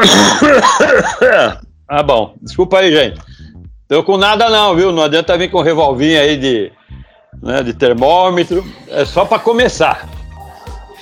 ah, 1.88 2.02
bom. 2.02 2.34
Desculpa 2.40 2.78
aí, 2.78 2.92
gente. 2.92 3.20
Tô 3.88 4.02
com 4.02 4.16
nada 4.16 4.48
não, 4.48 4.74
viu? 4.74 4.92
Não 4.92 5.02
adianta 5.02 5.36
vir 5.36 5.50
com 5.50 5.60
revolvinho 5.60 6.20
aí 6.20 6.36
de, 6.36 6.72
né, 7.42 7.62
de 7.62 7.74
termômetro. 7.74 8.64
É 8.88 9.04
só 9.04 9.24
para 9.24 9.38
começar. 9.38 10.08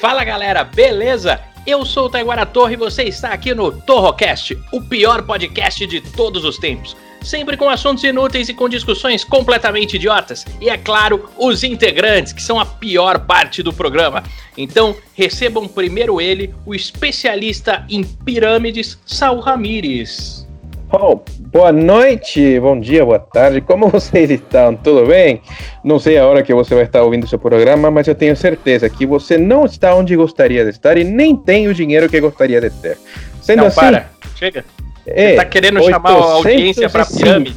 Fala, 0.01 0.25
galera. 0.25 0.65
Beleza? 0.65 1.41
Eu 1.67 1.85
sou 1.85 2.07
o 2.07 2.11
Taiguara 2.11 2.47
Torre 2.47 2.75
e 2.75 2.79
você 2.79 3.05
está 3.05 3.29
aqui 3.29 3.55
no 3.55 3.71
Torrocast, 3.71 4.59
o 4.73 4.81
pior 4.81 5.23
podcast 5.23 5.87
de 5.87 6.01
todos 6.01 6.45
os 6.45 6.57
tempos 6.57 6.97
sempre 7.23 7.57
com 7.57 7.69
assuntos 7.69 8.05
inúteis 8.05 8.49
e 8.49 8.55
com 8.55 8.69
discussões 8.69 9.25
completamente 9.25 9.97
idiotas. 9.97 10.45
E 10.61 10.69
é 10.69 10.77
claro, 10.77 11.29
os 11.37 11.63
integrantes, 11.63 12.33
que 12.33 12.43
são 12.43 12.59
a 12.59 12.67
pior 12.67 13.21
parte 13.21 13.63
do 13.63 13.73
programa. 13.73 14.23
Então, 14.57 14.97
recebam 15.15 15.69
primeiro 15.69 16.21
ele, 16.21 16.55
o 16.67 16.75
especialista 16.75 17.85
em 17.89 18.03
pirâmides, 18.03 18.99
Saul 19.07 19.41
Ramires. 19.41 20.49
Oh, 20.91 21.21
boa 21.39 21.71
noite, 21.71 22.59
bom 22.61 22.81
dia, 22.81 23.05
boa 23.05 23.19
tarde. 23.19 23.61
Como 23.61 23.89
vocês 23.91 24.31
estão? 24.31 24.75
Tudo 24.75 25.07
bem? 25.07 25.43
Não 25.85 25.99
sei 25.99 26.17
a 26.17 26.27
hora 26.27 26.43
que 26.43 26.55
você 26.55 26.75
vai 26.75 26.85
estar 26.85 27.03
ouvindo 27.03 27.29
seu 27.29 27.39
programa, 27.39 27.91
mas 27.91 28.09
eu 28.09 28.15
tenho 28.15 28.35
certeza 28.35 28.89
que 28.89 29.05
você 29.05 29.37
não 29.37 29.67
está 29.67 29.95
onde 29.95 30.17
gostaria 30.17 30.65
de 30.65 30.71
estar 30.71 30.97
e 30.97 31.05
nem 31.05 31.37
tem 31.37 31.69
o 31.69 31.75
dinheiro 31.75 32.09
que 32.09 32.19
gostaria 32.19 32.59
de 32.59 32.71
ter. 32.71 32.97
Sendo 33.43 33.59
não, 33.59 33.67
assim, 33.67 33.81
para. 33.81 34.11
Chega. 34.35 34.65
É, 35.15 35.31
Você 35.31 35.37
tá 35.37 35.45
querendo 35.45 35.83
chamar 35.83 36.11
a 36.11 36.15
audiência 36.15 36.89
para 36.89 37.07
pirâmide? 37.07 37.55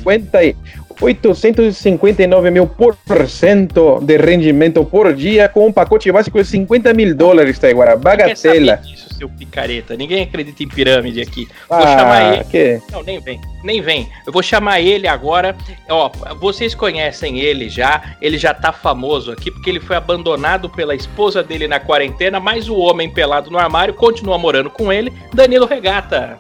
859 1.02 2.52
mil 2.52 2.68
por 2.68 2.96
cento 3.28 4.00
de 4.02 4.18
rendimento 4.18 4.86
por 4.86 5.12
dia 5.14 5.50
com 5.50 5.66
um 5.68 5.72
pacote 5.72 6.12
básico 6.12 6.38
de 6.38 6.48
50 6.48 6.94
mil 6.94 7.16
dólares, 7.16 7.58
Taiguara. 7.58 7.96
Bagatela. 7.96 8.78
Disso, 8.78 9.14
seu 9.16 9.28
picareta. 9.28 9.96
Ninguém 9.96 10.24
acredita 10.24 10.64
em 10.64 10.68
pirâmide 10.68 11.20
aqui. 11.20 11.48
Vou 11.68 11.80
ah, 11.80 11.98
chamar 11.98 12.34
ele. 12.34 12.44
Que? 12.44 12.82
Não, 12.92 13.02
nem 13.02 13.20
vem. 13.20 13.42
Nem 13.64 13.82
vem. 13.82 14.08
Eu 14.26 14.32
vou 14.32 14.44
chamar 14.44 14.80
ele 14.80 15.08
agora. 15.08 15.56
Ó, 15.90 16.12
vocês 16.40 16.76
conhecem 16.76 17.40
ele 17.40 17.68
já. 17.68 18.16
Ele 18.22 18.38
já 18.38 18.54
tá 18.54 18.72
famoso 18.72 19.32
aqui 19.32 19.50
porque 19.50 19.72
ele 19.72 19.80
foi 19.80 19.96
abandonado 19.96 20.70
pela 20.70 20.94
esposa 20.94 21.42
dele 21.42 21.68
na 21.68 21.80
quarentena, 21.80 22.40
mas 22.40 22.70
o 22.70 22.78
homem 22.78 23.10
pelado 23.10 23.50
no 23.50 23.58
armário 23.58 23.96
continua 23.96 24.38
morando 24.38 24.70
com 24.70 24.94
ele, 24.94 25.12
Danilo 25.34 25.66
Regata. 25.66 26.38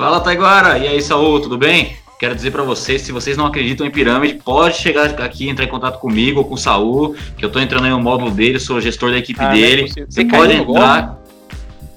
Fala, 0.00 0.18
Taiguara! 0.18 0.78
E 0.78 0.88
aí, 0.88 1.02
Saúl, 1.02 1.40
tudo 1.40 1.58
bem? 1.58 1.94
Quero 2.18 2.34
dizer 2.34 2.50
para 2.50 2.62
vocês, 2.62 3.02
se 3.02 3.12
vocês 3.12 3.36
não 3.36 3.44
acreditam 3.44 3.86
em 3.86 3.90
pirâmide, 3.90 4.40
pode 4.42 4.78
chegar 4.78 5.10
aqui, 5.20 5.46
entrar 5.46 5.66
em 5.66 5.68
contato 5.68 5.98
comigo 5.98 6.38
ou 6.38 6.46
com 6.46 6.54
o 6.54 6.56
Saúl, 6.56 7.14
que 7.36 7.44
eu 7.44 7.52
tô 7.52 7.60
entrando 7.60 7.84
aí 7.84 7.90
no 7.90 8.00
módulo 8.00 8.30
dele, 8.30 8.58
sou 8.58 8.80
gestor 8.80 9.10
da 9.10 9.18
equipe 9.18 9.38
ah, 9.38 9.50
é 9.50 9.52
dele. 9.52 9.88
Você, 9.90 10.06
você 10.06 10.24
pode 10.24 10.54
entrar. 10.54 11.18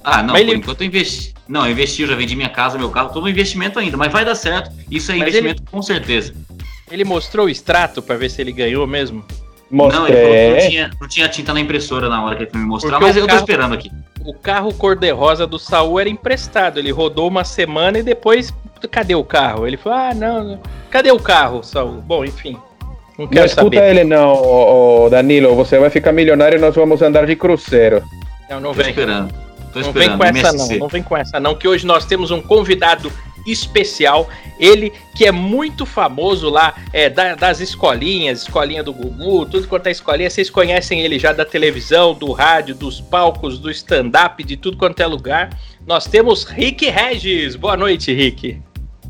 Ah, 0.04 0.22
não, 0.22 0.34
mas 0.34 0.42
por 0.42 0.50
ele... 0.50 0.58
enquanto 0.58 0.82
eu 0.82 0.86
investi. 0.86 1.32
Não, 1.48 1.64
eu 1.64 1.72
investi, 1.72 2.02
eu 2.02 2.08
já 2.08 2.14
vendi 2.14 2.36
minha 2.36 2.50
casa, 2.50 2.76
meu 2.76 2.90
carro, 2.90 3.08
tô 3.08 3.22
no 3.22 3.28
investimento 3.28 3.78
ainda, 3.78 3.96
mas 3.96 4.12
vai 4.12 4.22
dar 4.22 4.34
certo. 4.34 4.70
Isso 4.90 5.10
é 5.10 5.14
mas 5.14 5.22
investimento 5.22 5.62
ele... 5.62 5.70
com 5.70 5.80
certeza. 5.80 6.34
Ele 6.90 7.04
mostrou 7.04 7.46
o 7.46 7.48
extrato 7.48 8.02
para 8.02 8.18
ver 8.18 8.28
se 8.28 8.38
ele 8.38 8.52
ganhou 8.52 8.86
mesmo? 8.86 9.24
Mostrei. 9.70 9.98
Não, 9.98 10.08
ele 10.08 10.20
falou 10.20 10.34
que 10.34 10.50
não 10.50 10.68
tinha, 10.68 10.90
não 11.00 11.08
tinha 11.08 11.28
tinta 11.30 11.54
na 11.54 11.60
impressora 11.60 12.10
na 12.10 12.22
hora 12.22 12.36
que 12.36 12.42
ele 12.42 12.50
foi 12.50 12.60
me 12.60 12.66
mostrar, 12.66 12.90
Porque 12.90 13.06
mas 13.06 13.16
eu 13.16 13.26
carro, 13.26 13.38
tô 13.38 13.44
esperando 13.44 13.72
aqui. 13.72 13.90
O 14.24 14.32
carro 14.32 14.72
cor-de-rosa 14.72 15.46
do 15.46 15.58
Saul 15.58 16.00
era 16.00 16.08
emprestado. 16.08 16.78
Ele 16.78 16.90
rodou 16.90 17.28
uma 17.28 17.44
semana 17.44 17.98
e 17.98 18.02
depois. 18.02 18.52
Cadê 18.90 19.14
o 19.14 19.24
carro? 19.24 19.66
Ele 19.66 19.76
falou: 19.76 19.98
Ah, 19.98 20.14
não. 20.14 20.60
Cadê 20.90 21.12
o 21.12 21.18
carro, 21.18 21.62
Saul? 21.62 22.00
Bom, 22.00 22.24
enfim. 22.24 22.56
Não, 23.18 23.28
não 23.30 23.44
escuta 23.44 23.76
saber. 23.76 23.90
ele, 23.90 24.04
não, 24.04 24.32
ô, 24.32 25.04
ô, 25.04 25.10
Danilo. 25.10 25.54
Você 25.54 25.78
vai 25.78 25.90
ficar 25.90 26.12
milionário 26.12 26.58
e 26.58 26.60
nós 26.60 26.74
vamos 26.74 27.00
andar 27.02 27.26
de 27.26 27.36
cruzeiro. 27.36 28.02
Não, 28.48 28.60
não 28.60 28.72
vem. 28.72 28.84
Tô 28.84 28.90
esperando. 28.90 29.34
Tô 29.72 29.80
não 29.80 29.88
esperando. 29.88 30.18
vem 30.18 30.18
com 30.18 30.24
essa, 30.24 30.52
não. 30.52 30.78
Não 30.78 30.88
vem 30.88 31.02
com 31.02 31.16
essa, 31.16 31.40
não. 31.40 31.54
Que 31.54 31.68
hoje 31.68 31.86
nós 31.86 32.04
temos 32.04 32.30
um 32.30 32.40
convidado 32.40 33.12
especial. 33.46 34.28
Ele 34.58 34.92
que 35.14 35.26
é 35.26 35.32
muito 35.32 35.84
famoso 35.84 36.48
lá 36.48 36.74
é, 36.92 37.10
da, 37.10 37.34
das 37.34 37.60
escolinhas, 37.60 38.42
escolinha 38.42 38.82
do 38.82 38.92
Gugu, 38.92 39.46
tudo 39.46 39.66
quanto 39.68 39.86
é 39.86 39.90
escolinha. 39.90 40.30
Vocês 40.30 40.50
conhecem 40.50 41.00
ele 41.00 41.18
já 41.18 41.32
da 41.32 41.44
televisão, 41.44 42.14
do 42.14 42.32
rádio, 42.32 42.74
dos 42.74 43.00
palcos, 43.00 43.58
do 43.58 43.70
stand-up, 43.70 44.42
de 44.42 44.56
tudo 44.56 44.76
quanto 44.76 45.00
é 45.00 45.06
lugar. 45.06 45.50
Nós 45.86 46.06
temos 46.06 46.44
Rick 46.44 46.88
Regis. 46.88 47.56
Boa 47.56 47.76
noite, 47.76 48.12
Rick. 48.12 48.60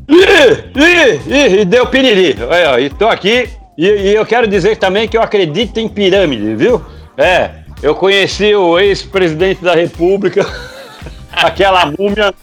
Ih, 0.07 1.65
deu 1.65 1.87
piriri. 1.87 2.35
Olha, 2.43 3.11
aqui 3.11 3.49
e, 3.77 3.85
e 3.85 4.15
eu 4.15 4.25
quero 4.25 4.47
dizer 4.47 4.77
também 4.77 5.07
que 5.07 5.17
eu 5.17 5.21
acredito 5.21 5.79
em 5.79 5.89
pirâmide, 5.89 6.55
viu? 6.55 6.81
É, 7.17 7.51
eu 7.81 7.93
conheci 7.93 8.55
o 8.55 8.79
ex-presidente 8.79 9.63
da 9.63 9.75
República, 9.75 10.45
aquela 11.31 11.85
múmia, 11.97 12.33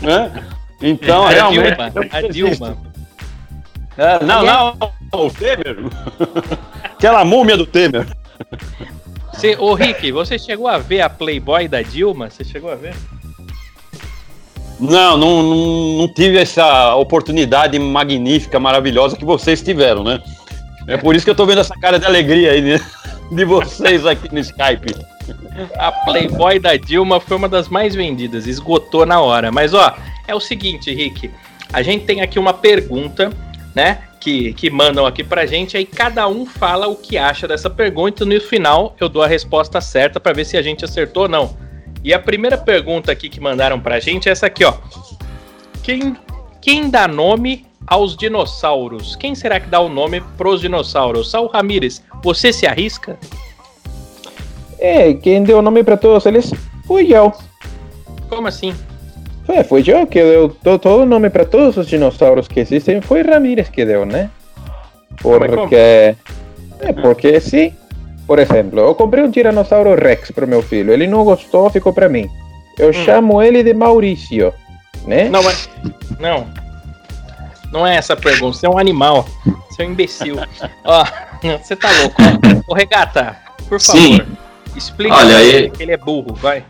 né? 0.00 0.32
Então, 0.84 1.28
é 1.30 1.34
realmente. 1.34 1.76
Dilma, 1.76 1.92
a 2.12 2.20
Dilma. 2.20 2.76
É, 3.96 4.24
não, 4.24 4.44
não, 4.44 4.76
o 5.12 5.30
Temer. 5.30 5.78
Aquela 6.84 7.24
múmia 7.24 7.56
do 7.56 7.64
Temer. 7.64 8.06
Você, 9.32 9.56
ô 9.58 9.72
Rick, 9.72 10.12
você 10.12 10.38
chegou 10.38 10.68
a 10.68 10.76
ver 10.78 11.00
a 11.00 11.08
Playboy 11.08 11.68
da 11.68 11.80
Dilma? 11.80 12.28
Você 12.28 12.44
chegou 12.44 12.70
a 12.70 12.74
ver? 12.74 12.94
Não, 14.78 15.16
não, 15.16 15.42
não, 15.42 15.98
não 15.98 16.08
tive 16.12 16.36
essa 16.36 16.94
oportunidade 16.96 17.78
magnífica, 17.78 18.60
maravilhosa 18.60 19.16
que 19.16 19.24
vocês 19.24 19.62
tiveram, 19.62 20.04
né? 20.04 20.20
É 20.86 20.98
por 20.98 21.14
isso 21.14 21.24
que 21.24 21.30
eu 21.30 21.34
tô 21.34 21.46
vendo 21.46 21.60
essa 21.60 21.74
cara 21.74 21.98
de 21.98 22.04
alegria 22.04 22.52
aí 22.52 22.60
né? 22.60 22.80
de 23.30 23.44
vocês 23.44 24.04
aqui 24.04 24.32
no 24.32 24.40
Skype. 24.40 24.94
A 25.78 25.90
Playboy 25.92 26.58
da 26.58 26.76
Dilma 26.76 27.20
foi 27.20 27.36
uma 27.36 27.48
das 27.48 27.68
mais 27.68 27.94
vendidas, 27.94 28.46
esgotou 28.46 29.06
na 29.06 29.20
hora. 29.20 29.50
Mas 29.50 29.72
ó, 29.72 29.94
é 30.26 30.34
o 30.34 30.40
seguinte, 30.40 30.92
Rick, 30.92 31.30
a 31.72 31.82
gente 31.82 32.04
tem 32.04 32.20
aqui 32.20 32.38
uma 32.38 32.54
pergunta, 32.54 33.32
né? 33.74 34.02
Que, 34.20 34.54
que 34.54 34.70
mandam 34.70 35.04
aqui 35.04 35.22
pra 35.22 35.44
gente, 35.44 35.76
aí 35.76 35.84
cada 35.84 36.26
um 36.28 36.46
fala 36.46 36.86
o 36.88 36.96
que 36.96 37.18
acha 37.18 37.46
dessa 37.46 37.68
pergunta, 37.68 38.24
e 38.24 38.26
no 38.26 38.40
final 38.40 38.96
eu 38.98 39.08
dou 39.08 39.22
a 39.22 39.26
resposta 39.26 39.80
certa 39.80 40.18
para 40.18 40.32
ver 40.32 40.46
se 40.46 40.56
a 40.56 40.62
gente 40.62 40.84
acertou 40.84 41.24
ou 41.24 41.28
não. 41.28 41.56
E 42.02 42.12
a 42.12 42.18
primeira 42.18 42.56
pergunta 42.56 43.12
aqui 43.12 43.28
que 43.28 43.40
mandaram 43.40 43.78
pra 43.80 44.00
gente 44.00 44.28
é 44.28 44.32
essa 44.32 44.46
aqui, 44.46 44.64
ó. 44.64 44.74
Quem, 45.82 46.16
quem 46.60 46.88
dá 46.88 47.06
nome 47.06 47.66
aos 47.86 48.16
dinossauros? 48.16 49.16
Quem 49.16 49.34
será 49.34 49.60
que 49.60 49.68
dá 49.68 49.80
o 49.80 49.88
nome 49.88 50.22
pros 50.38 50.60
dinossauros? 50.60 51.30
Saul 51.30 51.48
Ramírez, 51.48 52.02
você 52.22 52.52
se 52.52 52.66
arrisca? 52.66 53.18
É, 54.78 55.12
quem 55.14 55.42
deu 55.42 55.58
o 55.58 55.62
nome 55.62 55.82
para 55.82 55.96
todos 55.96 56.24
eles 56.26 56.52
fui 56.86 57.12
eu. 57.12 57.32
Como 58.28 58.48
assim? 58.48 58.74
Foi, 59.44 59.62
foi 59.64 59.84
eu 59.86 60.06
que 60.06 60.22
deu 60.22 60.48
todo, 60.48 60.78
todo 60.78 61.02
o 61.02 61.06
nome 61.06 61.28
para 61.28 61.44
todos 61.44 61.76
os 61.76 61.86
dinossauros 61.86 62.48
que 62.48 62.60
existem. 62.60 63.00
Foi 63.00 63.22
Ramírez 63.22 63.68
que 63.68 63.84
deu, 63.84 64.04
né? 64.06 64.30
Porque. 65.20 65.76
É, 65.76 66.92
porque 67.02 67.40
sim. 67.40 67.72
Por 68.26 68.38
exemplo, 68.38 68.80
eu 68.80 68.94
comprei 68.94 69.22
um 69.22 69.30
Tiranossauro 69.30 69.94
Rex 69.94 70.30
pro 70.30 70.48
meu 70.48 70.62
filho. 70.62 70.92
Ele 70.92 71.06
não 71.06 71.24
gostou, 71.24 71.68
ficou 71.68 71.92
para 71.92 72.08
mim. 72.08 72.26
Eu 72.78 72.88
hum. 72.88 72.92
chamo 72.92 73.42
ele 73.42 73.62
de 73.62 73.74
Maurício, 73.74 74.52
né? 75.06 75.28
Não, 75.28 75.42
mas. 75.42 75.68
Não. 76.18 76.46
Não 77.70 77.86
é 77.86 77.96
essa 77.96 78.14
a 78.14 78.16
pergunta. 78.16 78.56
Você 78.56 78.66
é 78.66 78.70
um 78.70 78.78
animal. 78.78 79.26
Você 79.68 79.82
é 79.82 79.86
um 79.86 79.90
imbecil. 79.90 80.36
Ó, 80.84 81.04
você 81.62 81.76
tá 81.76 81.90
louco. 82.00 82.16
Ó. 82.68 82.72
Ô, 82.72 82.74
Regata, 82.74 83.36
por 83.68 83.80
favor. 83.80 84.00
Sim. 84.00 84.20
Explica 84.74 85.14
Olha, 85.14 85.36
aí... 85.36 85.70
que 85.70 85.82
ele 85.82 85.92
é 85.92 85.96
burro, 85.96 86.34
vai. 86.34 86.64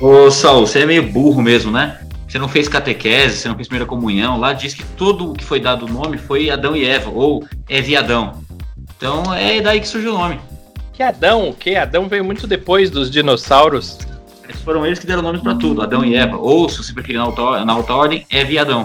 Ô, 0.00 0.30
Saul, 0.30 0.66
você 0.66 0.80
é 0.80 0.86
meio 0.86 1.02
burro 1.02 1.42
mesmo, 1.42 1.70
né? 1.70 1.98
Você 2.28 2.38
não 2.38 2.48
fez 2.48 2.68
catequese, 2.68 3.36
você 3.36 3.48
não 3.48 3.56
fez 3.56 3.68
primeira 3.68 3.86
comunhão. 3.86 4.38
Lá 4.38 4.52
diz 4.52 4.72
que 4.74 4.84
tudo 4.96 5.30
o 5.30 5.34
que 5.34 5.44
foi 5.44 5.60
dado 5.60 5.86
o 5.86 5.88
nome 5.88 6.16
foi 6.16 6.48
Adão 6.50 6.74
e 6.74 6.84
Eva, 6.84 7.10
ou 7.10 7.44
Eva 7.68 7.90
e 7.90 7.96
Adão. 7.96 8.42
Então 8.96 9.34
é 9.34 9.60
daí 9.60 9.80
que 9.80 9.88
surgiu 9.88 10.14
o 10.14 10.18
nome. 10.18 10.40
Que 10.92 11.02
Adão? 11.02 11.48
O 11.48 11.54
que? 11.54 11.76
Adão 11.76 12.08
veio 12.08 12.24
muito 12.24 12.46
depois 12.46 12.90
dos 12.90 13.10
dinossauros. 13.10 13.98
Eles 14.44 14.60
foram 14.62 14.86
eles 14.86 14.98
que 14.98 15.06
deram 15.06 15.22
nome 15.22 15.40
para 15.40 15.54
tudo, 15.56 15.82
Adão 15.82 16.04
e 16.04 16.14
Eva. 16.14 16.36
Ou, 16.36 16.68
se 16.68 16.78
você 16.78 16.92
preferir 16.92 17.18
na 17.18 17.24
alta, 17.24 17.64
na 17.64 17.72
alta 17.72 17.94
ordem, 17.94 18.26
Eva 18.30 18.52
e 18.52 18.58
Adão. 18.58 18.84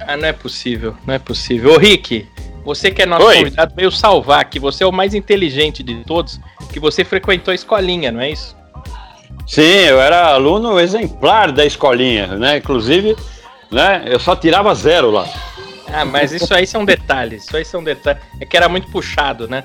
Ah, 0.00 0.16
não 0.16 0.26
é 0.26 0.32
possível, 0.32 0.96
não 1.06 1.14
é 1.14 1.18
possível. 1.18 1.74
Ô, 1.74 1.78
Rick, 1.78 2.26
você 2.64 2.90
que 2.90 3.02
é 3.02 3.06
nosso 3.06 3.26
Oi. 3.26 3.36
convidado, 3.36 3.72
veio 3.76 3.90
salvar 3.90 4.44
que 4.46 4.58
você 4.58 4.82
é 4.82 4.86
o 4.86 4.92
mais 4.92 5.14
inteligente 5.14 5.82
de 5.82 6.02
todos, 6.04 6.40
que 6.72 6.80
você 6.80 7.04
frequentou 7.04 7.52
a 7.52 7.54
escolinha, 7.54 8.10
não 8.10 8.20
é 8.20 8.30
isso? 8.30 8.57
Sim, 9.46 9.62
eu 9.62 10.00
era 10.00 10.28
aluno 10.28 10.78
exemplar 10.78 11.52
da 11.52 11.64
escolinha, 11.64 12.26
né? 12.28 12.58
Inclusive, 12.58 13.16
né? 13.70 14.04
Eu 14.06 14.18
só 14.18 14.36
tirava 14.36 14.74
zero 14.74 15.10
lá. 15.10 15.26
Ah, 15.92 16.04
mas 16.04 16.32
isso 16.32 16.52
aí 16.54 16.66
são 16.66 16.84
detalhes. 16.84 17.44
Isso 17.44 17.56
aí 17.56 17.64
são 17.64 17.82
detalhes. 17.82 18.22
É 18.40 18.44
que 18.44 18.56
era 18.56 18.68
muito 18.68 18.90
puxado, 18.90 19.48
né? 19.48 19.62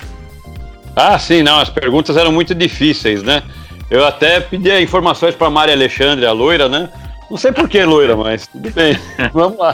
Ah, 0.95 1.17
sim, 1.19 1.43
não. 1.43 1.59
As 1.59 1.69
perguntas 1.69 2.15
eram 2.15 2.31
muito 2.31 2.55
difíceis, 2.55 3.21
né? 3.23 3.43
Eu 3.89 4.05
até 4.05 4.39
pedi 4.39 4.71
informações 4.81 5.35
para 5.35 5.49
Maria 5.49 5.75
Alexandre, 5.75 6.25
a 6.25 6.31
loira, 6.31 6.69
né? 6.69 6.89
Não 7.29 7.37
sei 7.37 7.51
por 7.51 7.67
que 7.67 7.83
loira, 7.83 8.15
mas 8.15 8.47
tudo 8.47 8.69
bem. 8.71 8.97
Vamos 9.33 9.57
lá. 9.57 9.73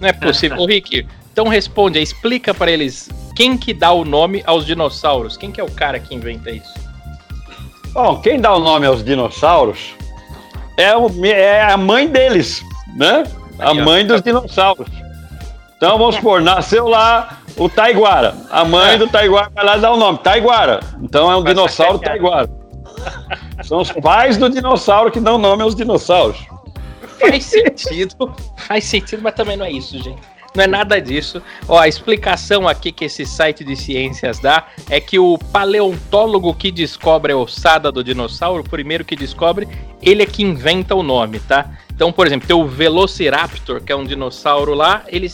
Não 0.00 0.08
é 0.08 0.12
possível. 0.12 0.58
Ô, 0.58 0.66
Rick, 0.66 1.06
então 1.32 1.48
responde, 1.48 2.00
explica 2.00 2.52
para 2.52 2.70
eles 2.70 3.08
quem 3.34 3.56
que 3.56 3.72
dá 3.72 3.92
o 3.92 4.04
nome 4.04 4.42
aos 4.44 4.66
dinossauros. 4.66 5.36
Quem 5.36 5.50
que 5.50 5.60
é 5.60 5.64
o 5.64 5.70
cara 5.70 5.98
que 5.98 6.14
inventa 6.14 6.50
isso? 6.50 6.89
Bom, 7.92 8.20
quem 8.20 8.40
dá 8.40 8.54
o 8.54 8.60
nome 8.60 8.86
aos 8.86 9.04
dinossauros 9.04 9.94
é, 10.76 10.96
o, 10.96 11.10
é 11.24 11.62
a 11.62 11.76
mãe 11.76 12.08
deles, 12.08 12.62
né? 12.96 13.24
A 13.58 13.74
mãe 13.74 14.06
dos 14.06 14.22
dinossauros. 14.22 14.88
Então 15.76 15.98
vamos 15.98 16.14
supor, 16.16 16.40
nasceu 16.40 16.86
lá 16.86 17.40
o 17.56 17.68
Taiguara. 17.68 18.34
A 18.50 18.64
mãe 18.64 18.96
do 18.96 19.08
Taiguara 19.08 19.50
vai 19.54 19.64
lá 19.64 19.76
dar 19.76 19.92
o 19.92 19.96
nome, 19.96 20.18
Taiguara. 20.18 20.80
Então 21.02 21.30
é 21.30 21.36
um 21.36 21.44
dinossauro 21.44 21.98
Taiguara. 21.98 22.48
São 23.62 23.80
os 23.80 23.90
pais 23.90 24.36
do 24.36 24.48
dinossauro 24.48 25.10
que 25.10 25.20
dão 25.20 25.36
nome 25.36 25.62
aos 25.62 25.74
dinossauros. 25.74 26.38
Faz 27.18 27.44
sentido, 27.46 28.34
faz 28.56 28.84
sentido, 28.84 29.22
mas 29.22 29.34
também 29.34 29.56
não 29.56 29.66
é 29.66 29.72
isso, 29.72 29.98
gente. 29.98 30.20
Não 30.54 30.64
é 30.64 30.66
nada 30.66 31.00
disso. 31.00 31.40
Ó, 31.68 31.78
a 31.78 31.86
explicação 31.86 32.66
aqui 32.66 32.90
que 32.90 33.04
esse 33.04 33.24
site 33.24 33.64
de 33.64 33.76
ciências 33.76 34.40
dá 34.40 34.66
é 34.88 35.00
que 35.00 35.18
o 35.18 35.38
paleontólogo 35.38 36.52
que 36.54 36.72
descobre 36.72 37.32
a 37.32 37.36
ossada 37.36 37.92
do 37.92 38.02
dinossauro, 38.02 38.62
o 38.62 38.68
primeiro 38.68 39.04
que 39.04 39.14
descobre, 39.14 39.68
ele 40.02 40.22
é 40.22 40.26
que 40.26 40.42
inventa 40.42 40.94
o 40.94 41.02
nome, 41.02 41.38
tá? 41.38 41.70
Então, 41.94 42.12
por 42.12 42.26
exemplo, 42.26 42.48
tem 42.48 42.56
o 42.56 42.66
Velociraptor, 42.66 43.80
que 43.80 43.92
é 43.92 43.96
um 43.96 44.04
dinossauro 44.04 44.74
lá, 44.74 45.04
ele, 45.06 45.28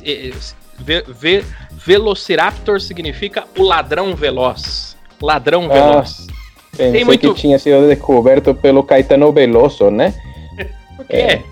ve, 0.79 1.05
ve, 1.09 1.45
Velociraptor 1.73 2.81
significa 2.81 3.45
o 3.57 3.63
ladrão 3.63 4.15
veloz. 4.15 4.97
Ladrão 5.21 5.67
ah, 5.71 5.75
veloz. 5.75 6.27
Pensei 6.73 6.93
tem 6.93 7.05
muito... 7.05 7.33
que 7.33 7.41
tinha 7.41 7.59
sido 7.59 7.89
descoberto 7.89 8.55
pelo 8.55 8.83
Caetano 8.83 9.33
Veloso, 9.33 9.91
né? 9.91 10.13
O 10.99 11.05
quê? 11.05 11.17
É. 11.17 11.43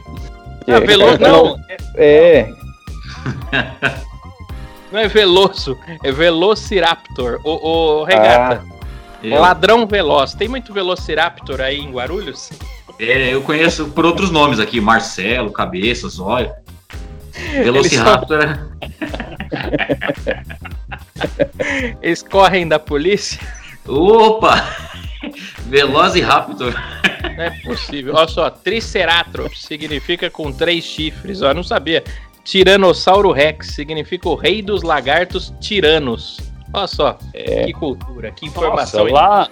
Ah, 0.66 0.80
Veloso 0.80 1.18
não. 1.18 1.58
É. 1.96 2.48
Não 4.92 5.00
é 5.00 5.08
Veloso, 5.08 5.76
é 6.04 6.12
Velociraptor. 6.12 7.40
O, 7.42 7.50
o 7.50 8.04
Regata. 8.04 8.64
Ah, 9.24 9.40
ladrão 9.40 9.86
veloz. 9.86 10.34
Tem 10.34 10.46
muito 10.46 10.72
Velociraptor 10.72 11.60
aí 11.60 11.80
em 11.80 11.90
Guarulhos? 11.90 12.50
É, 13.00 13.34
eu 13.34 13.42
conheço 13.42 13.88
por 13.88 14.06
outros 14.06 14.30
nomes 14.30 14.60
aqui, 14.60 14.80
Marcelo, 14.80 15.50
Cabeça, 15.50 16.08
Zóio. 16.08 16.52
Velociraptor. 17.32 18.40
Eles. 18.40 19.24
Eles 22.00 22.22
correm 22.22 22.68
da 22.68 22.78
polícia? 22.78 23.40
Opa! 23.86 24.64
Veloz 25.66 26.14
e 26.14 26.20
Raptor. 26.20 26.74
Não 27.36 27.44
é 27.44 27.50
possível. 27.62 28.14
Olha 28.14 28.28
só, 28.28 28.50
Triceratops 28.50 29.62
significa 29.62 30.30
com 30.30 30.52
três 30.52 30.84
chifres. 30.84 31.42
Ó, 31.42 31.52
não 31.52 31.62
sabia. 31.62 32.04
Tiranossauro 32.44 33.32
Rex 33.32 33.68
significa 33.68 34.28
o 34.28 34.34
rei 34.34 34.60
dos 34.60 34.82
lagartos 34.82 35.52
tiranos. 35.60 36.38
Olha 36.72 36.86
só, 36.86 37.18
é. 37.32 37.64
que 37.64 37.72
cultura, 37.72 38.30
que 38.32 38.46
informação. 38.46 39.04
Nossa, 39.04 39.14
lá 39.14 39.48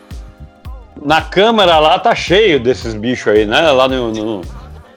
na 1.01 1.23
câmara 1.23 1.79
lá 1.79 1.99
tá 1.99 2.15
cheio 2.15 2.61
desses 2.61 2.95
bichos 2.95 3.29
aí, 3.33 3.47
né? 3.47 3.71
Lá 3.71 3.89
no, 3.89 4.13
no, 4.13 4.41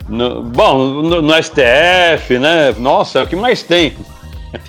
no 0.10 0.44
bom, 0.44 0.78
no, 0.78 1.22
no, 1.22 1.34
STF, 1.44 2.38
né? 2.38 2.74
Nossa, 2.78 3.20
é 3.20 3.24
o 3.24 3.28
que 3.28 3.36
mais 3.36 3.64
tem. 3.64 3.96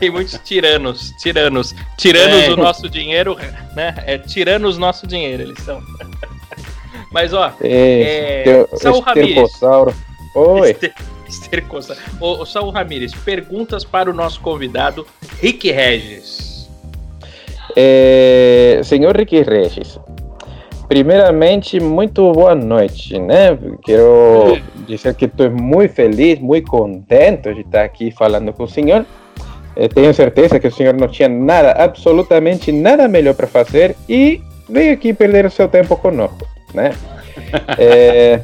Tem 0.00 0.10
muitos 0.10 0.40
tiranos, 0.44 1.12
tiranos, 1.20 1.74
tiranos 1.96 2.44
é. 2.44 2.50
o 2.50 2.56
nosso 2.56 2.88
dinheiro, 2.88 3.36
né? 3.74 3.94
É 4.04 4.18
tiranos 4.18 4.76
nosso 4.78 5.06
dinheiro, 5.06 5.44
eles 5.44 5.62
são. 5.62 5.80
Mas 7.12 7.32
ó, 7.32 7.52
é, 7.60 8.66
é, 8.72 8.76
Saul 8.76 9.00
Ramírez. 9.00 9.60
Oi. 10.34 10.70
Este, 10.70 10.92
estercosa. 11.42 11.96
Ô, 12.20 12.42
ô 12.42 12.46
Saul 12.46 12.70
Ramírez, 12.70 13.14
perguntas 13.14 13.84
para 13.84 14.10
o 14.10 14.14
nosso 14.14 14.40
convidado, 14.40 15.06
Rick 15.40 15.70
Regis. 15.70 16.68
É, 17.76 18.80
senhor 18.84 19.14
Rick 19.16 19.42
Regis, 19.42 20.00
primeiramente, 20.88 21.78
muito 21.78 22.32
boa 22.32 22.54
noite, 22.54 23.18
né? 23.18 23.58
Quero 23.84 24.58
dizer 24.86 25.14
que 25.14 25.26
estou 25.26 25.50
muito 25.50 25.92
feliz, 25.92 26.38
muito 26.38 26.70
contente 26.70 27.52
de 27.52 27.60
estar 27.60 27.84
aqui 27.84 28.10
falando 28.10 28.52
com 28.52 28.64
o 28.64 28.68
senhor. 28.68 29.04
Eu 29.76 29.90
tenho 29.90 30.14
certeza 30.14 30.58
que 30.58 30.66
o 30.66 30.72
senhor 30.72 30.94
não 30.94 31.06
tinha 31.06 31.28
nada, 31.28 31.72
absolutamente 31.72 32.72
nada 32.72 33.06
melhor 33.06 33.34
para 33.34 33.46
fazer 33.46 33.94
e 34.08 34.40
veio 34.70 34.94
aqui 34.94 35.12
perder 35.12 35.44
o 35.44 35.50
seu 35.50 35.68
tempo 35.68 35.96
conosco, 35.98 36.46
né? 36.72 36.92
é, 37.78 38.40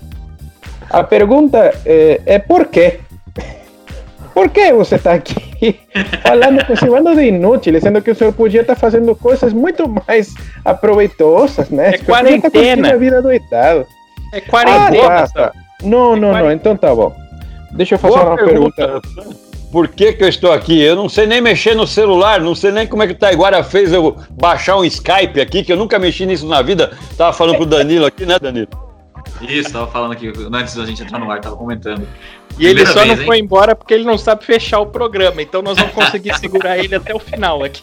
a 0.92 1.02
pergunta 1.02 1.72
é, 1.86 2.20
é 2.26 2.38
por 2.38 2.66
quê? 2.66 3.00
Por 4.34 4.48
que 4.48 4.72
você 4.72 4.96
está 4.96 5.12
aqui 5.12 5.80
falando 6.22 6.64
com 6.64 6.72
esse 6.72 6.86
bando 6.86 7.14
de 7.14 7.22
inúteis, 7.24 7.82
sendo 7.82 8.00
que 8.00 8.10
o 8.10 8.14
senhor 8.14 8.32
podia 8.32 8.62
estar 8.62 8.74
tá 8.74 8.80
fazendo 8.80 9.14
coisas 9.14 9.52
muito 9.52 9.88
mais 10.06 10.34
aproveitosas, 10.64 11.68
né? 11.70 11.94
É 11.94 11.98
quarentena. 11.98 12.92
A 12.92 12.96
vida 12.96 13.20
doidado. 13.20 13.86
É 14.32 14.40
quarentena. 14.40 15.24
Ah, 15.24 15.28
tá. 15.28 15.52
Não, 15.82 16.14
é 16.14 16.20
não, 16.20 16.32
não. 16.32 16.52
Então 16.52 16.76
tá 16.76 16.94
bom. 16.94 17.14
Deixa 17.72 17.94
eu 17.94 17.98
fazer 17.98 18.16
Boa 18.16 18.30
uma 18.30 18.36
pergunta. 18.36 19.00
pergunta. 19.02 19.52
Por 19.70 19.88
que, 19.88 20.12
que 20.12 20.22
eu 20.22 20.28
estou 20.28 20.52
aqui? 20.52 20.80
Eu 20.82 20.94
não 20.94 21.08
sei 21.08 21.26
nem 21.26 21.40
mexer 21.40 21.74
no 21.74 21.86
celular, 21.86 22.40
não 22.40 22.54
sei 22.54 22.70
nem 22.70 22.86
como 22.86 23.02
é 23.02 23.06
que 23.06 23.14
o 23.14 23.18
Taiguara 23.18 23.64
fez 23.64 23.90
eu 23.90 24.16
baixar 24.30 24.76
um 24.76 24.84
Skype 24.84 25.40
aqui, 25.40 25.62
que 25.62 25.72
eu 25.72 25.78
nunca 25.78 25.98
mexi 25.98 26.26
nisso 26.26 26.46
na 26.46 26.60
vida. 26.60 26.92
Tava 27.16 27.32
falando 27.32 27.56
pro 27.56 27.64
Danilo 27.64 28.04
aqui, 28.04 28.26
né, 28.26 28.38
Danilo? 28.38 28.68
Isso, 29.48 29.72
tava 29.72 29.86
falando 29.86 30.12
aqui 30.12 30.32
antes 30.52 30.74
da 30.74 30.84
gente 30.86 31.02
entrar 31.02 31.18
no 31.18 31.30
ar, 31.30 31.40
tava 31.40 31.56
comentando. 31.56 32.06
E 32.58 32.66
ele 32.66 32.84
só 32.86 33.00
vez, 33.00 33.08
não 33.08 33.16
hein? 33.16 33.26
foi 33.26 33.38
embora 33.38 33.74
porque 33.74 33.94
ele 33.94 34.04
não 34.04 34.18
sabe 34.18 34.44
fechar 34.44 34.80
o 34.80 34.86
programa, 34.86 35.40
então 35.40 35.62
nós 35.62 35.76
vamos 35.78 35.92
conseguir 35.92 36.36
segurar 36.38 36.78
ele 36.78 36.94
até 36.94 37.14
o 37.14 37.18
final 37.18 37.64
aqui. 37.64 37.82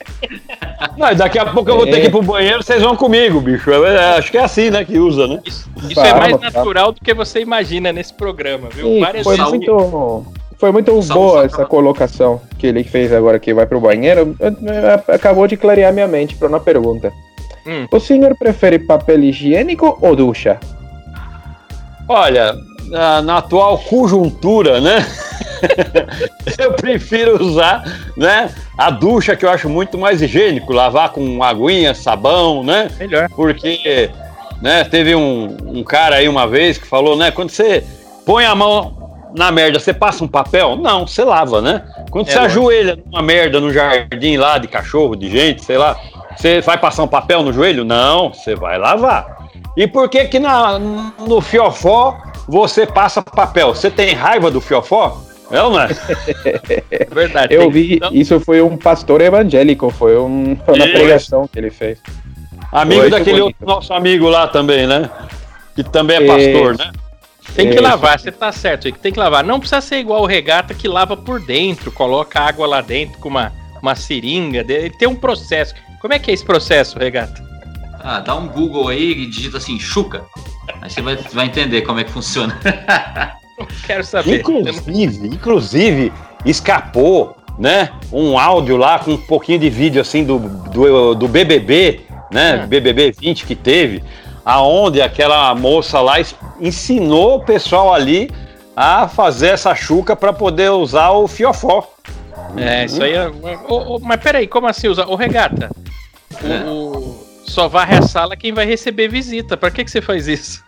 Não, 0.97 1.13
daqui 1.15 1.39
a 1.39 1.45
pouco 1.45 1.69
eu 1.69 1.77
vou 1.77 1.85
ter 1.85 2.01
que 2.01 2.07
ir 2.07 2.11
pro 2.11 2.21
banheiro, 2.21 2.63
vocês 2.63 2.81
vão 2.81 2.95
comigo, 2.95 3.41
bicho. 3.41 3.69
Eu, 3.69 3.85
eu, 3.85 3.99
acho 4.17 4.31
que 4.31 4.37
é 4.37 4.43
assim, 4.43 4.69
né, 4.69 4.85
que 4.85 4.97
usa, 4.99 5.27
né? 5.27 5.41
Isso, 5.45 5.69
isso 5.89 5.99
é 5.99 6.13
mais 6.13 6.39
natural 6.39 6.91
do 6.91 7.01
que 7.01 7.13
você 7.13 7.41
imagina 7.41 7.91
nesse 7.91 8.13
programa, 8.13 8.69
viu? 8.69 8.85
Sim, 8.85 8.99
Várias 8.99 9.23
foi 9.23 9.37
muito, 9.37 10.25
foi 10.57 10.71
muito 10.71 11.01
boa 11.01 11.45
essa 11.45 11.65
colocação 11.65 12.41
que 12.57 12.67
ele 12.67 12.83
fez 12.83 13.11
agora 13.11 13.39
que 13.39 13.53
vai 13.53 13.65
pro 13.65 13.79
banheiro. 13.79 14.35
Acabou 15.07 15.47
de 15.47 15.57
clarear 15.57 15.93
minha 15.93 16.07
mente 16.07 16.35
para 16.35 16.47
uma 16.47 16.59
pergunta. 16.59 17.11
Hum. 17.65 17.87
O 17.91 17.99
senhor 17.99 18.35
prefere 18.37 18.79
papel 18.79 19.23
higiênico 19.23 19.97
ou 20.01 20.15
ducha? 20.15 20.59
Olha, 22.09 22.57
na, 22.87 23.21
na 23.21 23.37
atual 23.37 23.77
conjuntura, 23.77 24.81
né? 24.81 25.05
eu 26.57 26.73
prefiro 26.73 27.39
usar, 27.39 27.83
né? 28.17 28.49
A 28.75 28.89
ducha 28.89 29.35
que 29.35 29.45
eu 29.45 29.49
acho 29.51 29.69
muito 29.69 29.95
mais 29.95 30.19
higiênico, 30.19 30.73
lavar 30.73 31.09
com 31.09 31.43
aguinha, 31.43 31.93
sabão, 31.93 32.63
né? 32.63 32.89
Melhor. 32.97 33.29
Porque, 33.29 34.09
né? 34.59 34.83
Teve 34.85 35.13
um, 35.13 35.55
um 35.67 35.83
cara 35.83 36.15
aí 36.15 36.27
uma 36.27 36.47
vez 36.47 36.79
que 36.79 36.87
falou, 36.87 37.15
né? 37.15 37.29
Quando 37.29 37.51
você 37.51 37.83
põe 38.25 38.43
a 38.43 38.55
mão 38.55 38.97
na 39.35 39.51
merda, 39.51 39.79
você 39.79 39.93
passa 39.93 40.23
um 40.23 40.27
papel? 40.27 40.75
Não, 40.75 41.05
você 41.05 41.23
lava, 41.23 41.61
né? 41.61 41.83
Quando 42.09 42.27
é, 42.27 42.31
você 42.31 42.39
ajoelha 42.39 42.97
numa 43.05 43.21
merda 43.21 43.59
no 43.59 43.71
jardim 43.71 44.35
lá 44.35 44.57
de 44.57 44.67
cachorro, 44.67 45.15
de 45.15 45.29
gente, 45.29 45.63
sei 45.63 45.77
lá, 45.77 45.95
você 46.35 46.59
vai 46.61 46.79
passar 46.79 47.03
um 47.03 47.07
papel 47.07 47.43
no 47.43 47.53
joelho? 47.53 47.85
Não, 47.85 48.33
você 48.33 48.55
vai 48.55 48.79
lavar. 48.79 49.38
E 49.77 49.87
por 49.87 50.09
que 50.09 50.25
que 50.25 50.39
na, 50.39 50.77
no 50.79 51.41
fiofó 51.41 52.17
você 52.47 52.85
passa 52.85 53.21
papel? 53.21 53.73
Você 53.73 53.89
tem 53.89 54.13
raiva 54.13 54.49
do 54.49 54.59
fiofó? 54.59 55.21
É 55.51 55.61
ou 55.61 55.71
não 55.71 55.81
é? 55.81 55.87
Verdade. 57.11 57.53
Eu 57.53 57.71
vi, 57.71 57.95
então... 57.95 58.11
isso 58.13 58.39
foi 58.39 58.61
um 58.61 58.77
pastor 58.77 59.21
evangélico, 59.21 59.89
foi, 59.89 60.17
um, 60.17 60.55
foi 60.65 60.75
uma 60.75 60.87
pregação 60.87 61.47
que 61.47 61.57
ele 61.57 61.71
fez. 61.71 61.99
Amigo 62.71 63.01
foi 63.01 63.09
daquele 63.09 63.41
outro 63.41 63.65
nosso 63.65 63.91
amigo 63.93 64.29
lá 64.29 64.47
também, 64.47 64.85
né? 64.85 65.09
Que 65.75 65.83
também 65.83 66.17
é 66.17 66.27
pastor, 66.27 66.77
né? 66.77 66.91
Tem 67.55 67.71
que 67.71 67.79
lavar, 67.79 68.19
você 68.19 68.31
tá 68.31 68.51
certo, 68.51 68.91
tem 68.91 69.11
que 69.11 69.19
lavar. 69.19 69.43
Não 69.43 69.59
precisa 69.59 69.81
ser 69.81 69.97
igual 69.97 70.21
o 70.21 70.27
regata 70.27 70.73
que 70.75 70.87
lava 70.87 71.17
por 71.17 71.39
dentro, 71.39 71.91
coloca 71.91 72.39
água 72.39 72.67
lá 72.67 72.79
dentro 72.79 73.17
com 73.19 73.27
uma, 73.27 73.51
uma 73.81 73.95
seringa. 73.95 74.63
Ele 74.67 74.91
tem 74.91 75.07
um 75.07 75.15
processo. 75.15 75.73
Como 75.99 76.13
é 76.13 76.19
que 76.19 76.29
é 76.29 76.33
esse 76.33 76.45
processo, 76.45 76.99
regata? 76.99 77.48
Ah, 78.01 78.19
dá 78.19 78.35
um 78.35 78.47
Google 78.47 78.87
aí 78.87 79.11
e 79.11 79.25
digita 79.25 79.57
assim, 79.57 79.79
chuca. 79.79 80.23
Aí 80.81 80.89
você 80.89 81.01
vai, 81.01 81.15
vai 81.15 81.45
entender 81.45 81.81
como 81.81 81.99
é 81.99 82.03
que 82.03 82.11
funciona. 82.11 82.57
Quero 83.85 84.03
saber. 84.03 84.39
Inclusive, 84.39 85.27
inclusive, 85.27 86.13
escapou, 86.45 87.35
né? 87.57 87.91
Um 88.11 88.39
áudio 88.39 88.77
lá 88.77 88.99
com 88.99 89.11
um 89.11 89.17
pouquinho 89.17 89.59
de 89.59 89.69
vídeo 89.69 90.01
assim 90.01 90.23
do, 90.23 90.39
do, 90.39 91.15
do 91.15 91.27
BBB, 91.27 92.01
né? 92.31 92.61
Ah. 92.63 92.67
BBB 92.67 93.11
20 93.11 93.45
que 93.45 93.55
teve, 93.55 94.01
aonde 94.45 95.01
aquela 95.01 95.53
moça 95.55 95.99
lá 95.99 96.15
ensinou 96.59 97.37
o 97.37 97.39
pessoal 97.41 97.93
ali 97.93 98.31
a 98.75 99.09
fazer 99.09 99.49
essa 99.49 99.75
chuca 99.75 100.15
para 100.15 100.31
poder 100.31 100.71
usar 100.71 101.09
o 101.11 101.27
fiofó. 101.27 101.85
É, 102.55 102.85
isso 102.85 103.03
aí 103.03 103.13
é. 103.13 103.29
Oh, 103.67 103.95
oh, 103.95 103.99
mas 103.99 104.21
peraí, 104.21 104.47
como 104.47 104.67
assim 104.67 104.87
usar? 104.87 105.05
O 105.07 105.15
regata. 105.15 105.69
É. 106.41 106.69
O, 106.69 107.28
só 107.49 107.67
varre 107.67 107.97
a 107.97 108.01
sala 108.01 108.37
quem 108.37 108.53
vai 108.53 108.65
receber 108.65 109.09
visita. 109.09 109.57
Para 109.57 109.71
que, 109.71 109.83
que 109.83 109.91
você 109.91 110.01
faz 110.01 110.27
isso? 110.27 110.63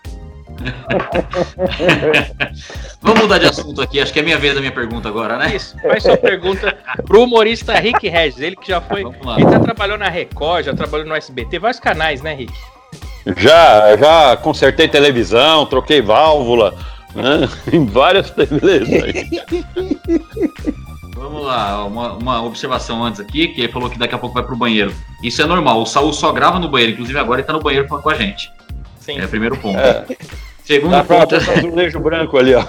Vamos 3.01 3.21
mudar 3.21 3.39
de 3.39 3.47
assunto 3.47 3.81
aqui. 3.81 3.99
Acho 3.99 4.13
que 4.13 4.19
é 4.19 4.23
minha 4.23 4.37
vez 4.37 4.53
da 4.53 4.59
minha 4.59 4.71
pergunta 4.71 5.09
agora, 5.09 5.37
né? 5.37 5.55
Isso. 5.55 5.75
Faz 5.81 6.03
sua 6.03 6.17
pergunta 6.17 6.77
pro 7.05 7.23
humorista 7.23 7.73
Rick 7.79 8.07
Regis. 8.07 8.39
Ele 8.39 8.55
que 8.55 8.67
já 8.67 8.81
foi. 8.81 9.01
Ele 9.01 9.51
já 9.51 9.59
trabalhou 9.59 9.97
na 9.97 10.09
Record, 10.09 10.65
já 10.65 10.73
trabalhou 10.73 11.07
no 11.07 11.15
SBT, 11.15 11.59
vários 11.59 11.79
canais, 11.79 12.21
né, 12.21 12.33
Rick? 12.33 12.53
Já, 13.37 13.95
já 13.97 14.37
consertei 14.37 14.87
televisão, 14.87 15.65
troquei 15.65 16.01
válvula, 16.01 16.75
Né? 17.13 17.49
Em 17.71 17.85
várias 17.85 18.33
aí. 18.37 19.29
Vamos 21.21 21.43
lá, 21.43 21.85
uma, 21.85 22.13
uma, 22.13 22.41
observação 22.41 23.03
antes 23.03 23.19
aqui, 23.19 23.49
que 23.49 23.61
ele 23.61 23.71
falou 23.71 23.91
que 23.91 23.99
daqui 23.99 24.15
a 24.15 24.17
pouco 24.17 24.33
vai 24.33 24.43
pro 24.43 24.55
banheiro. 24.55 24.91
Isso 25.21 25.39
é 25.39 25.45
normal, 25.45 25.79
o 25.79 25.85
Saul 25.85 26.11
só 26.11 26.31
grava 26.31 26.57
no 26.57 26.67
banheiro, 26.67 26.93
inclusive 26.93 27.19
agora 27.19 27.41
ele 27.41 27.45
tá 27.45 27.53
no 27.53 27.61
banheiro 27.61 27.87
falando 27.87 28.03
com 28.03 28.09
a 28.09 28.15
gente. 28.15 28.51
Sim. 28.99 29.19
É 29.19 29.25
o 29.25 29.29
primeiro 29.29 29.55
ponto. 29.55 29.77
É. 29.77 30.03
Segundo 30.65 30.93
dá 30.93 31.03
ponto. 31.03 31.27
Pra 31.27 31.53
é... 31.53 31.59
azulejo 31.59 31.99
branco 31.99 32.39
ali, 32.39 32.55
ó. 32.55 32.65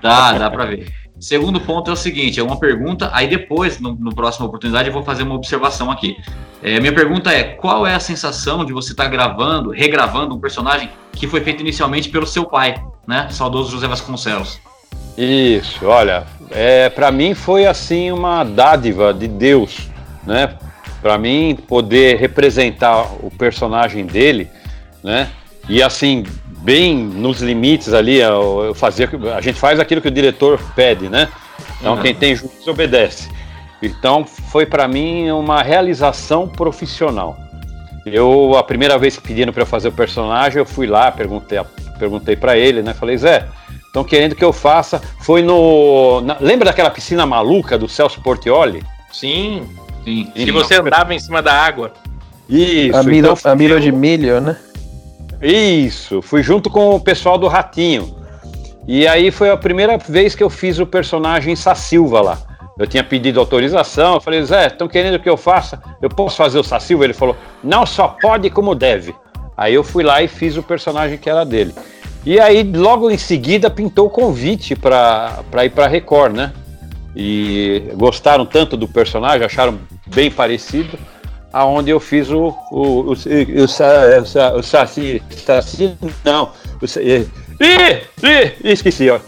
Dá, 0.00 0.38
dá 0.38 0.48
pra 0.48 0.66
ver. 0.66 0.92
Segundo 1.18 1.60
ponto 1.60 1.90
é 1.90 1.92
o 1.92 1.96
seguinte: 1.96 2.38
é 2.38 2.42
uma 2.42 2.60
pergunta, 2.60 3.10
aí 3.12 3.26
depois, 3.26 3.80
no, 3.80 3.96
no 3.96 4.14
próxima 4.14 4.46
oportunidade, 4.46 4.88
eu 4.88 4.94
vou 4.94 5.02
fazer 5.02 5.24
uma 5.24 5.34
observação 5.34 5.90
aqui. 5.90 6.16
É, 6.62 6.78
minha 6.78 6.94
pergunta 6.94 7.32
é: 7.32 7.42
qual 7.42 7.84
é 7.84 7.96
a 7.96 8.00
sensação 8.00 8.64
de 8.64 8.72
você 8.72 8.92
estar 8.92 9.04
tá 9.04 9.10
gravando, 9.10 9.70
regravando 9.70 10.36
um 10.36 10.38
personagem 10.38 10.88
que 11.10 11.26
foi 11.26 11.40
feito 11.40 11.62
inicialmente 11.62 12.08
pelo 12.10 12.28
seu 12.28 12.44
pai, 12.44 12.80
né? 13.08 13.26
Saudoso 13.28 13.72
José 13.72 13.88
Vasconcelos. 13.88 14.60
Isso, 15.20 15.84
olha, 15.84 16.22
é, 16.52 16.88
para 16.88 17.10
mim 17.10 17.34
foi 17.34 17.66
assim 17.66 18.12
uma 18.12 18.44
dádiva 18.44 19.12
de 19.12 19.26
Deus, 19.26 19.90
né? 20.24 20.54
Para 21.02 21.18
mim 21.18 21.58
poder 21.66 22.18
representar 22.18 23.02
o 23.20 23.28
personagem 23.28 24.06
dele, 24.06 24.48
né? 25.02 25.28
E 25.68 25.82
assim, 25.82 26.22
bem 26.58 26.96
nos 26.96 27.42
limites 27.42 27.92
ali, 27.92 28.18
eu 28.18 28.72
fazia, 28.76 29.10
a 29.36 29.40
gente 29.40 29.58
faz 29.58 29.80
aquilo 29.80 30.00
que 30.00 30.06
o 30.06 30.10
diretor 30.12 30.60
pede, 30.76 31.08
né? 31.08 31.28
Então 31.80 31.96
uhum. 31.96 32.02
quem 32.02 32.14
tem 32.14 32.36
juízo 32.36 32.70
obedece. 32.70 33.28
Então 33.82 34.24
foi 34.24 34.66
para 34.66 34.86
mim 34.86 35.32
uma 35.32 35.64
realização 35.64 36.46
profissional. 36.46 37.36
Eu 38.06 38.56
a 38.56 38.62
primeira 38.62 38.96
vez 38.96 39.16
que 39.16 39.26
pediram 39.26 39.52
para 39.52 39.62
eu 39.62 39.66
fazer 39.66 39.88
o 39.88 39.92
personagem, 39.92 40.60
eu 40.60 40.64
fui 40.64 40.86
lá, 40.86 41.10
perguntei, 41.10 41.58
perguntei 41.98 42.36
para 42.36 42.56
ele, 42.56 42.82
né? 42.82 42.94
Falei, 42.94 43.18
Zé, 43.18 43.48
estão 43.98 44.04
querendo 44.04 44.34
que 44.34 44.44
eu 44.44 44.52
faça. 44.52 45.00
Foi 45.20 45.42
no, 45.42 46.20
na, 46.20 46.36
lembra 46.40 46.66
daquela 46.66 46.90
piscina 46.90 47.26
maluca 47.26 47.76
do 47.76 47.88
Celso 47.88 48.20
Portioli? 48.20 48.82
Sim, 49.12 49.66
sim. 50.04 50.30
Que 50.34 50.52
você 50.52 50.76
andava 50.76 51.14
em 51.14 51.18
cima 51.18 51.42
da 51.42 51.52
água. 51.52 51.92
Isso. 52.48 52.96
A 52.96 53.02
milho, 53.02 53.32
então, 53.32 53.52
a 53.52 53.54
milho 53.54 53.80
de 53.80 53.92
milho, 53.92 54.40
né? 54.40 54.56
Isso, 55.42 56.20
fui 56.20 56.42
junto 56.42 56.68
com 56.70 56.94
o 56.94 57.00
pessoal 57.00 57.38
do 57.38 57.46
Ratinho. 57.46 58.16
E 58.86 59.06
aí 59.06 59.30
foi 59.30 59.50
a 59.50 59.56
primeira 59.56 59.98
vez 59.98 60.34
que 60.34 60.42
eu 60.42 60.50
fiz 60.50 60.78
o 60.78 60.86
personagem 60.86 61.54
Sassilva 61.54 62.20
lá. 62.20 62.38
Eu 62.78 62.86
tinha 62.86 63.04
pedido 63.04 63.38
autorização, 63.38 64.14
eu 64.14 64.20
falei, 64.20 64.42
Zé, 64.42 64.68
estão 64.68 64.88
querendo 64.88 65.18
que 65.18 65.28
eu 65.28 65.36
faça? 65.36 65.82
Eu 66.00 66.08
posso 66.08 66.36
fazer 66.36 66.58
o 66.58 66.64
Sassilva? 66.64 67.04
Ele 67.04 67.12
falou, 67.12 67.36
não 67.62 67.84
só 67.84 68.08
pode 68.08 68.48
como 68.50 68.74
deve. 68.74 69.14
Aí 69.56 69.74
eu 69.74 69.84
fui 69.84 70.04
lá 70.04 70.22
e 70.22 70.28
fiz 70.28 70.56
o 70.56 70.62
personagem 70.62 71.18
que 71.18 71.28
era 71.28 71.44
dele. 71.44 71.74
E 72.26 72.38
aí, 72.38 72.62
logo 72.62 73.10
em 73.10 73.18
seguida, 73.18 73.70
pintou 73.70 74.06
o 74.06 74.10
convite 74.10 74.76
para 74.76 75.64
ir 75.64 75.70
para 75.70 75.86
Record, 75.86 76.36
né? 76.36 76.52
E 77.16 77.90
gostaram 77.94 78.44
tanto 78.44 78.76
do 78.76 78.86
personagem, 78.86 79.44
acharam 79.44 79.78
bem 80.06 80.30
parecido 80.30 80.98
aonde 81.52 81.90
eu 81.90 81.98
fiz 81.98 82.30
o 82.30 82.54
o, 82.70 82.80
o, 82.80 83.00
o, 83.00 83.12
o, 83.12 84.58
o 84.58 84.62
Saci, 84.62 85.20
Saci, 85.30 85.96
não, 86.24 86.52
o, 86.80 86.84
ih, 87.00 87.26
ih, 87.60 88.02
esqueci, 88.62 89.10
ó. 89.10 89.18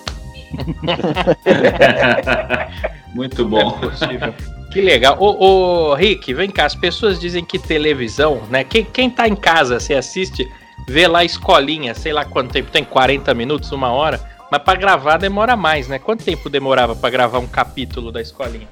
Muito 3.14 3.44
bom. 3.44 3.78
É 3.82 4.72
que 4.72 4.80
legal. 4.80 5.16
Ô, 5.18 5.90
ô, 5.90 5.94
Rick, 5.94 6.32
vem 6.32 6.50
cá, 6.50 6.66
as 6.66 6.74
pessoas 6.74 7.18
dizem 7.18 7.44
que 7.44 7.58
televisão, 7.58 8.42
né? 8.48 8.62
Quem, 8.62 8.84
quem 8.84 9.10
tá 9.10 9.26
em 9.26 9.34
casa, 9.34 9.80
você 9.80 9.94
assiste, 9.94 10.48
vê 10.88 11.06
lá 11.06 11.20
a 11.20 11.24
escolinha, 11.24 11.94
sei 11.94 12.12
lá 12.12 12.24
quanto 12.24 12.52
tempo, 12.52 12.70
tem 12.70 12.84
40 12.84 13.32
minutos, 13.34 13.72
uma 13.72 13.92
hora, 13.92 14.20
mas 14.50 14.62
para 14.62 14.78
gravar 14.78 15.16
demora 15.16 15.56
mais, 15.56 15.88
né? 15.88 15.98
Quanto 15.98 16.24
tempo 16.24 16.50
demorava 16.50 16.96
para 16.96 17.10
gravar 17.10 17.38
um 17.38 17.46
capítulo 17.46 18.10
da 18.10 18.20
escolinha? 18.20 18.68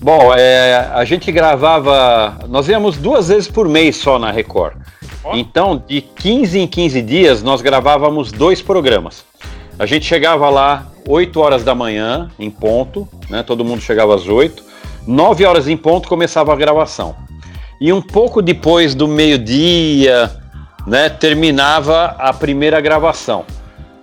Bom, 0.00 0.32
é, 0.32 0.88
a 0.94 1.04
gente 1.04 1.32
gravava. 1.32 2.38
Nós 2.48 2.68
íamos 2.68 2.96
duas 2.96 3.28
vezes 3.28 3.48
por 3.48 3.68
mês 3.68 3.96
só 3.96 4.18
na 4.18 4.30
Record. 4.30 4.76
Oh. 5.24 5.34
Então, 5.34 5.82
de 5.84 6.00
15 6.00 6.58
em 6.58 6.66
15 6.68 7.02
dias, 7.02 7.42
nós 7.42 7.60
gravávamos 7.60 8.30
dois 8.30 8.62
programas. 8.62 9.24
A 9.76 9.86
gente 9.86 10.06
chegava 10.06 10.48
lá 10.50 10.86
8 11.06 11.40
horas 11.40 11.64
da 11.64 11.74
manhã, 11.74 12.30
em 12.38 12.50
ponto, 12.50 13.08
né? 13.28 13.42
Todo 13.42 13.64
mundo 13.64 13.80
chegava 13.80 14.14
às 14.14 14.28
8. 14.28 14.62
9 15.06 15.44
horas 15.44 15.66
em 15.66 15.76
ponto 15.76 16.08
começava 16.08 16.52
a 16.52 16.56
gravação. 16.56 17.16
E 17.80 17.92
um 17.92 18.02
pouco 18.02 18.42
depois 18.42 18.94
do 18.94 19.08
meio-dia, 19.08 20.30
né, 20.88 21.08
terminava 21.08 22.16
a 22.18 22.32
primeira 22.32 22.80
gravação. 22.80 23.44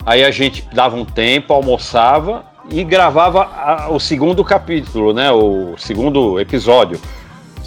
Aí 0.05 0.23
a 0.23 0.29
gente 0.29 0.63
dava 0.71 0.95
um 0.95 1.03
tempo, 1.03 1.51
almoçava 1.51 2.45
e 2.69 2.83
gravava 2.83 3.43
a, 3.43 3.89
o 3.89 3.99
segundo 3.99 4.43
capítulo, 4.43 5.13
né? 5.13 5.31
O 5.31 5.75
segundo 5.77 6.39
episódio 6.39 7.01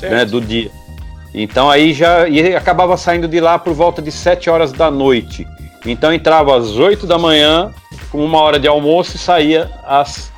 né, 0.00 0.24
do 0.24 0.40
dia. 0.40 0.70
Então 1.34 1.68
aí 1.68 1.92
já 1.92 2.28
e 2.28 2.54
acabava 2.54 2.96
saindo 2.96 3.26
de 3.26 3.40
lá 3.40 3.58
por 3.58 3.74
volta 3.74 4.00
de 4.00 4.12
7 4.12 4.48
horas 4.48 4.72
da 4.72 4.90
noite. 4.90 5.46
Então 5.84 6.12
entrava 6.12 6.56
às 6.56 6.76
8 6.76 7.06
da 7.06 7.18
manhã, 7.18 7.72
com 8.10 8.24
uma 8.24 8.38
hora 8.38 8.58
de 8.58 8.68
almoço 8.68 9.16
e 9.16 9.18
saía 9.18 9.68
às, 9.84 10.32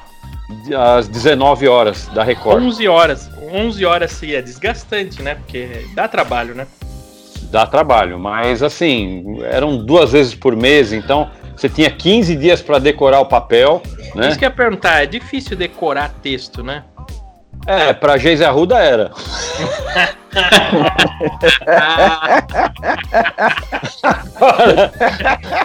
às 0.74 1.06
19 1.06 1.68
horas 1.68 2.08
da 2.14 2.24
Record. 2.24 2.62
11 2.62 2.88
horas. 2.88 3.30
11 3.52 3.84
horas 3.84 4.12
seria 4.12 4.42
desgastante, 4.42 5.22
né? 5.22 5.34
Porque 5.34 5.86
dá 5.94 6.08
trabalho, 6.08 6.54
né? 6.54 6.66
Dá 7.50 7.66
trabalho, 7.66 8.18
mas 8.18 8.62
assim, 8.62 9.42
eram 9.42 9.76
duas 9.84 10.12
vezes 10.12 10.34
por 10.34 10.54
mês, 10.54 10.92
então 10.92 11.28
você 11.56 11.68
tinha 11.68 11.90
15 11.90 12.36
dias 12.36 12.62
para 12.62 12.78
decorar 12.78 13.20
o 13.20 13.26
papel. 13.26 13.82
Né? 14.14 14.28
Isso 14.28 14.38
que 14.38 14.44
eu 14.44 14.48
ia 14.48 14.54
perguntar, 14.54 15.02
é 15.02 15.06
difícil 15.06 15.56
decorar 15.56 16.10
texto, 16.22 16.62
né? 16.62 16.84
É, 17.66 17.92
pra 17.92 18.16
Geise 18.16 18.44
Arruda 18.44 18.78
era. 18.78 19.10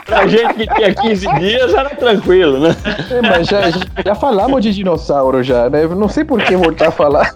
pra 0.05 0.27
gente 0.27 0.53
que 0.55 0.67
tinha 0.67 0.93
15 0.93 1.33
dias 1.39 1.73
era 1.73 1.91
tranquilo, 1.91 2.59
né? 2.59 2.75
É, 3.09 3.21
mas 3.21 3.47
já, 3.47 3.61
já 4.03 4.15
falamos 4.15 4.61
de 4.61 4.73
dinossauro 4.73 5.41
já, 5.41 5.69
né? 5.69 5.87
Não 5.87 6.09
sei 6.09 6.25
por 6.25 6.41
que 6.43 6.57
voltar 6.57 6.89
a 6.89 6.91
falar. 6.91 7.33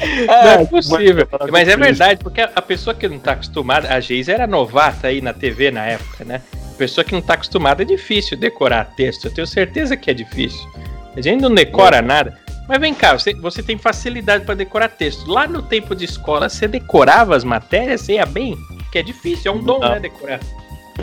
É, 0.00 0.26
não 0.26 0.50
é 0.62 0.64
possível. 0.64 1.28
Mas 1.50 1.68
é 1.68 1.76
verdade, 1.76 2.20
porque 2.22 2.40
a 2.40 2.62
pessoa 2.62 2.94
que 2.94 3.08
não 3.08 3.18
tá 3.18 3.32
acostumada, 3.32 3.92
a 3.92 4.00
Geise 4.00 4.32
era 4.32 4.46
novata 4.46 5.08
aí 5.08 5.20
na 5.20 5.32
TV 5.32 5.70
na 5.70 5.84
época, 5.84 6.24
né? 6.24 6.42
pessoa 6.82 7.04
que 7.04 7.12
não 7.12 7.20
está 7.20 7.34
acostumada 7.34 7.82
é 7.82 7.84
difícil 7.84 8.36
decorar 8.36 8.86
texto. 8.96 9.26
Eu 9.26 9.34
tenho 9.34 9.46
certeza 9.46 9.96
que 9.96 10.10
é 10.10 10.14
difícil. 10.14 10.68
A 11.16 11.20
gente 11.20 11.40
não 11.40 11.54
decora 11.54 11.98
é. 11.98 12.02
nada. 12.02 12.36
Mas 12.68 12.80
vem 12.80 12.92
cá, 12.92 13.16
você, 13.16 13.32
você 13.34 13.62
tem 13.62 13.78
facilidade 13.78 14.44
para 14.44 14.56
decorar 14.56 14.88
texto. 14.88 15.30
Lá 15.30 15.46
no 15.46 15.62
tempo 15.62 15.94
de 15.94 16.04
escola, 16.04 16.48
você 16.48 16.66
decorava 16.66 17.36
as 17.36 17.44
matérias? 17.44 18.00
Você 18.00 18.14
ia 18.14 18.26
bem? 18.26 18.56
Que 18.90 18.98
é 18.98 19.02
difícil, 19.02 19.52
é 19.52 19.54
um 19.54 19.62
dom, 19.62 19.78
não. 19.78 19.90
né, 19.90 20.00
decorar. 20.00 20.40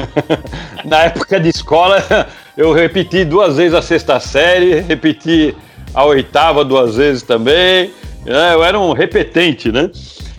Na 0.83 1.03
época 1.03 1.39
de 1.39 1.47
escola, 1.47 2.03
eu 2.57 2.73
repeti 2.73 3.23
duas 3.23 3.55
vezes 3.55 3.73
a 3.73 3.81
sexta 3.81 4.19
série, 4.19 4.81
repeti 4.81 5.55
a 5.93 6.05
oitava 6.05 6.63
duas 6.63 6.95
vezes 6.95 7.23
também. 7.23 7.91
Né? 8.25 8.53
Eu 8.53 8.63
era 8.63 8.79
um 8.79 8.93
repetente, 8.93 9.71
né? 9.71 9.89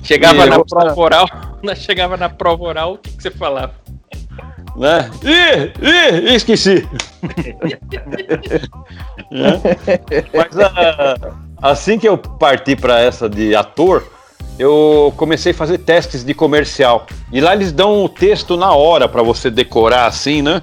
Chegava 0.02 0.46
e 0.46 0.50
na 0.50 0.64
prova 0.64 1.00
oral, 1.00 1.26
chegava 1.76 2.16
na 2.16 2.28
prova 2.28 2.64
oral, 2.64 2.94
o 2.94 2.98
que, 2.98 3.10
que 3.10 3.22
você 3.22 3.30
falava? 3.30 3.74
né? 4.76 5.10
Ih, 5.22 5.72
ih, 6.30 6.34
esqueci. 6.34 6.86
né? 9.30 9.60
Mas 10.32 10.56
uh, 10.56 11.36
assim 11.60 11.98
que 11.98 12.08
eu 12.08 12.16
parti 12.16 12.74
para 12.76 13.00
essa 13.00 13.28
de 13.28 13.54
ator, 13.54 14.10
eu 14.58 15.12
comecei 15.16 15.52
a 15.52 15.54
fazer 15.54 15.78
testes 15.78 16.24
de 16.24 16.34
comercial. 16.34 17.06
E 17.32 17.40
lá 17.40 17.54
eles 17.54 17.72
dão 17.72 18.04
o 18.04 18.08
texto 18.08 18.56
na 18.56 18.72
hora 18.72 19.08
para 19.08 19.22
você 19.22 19.50
decorar 19.50 20.06
assim, 20.06 20.42
né? 20.42 20.62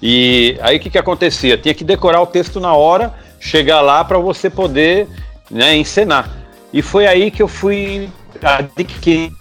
E 0.00 0.56
aí 0.60 0.76
o 0.76 0.80
que, 0.80 0.90
que 0.90 0.98
acontecia? 0.98 1.58
Tinha 1.58 1.74
que 1.74 1.84
decorar 1.84 2.22
o 2.22 2.26
texto 2.26 2.60
na 2.60 2.72
hora, 2.72 3.12
chegar 3.40 3.80
lá 3.80 4.04
para 4.04 4.18
você 4.18 4.50
poder 4.50 5.08
né, 5.50 5.76
encenar. 5.76 6.30
E 6.72 6.82
foi 6.82 7.06
aí 7.06 7.30
que 7.30 7.42
eu 7.42 7.48
fui 7.48 8.08
adquirindo 8.42 9.32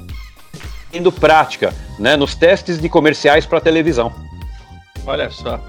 prática 1.19 1.73
né, 1.99 2.15
nos 2.15 2.35
testes 2.35 2.79
de 2.79 2.87
comerciais 2.87 3.45
para 3.45 3.59
televisão. 3.59 4.13
Olha 5.05 5.29
só, 5.29 5.59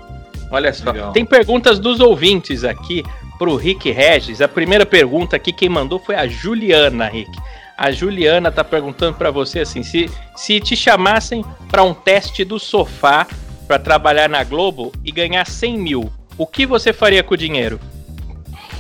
olha 0.51 0.73
só. 0.73 0.91
Legal. 0.91 1.13
Tem 1.13 1.25
perguntas 1.25 1.79
dos 1.79 2.01
ouvintes 2.01 2.65
aqui 2.65 3.05
para 3.39 3.49
o 3.49 3.57
Rick 3.57 3.91
Regis. 3.91 4.41
A 4.41 4.49
primeira 4.49 4.85
pergunta 4.85 5.37
aqui 5.37 5.53
quem 5.53 5.69
mandou 5.69 5.99
foi 5.99 6.15
a 6.15 6.27
Juliana, 6.27 7.09
Rick. 7.09 7.31
A 7.77 7.93
Juliana 7.93 8.51
tá 8.51 8.65
perguntando 8.65 9.17
para 9.17 9.31
você 9.31 9.61
assim, 9.61 9.85
se, 9.85 10.11
se 10.35 10.59
te 10.59 10.75
chamassem 10.75 11.45
para 11.71 11.85
um 11.85 11.95
teste 11.95 12.45
do 12.45 12.59
sofá 12.59 13.27
para 13.69 13.79
trabalhar 13.79 14.29
na 14.29 14.43
Globo 14.43 14.93
e 15.05 15.13
ganhar 15.13 15.47
100 15.47 15.79
mil, 15.79 16.13
o 16.37 16.47
que 16.47 16.67
você 16.67 16.93
faria 16.93 17.23
com 17.23 17.35
o 17.35 17.37
dinheiro? 17.37 17.79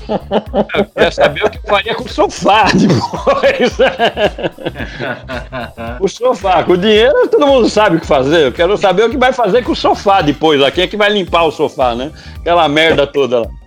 Eu 0.08 0.84
quero 0.84 1.12
saber 1.12 1.44
o 1.44 1.50
que 1.50 1.58
eu 1.58 1.62
faria 1.62 1.94
com 1.94 2.04
o 2.04 2.08
sofá 2.08 2.64
depois. 2.72 3.78
o 6.00 6.08
sofá, 6.08 6.64
com 6.64 6.72
o 6.72 6.76
dinheiro 6.76 7.28
todo 7.28 7.46
mundo 7.46 7.68
sabe 7.68 7.96
o 7.96 8.00
que 8.00 8.06
fazer. 8.06 8.46
Eu 8.46 8.52
quero 8.52 8.76
saber 8.76 9.04
o 9.04 9.10
que 9.10 9.18
vai 9.18 9.32
fazer 9.32 9.64
com 9.64 9.72
o 9.72 9.76
sofá 9.76 10.22
depois. 10.22 10.60
Lá. 10.60 10.70
Quem 10.70 10.84
é 10.84 10.86
que 10.86 10.96
vai 10.96 11.10
limpar 11.10 11.44
o 11.44 11.50
sofá, 11.50 11.94
né? 11.94 12.10
Aquela 12.40 12.68
merda 12.68 13.06
toda 13.06 13.40
lá. 13.40 13.48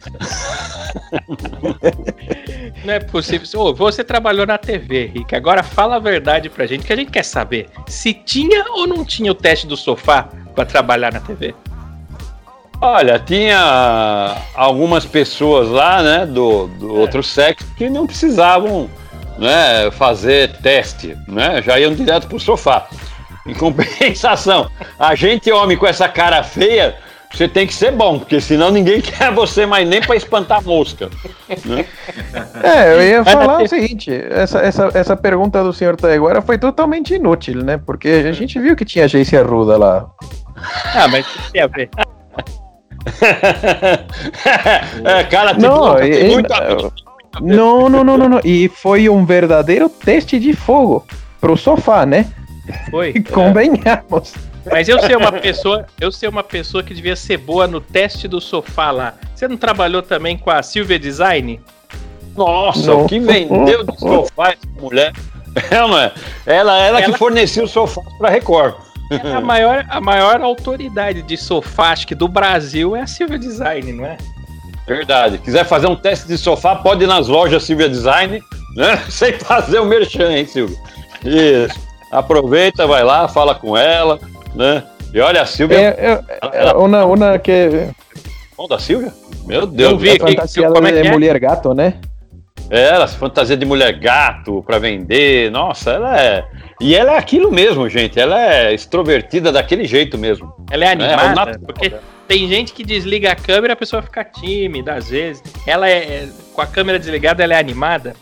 Não 2.84 2.94
é 2.94 3.00
possível. 3.00 3.62
Ô, 3.62 3.74
você 3.74 4.04
trabalhou 4.04 4.46
na 4.46 4.58
TV, 4.58 5.12
Rick. 5.14 5.36
Agora 5.36 5.62
fala 5.62 5.98
a 5.98 6.00
verdade 6.00 6.50
pra 6.50 6.66
gente, 6.66 6.86
que 6.86 6.94
a 6.94 6.96
gente 6.96 7.12
quer 7.12 7.24
saber 7.24 7.70
se 7.88 8.14
tinha 8.14 8.66
ou 8.72 8.88
não 8.88 9.06
tinha 9.06 9.32
o 9.32 9.36
teste 9.36 9.68
do 9.68 9.78
sofá 9.78 10.30
para 10.56 10.66
trabalhar 10.66 11.14
na 11.14 11.20
TV. 11.20 11.54
Olha, 12.82 13.20
tinha 13.20 14.36
algumas 14.56 15.06
pessoas 15.06 15.70
lá, 15.70 16.02
né, 16.02 16.26
do, 16.26 16.66
do 16.68 16.90
é. 16.90 17.00
outro 17.00 17.22
sexo 17.22 17.68
que 17.78 17.88
não 17.88 18.08
precisavam, 18.08 18.90
né, 19.38 19.92
fazer 19.92 20.58
teste, 20.64 21.16
né, 21.28 21.62
já 21.62 21.80
iam 21.80 21.94
direto 21.94 22.28
pro 22.28 22.40
sofá. 22.40 22.88
Em 23.46 23.54
compensação, 23.56 24.68
a 24.98 25.14
gente 25.14 25.52
homem 25.52 25.78
com 25.78 25.86
essa 25.86 26.10
cara 26.10 26.42
feia, 26.42 26.96
você 27.32 27.48
tem 27.48 27.68
que 27.68 27.74
ser 27.74 27.92
bom, 27.92 28.18
porque 28.18 28.42
senão 28.42 28.72
ninguém 28.72 29.00
quer 29.02 29.32
você 29.32 29.64
mais 29.64 29.88
nem 29.88 30.02
para 30.02 30.16
espantar 30.16 30.64
mosca. 30.64 31.08
Né? 31.64 31.86
É, 32.64 32.94
eu 32.94 33.02
ia 33.04 33.24
falar 33.24 33.62
o 33.62 33.68
seguinte: 33.68 34.12
essa, 34.30 34.60
essa, 34.60 34.90
essa 34.94 35.16
pergunta 35.16 35.64
do 35.64 35.72
senhor 35.72 35.96
Taiguara 35.96 36.42
foi 36.42 36.58
totalmente 36.58 37.14
inútil, 37.14 37.64
né? 37.64 37.78
Porque 37.78 38.26
a 38.28 38.32
gente 38.32 38.60
viu 38.60 38.76
que 38.76 38.84
tinha 38.84 39.06
agência 39.06 39.40
Arruda 39.40 39.78
lá. 39.78 40.10
Ah, 40.94 41.08
mas 41.08 41.26
o 41.26 41.40
que 41.44 41.52
tem 41.54 41.62
a 41.62 41.68
ver? 41.68 41.90
é, 45.04 45.24
cara, 45.24 45.54
tipo, 45.54 45.62
não, 45.62 45.96
tem 45.96 46.30
muito 46.30 46.54
não, 47.40 47.90
não, 47.90 48.04
não, 48.04 48.18
não, 48.18 48.30
não. 48.30 48.42
E 48.44 48.68
foi 48.68 49.08
um 49.08 49.26
verdadeiro 49.26 49.88
teste 49.90 50.40
de 50.40 50.54
fogo 50.54 51.06
pro 51.40 51.56
sofá, 51.56 52.06
né? 52.06 52.32
Foi. 52.90 53.14
Convenhamos. 53.32 54.34
Mas 54.70 54.88
eu 54.88 55.00
sei 55.00 55.16
uma 55.16 55.32
pessoa, 55.32 55.86
eu 56.00 56.12
sei 56.12 56.30
uma 56.30 56.44
pessoa 56.44 56.84
que 56.84 56.94
devia 56.94 57.16
ser 57.16 57.38
boa 57.38 57.68
no 57.68 57.82
teste 57.82 58.28
do 58.28 58.40
sofá 58.40 58.92
lá. 58.92 59.16
Você 59.34 59.48
não 59.48 59.58
trabalhou 59.58 60.04
também 60.04 60.38
com 60.38 60.52
a 60.52 60.62
Silvia 60.62 61.00
Design? 61.00 61.60
Nossa, 62.36 62.94
o 62.94 63.08
que 63.08 63.20
vendeu 63.20 63.84
de 63.84 64.00
sofá 64.00 64.52
essa 64.52 64.80
mulher? 64.80 65.14
Ela, 65.70 66.14
ela, 66.46 66.78
ela, 66.78 66.80
ela 66.80 67.02
que 67.02 67.18
fornecia 67.18 67.64
o 67.64 67.68
sofá 67.68 68.02
para 68.20 68.30
Record. 68.30 68.76
É 69.12 69.34
a 69.34 69.42
maior, 69.42 69.86
a 69.90 70.00
maior 70.00 70.42
autoridade 70.42 71.22
de 71.22 71.36
sofá, 71.36 71.92
acho 71.92 72.08
que 72.08 72.16
do 72.16 72.28
Brasil, 72.28 72.96
é 72.96 73.02
a 73.02 73.08
Silvia 73.08 73.38
Design, 73.38 73.92
não 73.92 74.06
é? 74.06 74.18
Verdade. 74.88 75.38
Quiser 75.38 75.66
fazer 75.66 75.88
um 75.88 75.96
teste 75.96 76.28
de 76.28 76.38
sofá, 76.38 76.76
pode 76.76 77.04
ir 77.04 77.08
nas 77.08 77.28
lojas 77.28 77.64
Silvia 77.64 77.90
Design, 77.90 78.42
né? 78.76 78.98
Sem 79.10 79.34
fazer 79.34 79.80
o 79.80 79.86
merchan, 79.86 80.32
hein, 80.32 80.46
Silvia? 80.46 80.78
Isso. 81.24 81.80
Aproveita, 82.12 82.88
vai 82.88 83.04
lá, 83.04 83.28
fala 83.28 83.56
com 83.56 83.78
ela, 83.78 84.20
né? 84.56 84.84
E 85.14 85.20
olha, 85.20 85.42
a 85.42 85.46
Silvia. 85.46 85.78
É, 85.78 86.12
é, 86.12 86.40
ela, 86.54 86.78
uma, 86.78 87.06
uma 87.06 87.40
que. 87.40 87.90
Bom, 88.58 88.68
da 88.68 88.80
Silvia? 88.80 89.14
Meu 89.46 89.66
Deus. 89.66 89.92
Eu 89.92 89.98
vi 89.98 90.12
aqui. 90.12 90.20
Fantasia 90.20 90.70
como 90.70 90.88
é, 90.88 90.92
é, 90.92 91.08
é 91.08 91.12
mulher 91.12 91.38
gato, 91.40 91.74
né? 91.74 91.96
É, 92.72 92.88
ela 92.88 93.06
fantasia 93.06 93.58
de 93.58 93.66
mulher 93.66 93.92
gato 94.00 94.64
para 94.66 94.80
vender. 94.80 95.52
Nossa, 95.52 95.92
ela 95.92 96.18
é. 96.18 96.46
E 96.80 96.96
ela 96.96 97.16
é 97.16 97.18
aquilo 97.18 97.52
mesmo, 97.52 97.90
gente. 97.90 98.18
Ela 98.18 98.42
é 98.42 98.74
extrovertida 98.74 99.52
daquele 99.52 99.84
jeito 99.84 100.18
mesmo. 100.18 100.54
Ela 100.72 100.86
é 100.86 100.96
né? 100.96 101.14
animada, 101.14 101.52
é, 101.52 101.58
porque 101.58 101.94
tem 102.30 102.48
gente 102.48 102.72
que 102.72 102.86
desliga 102.86 103.30
a 103.30 103.36
câmera 103.36 103.74
e 103.74 103.76
a 103.76 103.76
pessoa 103.76 104.02
fica 104.02 104.24
tímida, 104.24 104.94
às 104.94 105.10
vezes. 105.10 105.44
Ela 105.68 105.90
é, 105.90 105.98
é 105.98 106.30
com 106.54 106.62
a 106.62 106.66
câmera 106.66 106.98
desligada, 106.98 107.44
ela 107.44 107.56
é 107.56 107.60
animada. 107.60 108.16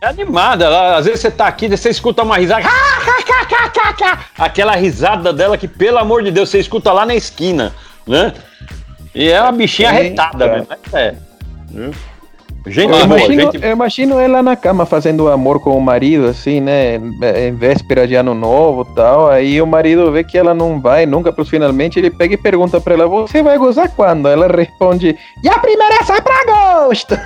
É 0.00 0.06
animada, 0.06 0.66
ela, 0.66 0.96
às 0.96 1.04
vezes 1.04 1.20
você 1.20 1.30
tá 1.32 1.48
aqui, 1.48 1.66
você 1.66 1.90
escuta 1.90 2.22
uma 2.22 2.36
risada. 2.36 2.68
Aquela 4.38 4.76
risada 4.76 5.32
dela 5.32 5.58
que, 5.58 5.66
pelo 5.66 5.98
amor 5.98 6.22
de 6.22 6.30
Deus, 6.30 6.50
você 6.50 6.60
escuta 6.60 6.92
lá 6.92 7.04
na 7.04 7.16
esquina, 7.16 7.74
né? 8.06 8.32
E 9.12 9.28
é 9.28 9.42
uma 9.42 9.50
bichinha 9.50 9.88
arretada 9.88 10.46
mesmo. 10.46 10.68
É. 10.92 11.16
Gente, 12.66 12.92
eu, 12.92 13.00
imagino, 13.00 13.52
gente... 13.52 13.64
eu 13.64 13.70
imagino 13.70 14.18
ela 14.18 14.42
na 14.42 14.56
cama 14.56 14.84
fazendo 14.84 15.28
amor 15.28 15.60
com 15.60 15.76
o 15.76 15.80
marido, 15.80 16.26
assim, 16.26 16.60
né? 16.60 16.96
Em 16.96 17.54
véspera 17.54 18.06
de 18.06 18.14
ano 18.14 18.34
novo 18.34 18.84
tal. 18.84 19.30
Aí 19.30 19.60
o 19.62 19.66
marido 19.66 20.10
vê 20.10 20.24
que 20.24 20.36
ela 20.36 20.52
não 20.52 20.80
vai 20.80 21.06
nunca 21.06 21.32
pros 21.32 21.48
finalmente. 21.48 21.98
Ele 21.98 22.10
pega 22.10 22.34
e 22.34 22.36
pergunta 22.36 22.80
pra 22.80 22.94
ela: 22.94 23.06
Você 23.06 23.42
vai 23.42 23.56
gozar 23.56 23.90
quando? 23.90 24.28
Ela 24.28 24.48
responde: 24.48 25.16
E 25.42 25.48
a 25.48 25.58
primeira 25.58 26.04
sai 26.04 26.20
pra 26.20 26.34
agosto. 26.42 27.16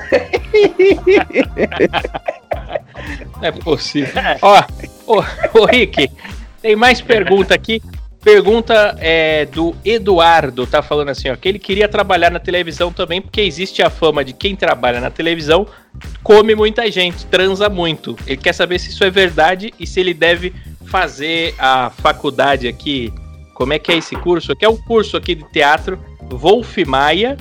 Não 3.40 3.42
é 3.48 3.52
possível. 3.52 4.12
Ó, 4.42 4.62
ô, 5.06 5.24
ô 5.60 5.64
Rick, 5.66 6.10
tem 6.60 6.76
mais 6.76 7.00
pergunta 7.00 7.54
aqui. 7.54 7.82
Pergunta 8.22 8.96
é, 9.00 9.46
do 9.46 9.74
Eduardo, 9.84 10.64
tá 10.64 10.80
falando 10.80 11.08
assim, 11.08 11.28
ó, 11.28 11.34
que 11.34 11.48
ele 11.48 11.58
queria 11.58 11.88
trabalhar 11.88 12.30
na 12.30 12.38
televisão 12.38 12.92
também, 12.92 13.20
porque 13.20 13.40
existe 13.40 13.82
a 13.82 13.90
fama 13.90 14.24
de 14.24 14.32
quem 14.32 14.54
trabalha 14.54 15.00
na 15.00 15.10
televisão 15.10 15.66
come 16.22 16.54
muita 16.54 16.90
gente, 16.90 17.26
transa 17.26 17.68
muito. 17.68 18.16
Ele 18.26 18.36
quer 18.36 18.52
saber 18.52 18.78
se 18.78 18.90
isso 18.90 19.02
é 19.02 19.10
verdade 19.10 19.74
e 19.78 19.86
se 19.86 19.98
ele 19.98 20.14
deve 20.14 20.54
fazer 20.86 21.54
a 21.58 21.90
faculdade 21.90 22.68
aqui. 22.68 23.12
Como 23.54 23.72
é 23.72 23.78
que 23.78 23.90
é 23.90 23.96
esse 23.96 24.14
curso? 24.14 24.54
Que 24.54 24.64
é 24.64 24.68
um 24.68 24.76
curso 24.76 25.16
aqui 25.16 25.34
de 25.34 25.44
teatro, 25.50 25.98
Wolf 26.30 26.78
Maia, 26.86 27.36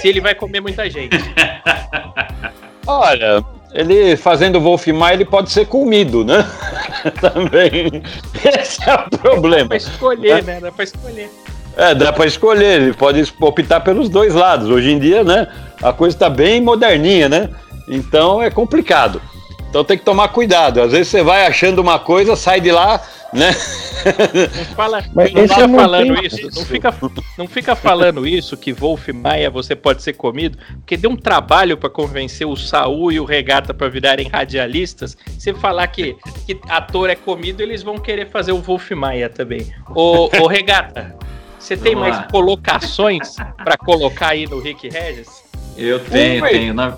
se 0.00 0.08
ele 0.08 0.20
vai 0.20 0.34
comer 0.34 0.60
muita 0.60 0.88
gente. 0.90 1.16
Olha, 2.86 3.42
ele 3.72 4.16
fazendo 4.16 4.60
Wolf 4.60 4.86
Maia, 4.88 5.14
ele 5.14 5.24
pode 5.24 5.50
ser 5.50 5.66
comido, 5.66 6.24
né? 6.24 6.46
Também. 7.20 8.02
Esse 8.44 8.88
é 8.88 8.94
o 8.94 9.18
problema. 9.18 9.64
Dá 9.64 9.68
pra 9.68 9.76
escolher, 9.76 10.44
né? 10.44 10.60
Dá 10.60 10.72
pra 10.72 10.84
escolher. 10.84 11.30
É, 11.76 11.94
dá 11.94 12.12
para 12.12 12.26
escolher, 12.26 12.82
ele 12.82 12.92
pode 12.92 13.32
optar 13.40 13.80
pelos 13.80 14.08
dois 14.08 14.34
lados. 14.34 14.68
Hoje 14.68 14.90
em 14.90 14.98
dia, 14.98 15.22
né, 15.22 15.46
a 15.80 15.92
coisa 15.92 16.16
está 16.16 16.28
bem 16.28 16.60
moderninha, 16.60 17.28
né? 17.28 17.50
Então 17.88 18.42
é 18.42 18.50
complicado. 18.50 19.22
Então 19.68 19.84
tem 19.84 19.98
que 19.98 20.04
tomar 20.04 20.28
cuidado. 20.28 20.80
Às 20.80 20.92
vezes 20.92 21.08
você 21.08 21.22
vai 21.22 21.46
achando 21.46 21.80
uma 21.80 21.98
coisa, 21.98 22.34
sai 22.36 22.60
de 22.60 22.70
lá 22.70 23.02
né? 23.32 23.50
Não 24.56 24.64
fala, 24.74 25.04
Mas 25.14 25.32
não 25.32 25.42
fica 25.42 25.68
falando 25.68 26.14
tem... 26.14 26.26
isso, 26.26 26.50
não 26.54 26.64
fica, 26.64 26.94
não 27.36 27.48
fica 27.48 27.76
falando 27.76 28.26
isso 28.26 28.56
que 28.56 28.72
Wolf 28.72 29.08
Maia 29.08 29.50
você 29.50 29.74
pode 29.76 30.02
ser 30.02 30.14
comido, 30.14 30.58
porque 30.76 30.96
deu 30.96 31.10
um 31.10 31.16
trabalho 31.16 31.76
para 31.76 31.90
convencer 31.90 32.46
o 32.46 32.56
Saul 32.56 33.12
e 33.12 33.20
o 33.20 33.24
Regata 33.24 33.74
para 33.74 33.88
virarem 33.88 34.28
radialistas. 34.28 35.16
Você 35.36 35.52
falar 35.52 35.86
que, 35.88 36.16
que 36.46 36.58
ator 36.68 37.10
é 37.10 37.14
comido, 37.14 37.60
eles 37.60 37.82
vão 37.82 37.98
querer 37.98 38.30
fazer 38.30 38.52
o 38.52 38.62
Wolf 38.62 38.90
Maia 38.92 39.28
também. 39.28 39.72
O, 39.90 40.30
o 40.42 40.46
Regata, 40.46 41.14
você 41.58 41.76
tem 41.76 41.94
Vamos 41.94 42.08
mais 42.08 42.22
lá. 42.22 42.28
colocações 42.30 43.36
para 43.56 43.76
colocar 43.76 44.28
aí 44.28 44.46
no 44.46 44.60
Rick 44.60 44.88
Regis? 44.88 45.44
Eu 45.76 46.00
tenho, 46.00 46.42
Ui. 46.44 46.50
tenho. 46.50 46.74
Na... 46.74 46.96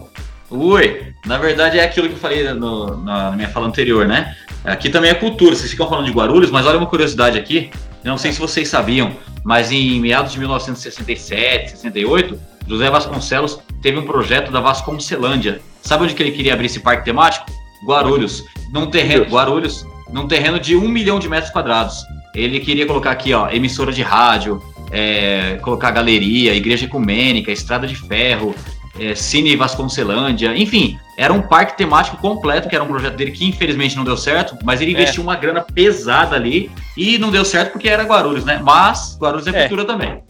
Ui, 0.51 1.15
na 1.25 1.39
verdade 1.39 1.79
é 1.79 1.85
aquilo 1.85 2.09
que 2.09 2.15
eu 2.15 2.19
falei 2.19 2.53
no, 2.53 2.97
na 2.97 3.31
minha 3.33 3.49
fala 3.49 3.69
anterior, 3.69 4.07
né? 4.07 4.35
Aqui 4.65 4.91
também 4.91 5.11
é 5.11 5.15
cultura, 5.15 5.55
vocês 5.55 5.71
ficam 5.71 5.89
falando 5.89 6.07
de 6.07 6.13
Guarulhos, 6.13 6.51
mas 6.51 6.67
olha 6.67 6.77
uma 6.77 6.87
curiosidade 6.87 7.39
aqui, 7.39 7.71
eu 8.05 8.11
não 8.11 8.19
sei 8.19 8.33
se 8.33 8.41
vocês 8.41 8.69
sabiam, 8.69 9.17
mas 9.45 9.71
em 9.71 10.01
meados 10.01 10.33
de 10.33 10.39
1967, 10.39 11.71
68, 11.71 12.39
José 12.67 12.91
Vasconcelos 12.91 13.59
teve 13.83 13.99
um 13.99 14.05
projeto 14.05 14.51
da 14.51 14.61
Vasconcelândia. 14.61 15.61
Sabe 15.83 16.05
onde 16.05 16.15
que 16.15 16.23
ele 16.23 16.33
queria 16.33 16.53
abrir 16.53 16.67
esse 16.67 16.81
parque 16.81 17.05
temático? 17.05 17.47
Guarulhos. 17.85 18.45
Num 18.73 18.91
terreno, 18.91 19.25
Guarulhos, 19.25 19.85
num 20.13 20.29
terreno 20.29 20.59
de 20.59 20.77
um 20.77 20.89
milhão 20.89 21.19
de 21.19 21.29
metros 21.29 21.51
quadrados. 21.51 22.05
Ele 22.35 22.61
queria 22.61 22.87
colocar 22.87 23.11
aqui, 23.11 23.33
ó, 23.33 23.49
emissora 23.51 23.93
de 23.93 24.03
rádio, 24.03 24.63
é, 24.91 25.59
colocar 25.63 25.91
galeria, 25.91 26.55
igreja 26.55 26.85
ecumênica, 26.85 27.51
estrada 27.51 27.87
de 27.87 27.95
ferro, 27.95 28.55
é, 29.01 29.15
Cine 29.15 29.57
Vasconcelândia, 29.57 30.55
enfim, 30.55 30.99
era 31.17 31.33
um 31.33 31.41
parque 31.41 31.77
temático 31.77 32.19
completo, 32.19 32.69
que 32.69 32.75
era 32.75 32.85
um 32.85 32.87
projeto 32.87 33.17
dele 33.17 33.31
que 33.31 33.49
infelizmente 33.49 33.97
não 33.97 34.05
deu 34.05 34.17
certo, 34.17 34.57
mas 34.63 34.83
ele 34.83 34.93
investiu 34.93 35.23
é. 35.23 35.25
uma 35.25 35.37
grana 35.37 35.63
pesada 35.63 36.37
ali 36.37 36.71
e 36.97 37.17
não 37.17 37.31
deu 37.31 37.45
certo 37.45 37.73
porque 37.73 37.89
era 37.89 38.03
Guarulhos, 38.05 38.45
né? 38.45 38.61
Mas 38.63 39.17
Guarulhos 39.19 39.47
é, 39.47 39.51
é. 39.51 39.61
cultura 39.63 39.87
também. 39.87 40.23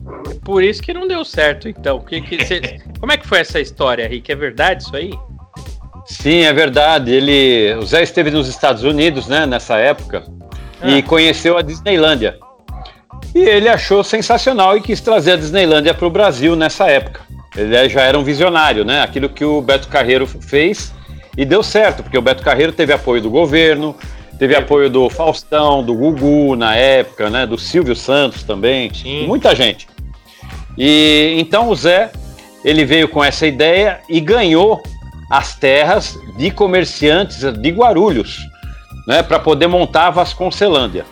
Por 0.45 0.63
isso 0.63 0.81
que 0.81 0.95
não 0.95 1.09
deu 1.09 1.25
certo, 1.25 1.69
então. 1.69 2.01
Que, 2.01 2.21
que 2.21 2.45
cê... 2.45 2.81
Como 3.01 3.11
é 3.11 3.17
que 3.17 3.27
foi 3.27 3.41
essa 3.41 3.61
história, 3.61 4.07
Rick? 4.07 4.31
É 4.31 4.37
verdade 4.37 4.85
isso 4.85 4.95
aí? 4.95 5.11
Sim, 6.07 6.43
é 6.45 6.53
verdade. 6.53 7.13
Ele, 7.13 7.75
o 7.75 7.83
Zé 7.83 8.03
esteve 8.03 8.31
nos 8.31 8.49
Estados 8.49 8.85
Unidos, 8.85 9.27
né, 9.27 9.47
nessa 9.47 9.77
época, 9.79 10.25
ah. 10.81 10.91
e 10.91 11.03
conheceu 11.03 11.59
a 11.59 11.63
Disneylândia. 11.63 12.39
E 13.35 13.39
ele 13.39 13.69
achou 13.69 14.03
sensacional 14.03 14.77
e 14.77 14.81
quis 14.81 15.01
trazer 15.01 15.33
a 15.33 15.37
Disneylândia 15.37 15.95
para 15.95 16.07
o 16.07 16.11
Brasil 16.11 16.57
nessa 16.57 16.87
época. 16.87 17.30
Ele 17.57 17.89
já 17.89 18.03
era 18.03 18.19
um 18.19 18.23
visionário, 18.23 18.85
né? 18.85 19.03
Aquilo 19.03 19.29
que 19.29 19.45
o 19.45 19.61
Beto 19.61 19.89
Carreiro 19.89 20.27
fez 20.27 20.93
e 21.37 21.45
deu 21.45 21.63
certo, 21.63 22.03
porque 22.03 22.19
o 22.19 22.23
Beto 22.23 22.43
Carreiro 22.43 22.73
teve 22.73 22.93
apoio 22.93 23.21
do 23.21 23.31
governo, 23.31 23.97
teve 24.39 24.55
apoio 24.55 24.89
do 24.89 25.11
Faustão, 25.11 25.83
do 25.83 25.95
Gugu 25.95 26.55
na 26.57 26.75
época, 26.75 27.29
né? 27.29 27.47
Do 27.47 27.59
Silvio 27.59 27.97
Santos 27.97 28.43
também, 28.43 28.93
Sim. 28.93 29.27
muita 29.27 29.55
gente. 29.55 29.89
E 30.79 31.37
então 31.39 31.69
o 31.69 31.75
Zé 31.75 32.11
ele 32.65 32.85
veio 32.85 33.09
com 33.09 33.23
essa 33.25 33.47
ideia 33.47 34.01
e 34.09 34.21
ganhou 34.21 34.83
as 35.31 35.55
terras 35.55 36.19
de 36.37 36.51
comerciantes 36.51 37.41
de 37.53 37.71
Guarulhos, 37.71 38.39
né, 39.07 39.23
para 39.23 39.39
poder 39.39 39.69
montar 39.69 40.09
a 40.09 40.11
Vasconcelândia. 40.11 41.05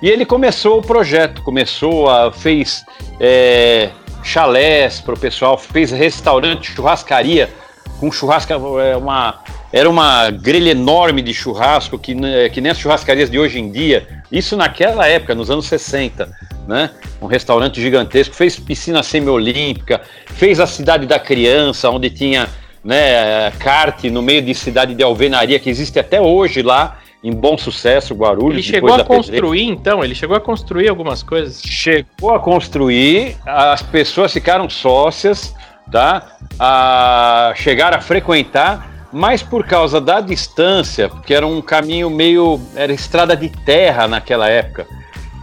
E 0.00 0.08
ele 0.08 0.26
começou 0.26 0.78
o 0.78 0.82
projeto, 0.82 1.42
começou 1.42 2.10
a 2.10 2.32
fez 2.32 2.84
é, 3.20 3.90
chalés 4.22 5.00
para 5.00 5.14
o 5.14 5.18
pessoal, 5.18 5.58
fez 5.58 5.90
restaurante, 5.90 6.70
churrascaria 6.72 7.50
com 7.98 8.10
churrasca, 8.10 8.54
é, 8.54 8.96
uma 8.96 9.42
era 9.72 9.88
uma 9.88 10.30
grelha 10.30 10.72
enorme 10.72 11.22
de 11.22 11.32
churrasco 11.32 11.98
que, 11.98 12.14
né, 12.14 12.48
que 12.50 12.60
nem 12.60 12.70
as 12.70 12.78
churrascarias 12.78 13.30
de 13.30 13.38
hoje 13.38 13.58
em 13.58 13.70
dia. 13.72 14.06
Isso 14.30 14.54
naquela 14.54 15.06
época, 15.06 15.34
nos 15.34 15.50
anos 15.50 15.66
60, 15.66 16.28
né? 16.68 16.90
Um 17.22 17.26
restaurante 17.26 17.80
gigantesco, 17.80 18.34
fez 18.34 18.58
piscina 18.58 19.02
semiolímpica, 19.02 20.02
fez 20.26 20.60
a 20.60 20.66
cidade 20.66 21.06
da 21.06 21.18
criança, 21.18 21.88
onde 21.88 22.10
tinha 22.10 22.48
né, 22.84 23.50
kart 23.52 24.04
no 24.04 24.20
meio 24.20 24.42
de 24.42 24.54
cidade 24.54 24.94
de 24.94 25.02
alvenaria 25.02 25.58
que 25.58 25.70
existe 25.70 25.98
até 25.98 26.20
hoje 26.20 26.60
lá 26.60 26.98
em 27.22 27.32
bom 27.32 27.56
sucesso, 27.56 28.14
Guarulhos. 28.14 28.54
Ele 28.54 28.62
chegou 28.62 28.94
a 28.94 29.04
construir, 29.04 29.64
então? 29.64 30.02
Ele 30.02 30.14
chegou 30.14 30.36
a 30.36 30.40
construir 30.40 30.88
algumas 30.88 31.22
coisas? 31.22 31.62
Chegou 31.62 32.34
a 32.34 32.40
construir, 32.40 33.36
as 33.46 33.80
pessoas 33.80 34.32
ficaram 34.32 34.68
sócias, 34.68 35.54
tá? 35.90 36.36
A, 36.58 37.52
chegaram 37.54 37.98
a 37.98 38.00
frequentar, 38.00 39.08
mas 39.12 39.42
por 39.42 39.64
causa 39.64 40.00
da 40.00 40.20
distância, 40.20 41.08
porque 41.08 41.32
era 41.32 41.46
um 41.46 41.62
caminho 41.62 42.10
meio. 42.10 42.60
era 42.74 42.92
estrada 42.92 43.36
de 43.36 43.48
terra 43.48 44.08
naquela 44.08 44.48
época. 44.48 44.86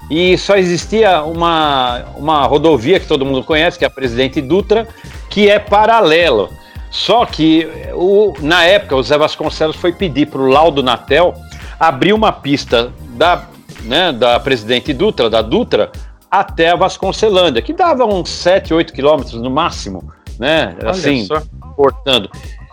E 0.10 0.38
só 0.38 0.58
existia 0.58 1.22
uma, 1.22 2.04
uma 2.18 2.44
rodovia 2.46 3.00
que 3.00 3.08
todo 3.08 3.26
mundo 3.26 3.44
conhece, 3.44 3.78
que 3.78 3.86
é 3.86 3.88
a 3.88 3.92
Presidente 3.92 4.42
Dutra, 4.42 4.88
que 5.30 5.48
é 5.48 5.60
paralelo. 5.60 6.50
Só 6.90 7.24
que 7.26 7.70
o, 7.94 8.34
na 8.40 8.66
época 8.66 8.96
o 8.96 9.04
Zé 9.04 9.18
Vasconcelos 9.18 9.76
foi 9.76 9.94
pedir 9.94 10.26
para 10.26 10.42
o 10.42 10.48
Laudo 10.48 10.82
Natel 10.82 11.36
abrir 11.80 12.14
uma 12.14 12.32
pista 12.32 12.92
da, 13.12 13.46
né, 13.84 14.12
da 14.12 14.40
Presidente 14.40 14.94
Dutra, 14.94 15.30
da 15.30 15.42
Dutra, 15.42 15.92
até 16.30 16.70
a 16.70 16.76
Vasconcelândia, 16.76 17.62
que 17.62 17.74
dava 17.74 18.06
uns 18.06 18.30
7, 18.30 18.74
8 18.74 18.94
quilômetros 18.94 19.42
no 19.42 19.50
máximo, 19.50 20.04
né? 20.38 20.76
Olha 20.80 20.92
assim, 20.92 21.26
só. 21.26 21.42
cortando. 21.76 22.30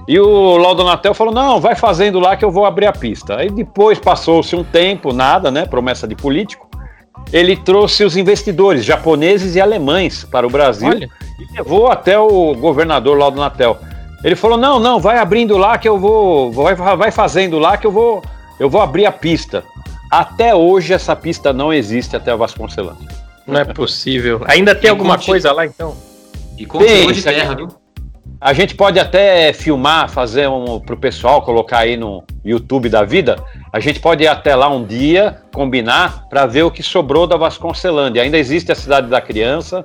E 0.06 0.20
o 0.20 0.56
Laudonatel 0.56 1.14
falou: 1.14 1.32
não, 1.34 1.60
vai 1.60 1.74
fazendo 1.74 2.20
lá 2.20 2.36
que 2.36 2.44
eu 2.44 2.50
vou 2.50 2.64
abrir 2.64 2.86
a 2.86 2.92
pista. 2.92 3.36
Aí 3.36 3.50
depois 3.50 3.98
passou-se 3.98 4.54
um 4.54 4.62
tempo, 4.62 5.12
nada, 5.12 5.50
né? 5.50 5.66
Promessa 5.66 6.06
de 6.06 6.14
político. 6.14 6.68
Ele 7.32 7.56
trouxe 7.56 8.04
os 8.04 8.16
investidores 8.16 8.84
japoneses 8.84 9.56
e 9.56 9.60
alemães 9.60 10.22
para 10.24 10.46
o 10.46 10.50
Brasil 10.50 10.88
Olha. 10.88 11.10
e 11.40 11.56
levou 11.56 11.90
até 11.90 12.16
o 12.16 12.54
governador 12.54 13.18
Laudonatel. 13.18 13.78
Ele 14.22 14.36
falou: 14.36 14.56
não, 14.56 14.78
não, 14.78 15.00
vai 15.00 15.18
abrindo 15.18 15.56
lá 15.56 15.76
que 15.76 15.88
eu 15.88 15.98
vou. 15.98 16.52
Vai, 16.52 16.74
vai 16.74 17.10
fazendo 17.10 17.58
lá 17.58 17.76
que 17.76 17.86
eu 17.86 17.90
vou. 17.90 18.22
Eu 18.58 18.70
vou 18.70 18.80
abrir 18.80 19.06
a 19.06 19.12
pista. 19.12 19.64
Até 20.10 20.54
hoje 20.54 20.92
essa 20.92 21.14
pista 21.14 21.52
não 21.52 21.72
existe 21.72 22.16
até 22.16 22.30
a 22.30 22.36
Vasconcelândia. 22.36 23.08
Não 23.46 23.60
é 23.60 23.64
possível. 23.64 24.42
Ainda 24.46 24.74
tem 24.74 24.88
e 24.88 24.90
alguma 24.90 25.18
coisa 25.18 25.52
lá 25.52 25.66
então? 25.66 25.96
E 26.58 26.64
continua 26.64 27.12
de 27.12 27.22
terra, 27.22 27.54
viu? 27.54 27.68
A 28.40 28.52
gente 28.52 28.74
pode 28.74 28.98
até 28.98 29.52
filmar, 29.52 30.10
fazer 30.10 30.46
um 30.48 30.78
pro 30.78 30.96
pessoal, 30.96 31.40
colocar 31.42 31.78
aí 31.78 31.96
no 31.96 32.22
YouTube 32.44 32.88
da 32.88 33.02
vida. 33.02 33.42
A 33.72 33.80
gente 33.80 33.98
pode 33.98 34.24
ir 34.24 34.26
até 34.26 34.54
lá 34.54 34.68
um 34.68 34.84
dia, 34.84 35.40
combinar, 35.54 36.28
para 36.28 36.44
ver 36.44 36.62
o 36.62 36.70
que 36.70 36.82
sobrou 36.82 37.26
da 37.26 37.36
Vasconcelândia. 37.36 38.22
Ainda 38.22 38.36
existe 38.36 38.70
a 38.70 38.74
Cidade 38.74 39.08
da 39.08 39.22
Criança, 39.22 39.82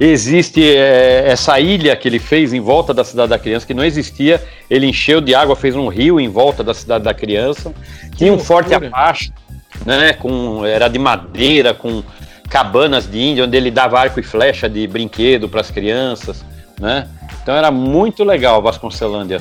existe 0.00 0.62
é, 0.64 1.24
essa 1.26 1.58
ilha 1.58 1.96
que 1.96 2.08
ele 2.08 2.18
fez 2.18 2.52
em 2.52 2.60
volta 2.60 2.94
da 2.94 3.04
Cidade 3.04 3.30
da 3.30 3.38
Criança, 3.38 3.66
que 3.66 3.74
não 3.74 3.84
existia. 3.84 4.42
Ele 4.70 4.86
encheu 4.86 5.20
de 5.20 5.34
água, 5.34 5.56
fez 5.56 5.74
um 5.74 5.88
rio 5.88 6.20
em 6.20 6.28
volta 6.28 6.62
da 6.62 6.74
Cidade 6.74 7.04
da 7.04 7.14
Criança. 7.14 7.72
Tinha 8.16 8.32
um 8.32 8.38
forte 8.38 8.74
Apache, 8.74 9.32
né? 9.84 10.12
Com, 10.12 10.64
era 10.64 10.88
de 10.88 10.98
madeira, 10.98 11.74
com 11.74 12.02
cabanas 12.48 13.10
de 13.10 13.18
índio, 13.20 13.44
onde 13.44 13.56
ele 13.56 13.70
dava 13.70 14.00
arco 14.00 14.18
e 14.18 14.22
flecha 14.22 14.68
de 14.68 14.86
brinquedo 14.86 15.48
para 15.48 15.60
as 15.60 15.70
crianças, 15.70 16.44
né? 16.80 17.08
Então 17.42 17.54
era 17.54 17.70
muito 17.70 18.24
legal 18.24 18.62
Vasconcelândia. 18.62 19.40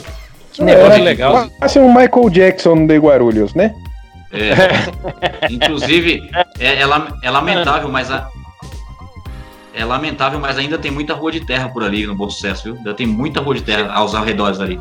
Que 0.54 0.64
negócio 0.64 1.04
legal. 1.04 1.50
Quase 1.60 1.80
um 1.80 1.94
Michael 1.94 2.30
Jackson 2.30 2.88
de 2.88 2.98
Guarulhos, 2.98 3.54
né? 3.54 3.74
É. 4.32 5.52
Inclusive, 5.52 6.30
é, 6.60 6.66
é, 6.66 6.82
é, 6.82 7.30
lamentável, 7.30 7.90
mas 7.90 8.12
a, 8.12 8.28
é 9.78 9.86
lamentável, 9.86 10.40
mas 10.40 10.58
ainda 10.58 10.78
tem 10.78 10.90
muita 10.90 11.14
rua 11.14 11.32
de 11.32 11.46
terra 11.46 11.70
por 11.70 11.84
ali 11.84 12.06
no 12.08 12.16
Bom 12.16 12.30
Sucesso, 12.30 12.64
viu? 12.64 12.76
Ainda 12.76 12.96
tem 12.96 13.06
muita 13.06 13.40
rua 13.40 13.54
de 13.54 13.62
terra 13.62 13.94
aos 13.94 14.16
arredores 14.16 14.60
ali. 14.60 14.80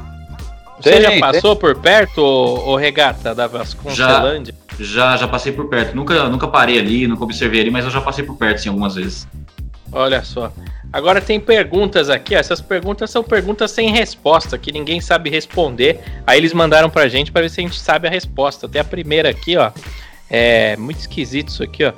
Você 0.80 0.90
tem, 0.90 1.02
já 1.02 1.20
passou 1.20 1.54
tem. 1.54 1.60
por 1.60 1.80
perto, 1.80 2.22
o 2.22 2.76
Regata, 2.76 3.34
da 3.34 3.46
Vasconcelândia? 3.46 4.54
Já, 4.78 4.84
já, 4.84 5.16
já 5.18 5.28
passei 5.28 5.52
por 5.52 5.68
perto. 5.68 5.94
Nunca, 5.94 6.28
nunca 6.28 6.48
parei 6.48 6.78
ali, 6.78 7.06
nunca 7.06 7.24
observei 7.24 7.60
ali, 7.60 7.70
mas 7.70 7.84
eu 7.84 7.90
já 7.90 8.00
passei 8.00 8.24
por 8.24 8.36
perto, 8.36 8.62
sim, 8.62 8.70
algumas 8.70 8.94
vezes. 8.94 9.28
Olha 9.92 10.24
só. 10.24 10.50
Agora 10.90 11.20
tem 11.20 11.38
perguntas 11.38 12.08
aqui, 12.08 12.34
ó. 12.34 12.38
essas 12.38 12.60
perguntas 12.60 13.10
são 13.10 13.22
perguntas 13.22 13.70
sem 13.70 13.90
resposta, 13.90 14.56
que 14.56 14.72
ninguém 14.72 15.00
sabe 15.00 15.28
responder. 15.28 16.00
Aí 16.26 16.38
eles 16.38 16.54
mandaram 16.54 16.88
pra 16.88 17.06
gente 17.06 17.30
para 17.30 17.42
ver 17.42 17.50
se 17.50 17.60
a 17.60 17.64
gente 17.64 17.78
sabe 17.78 18.08
a 18.08 18.10
resposta. 18.10 18.66
Tem 18.66 18.80
a 18.80 18.84
primeira 18.84 19.28
aqui, 19.28 19.58
ó. 19.58 19.70
É 20.30 20.74
muito 20.76 21.00
esquisito 21.00 21.48
isso 21.48 21.62
aqui, 21.62 21.84
ó. 21.84 21.92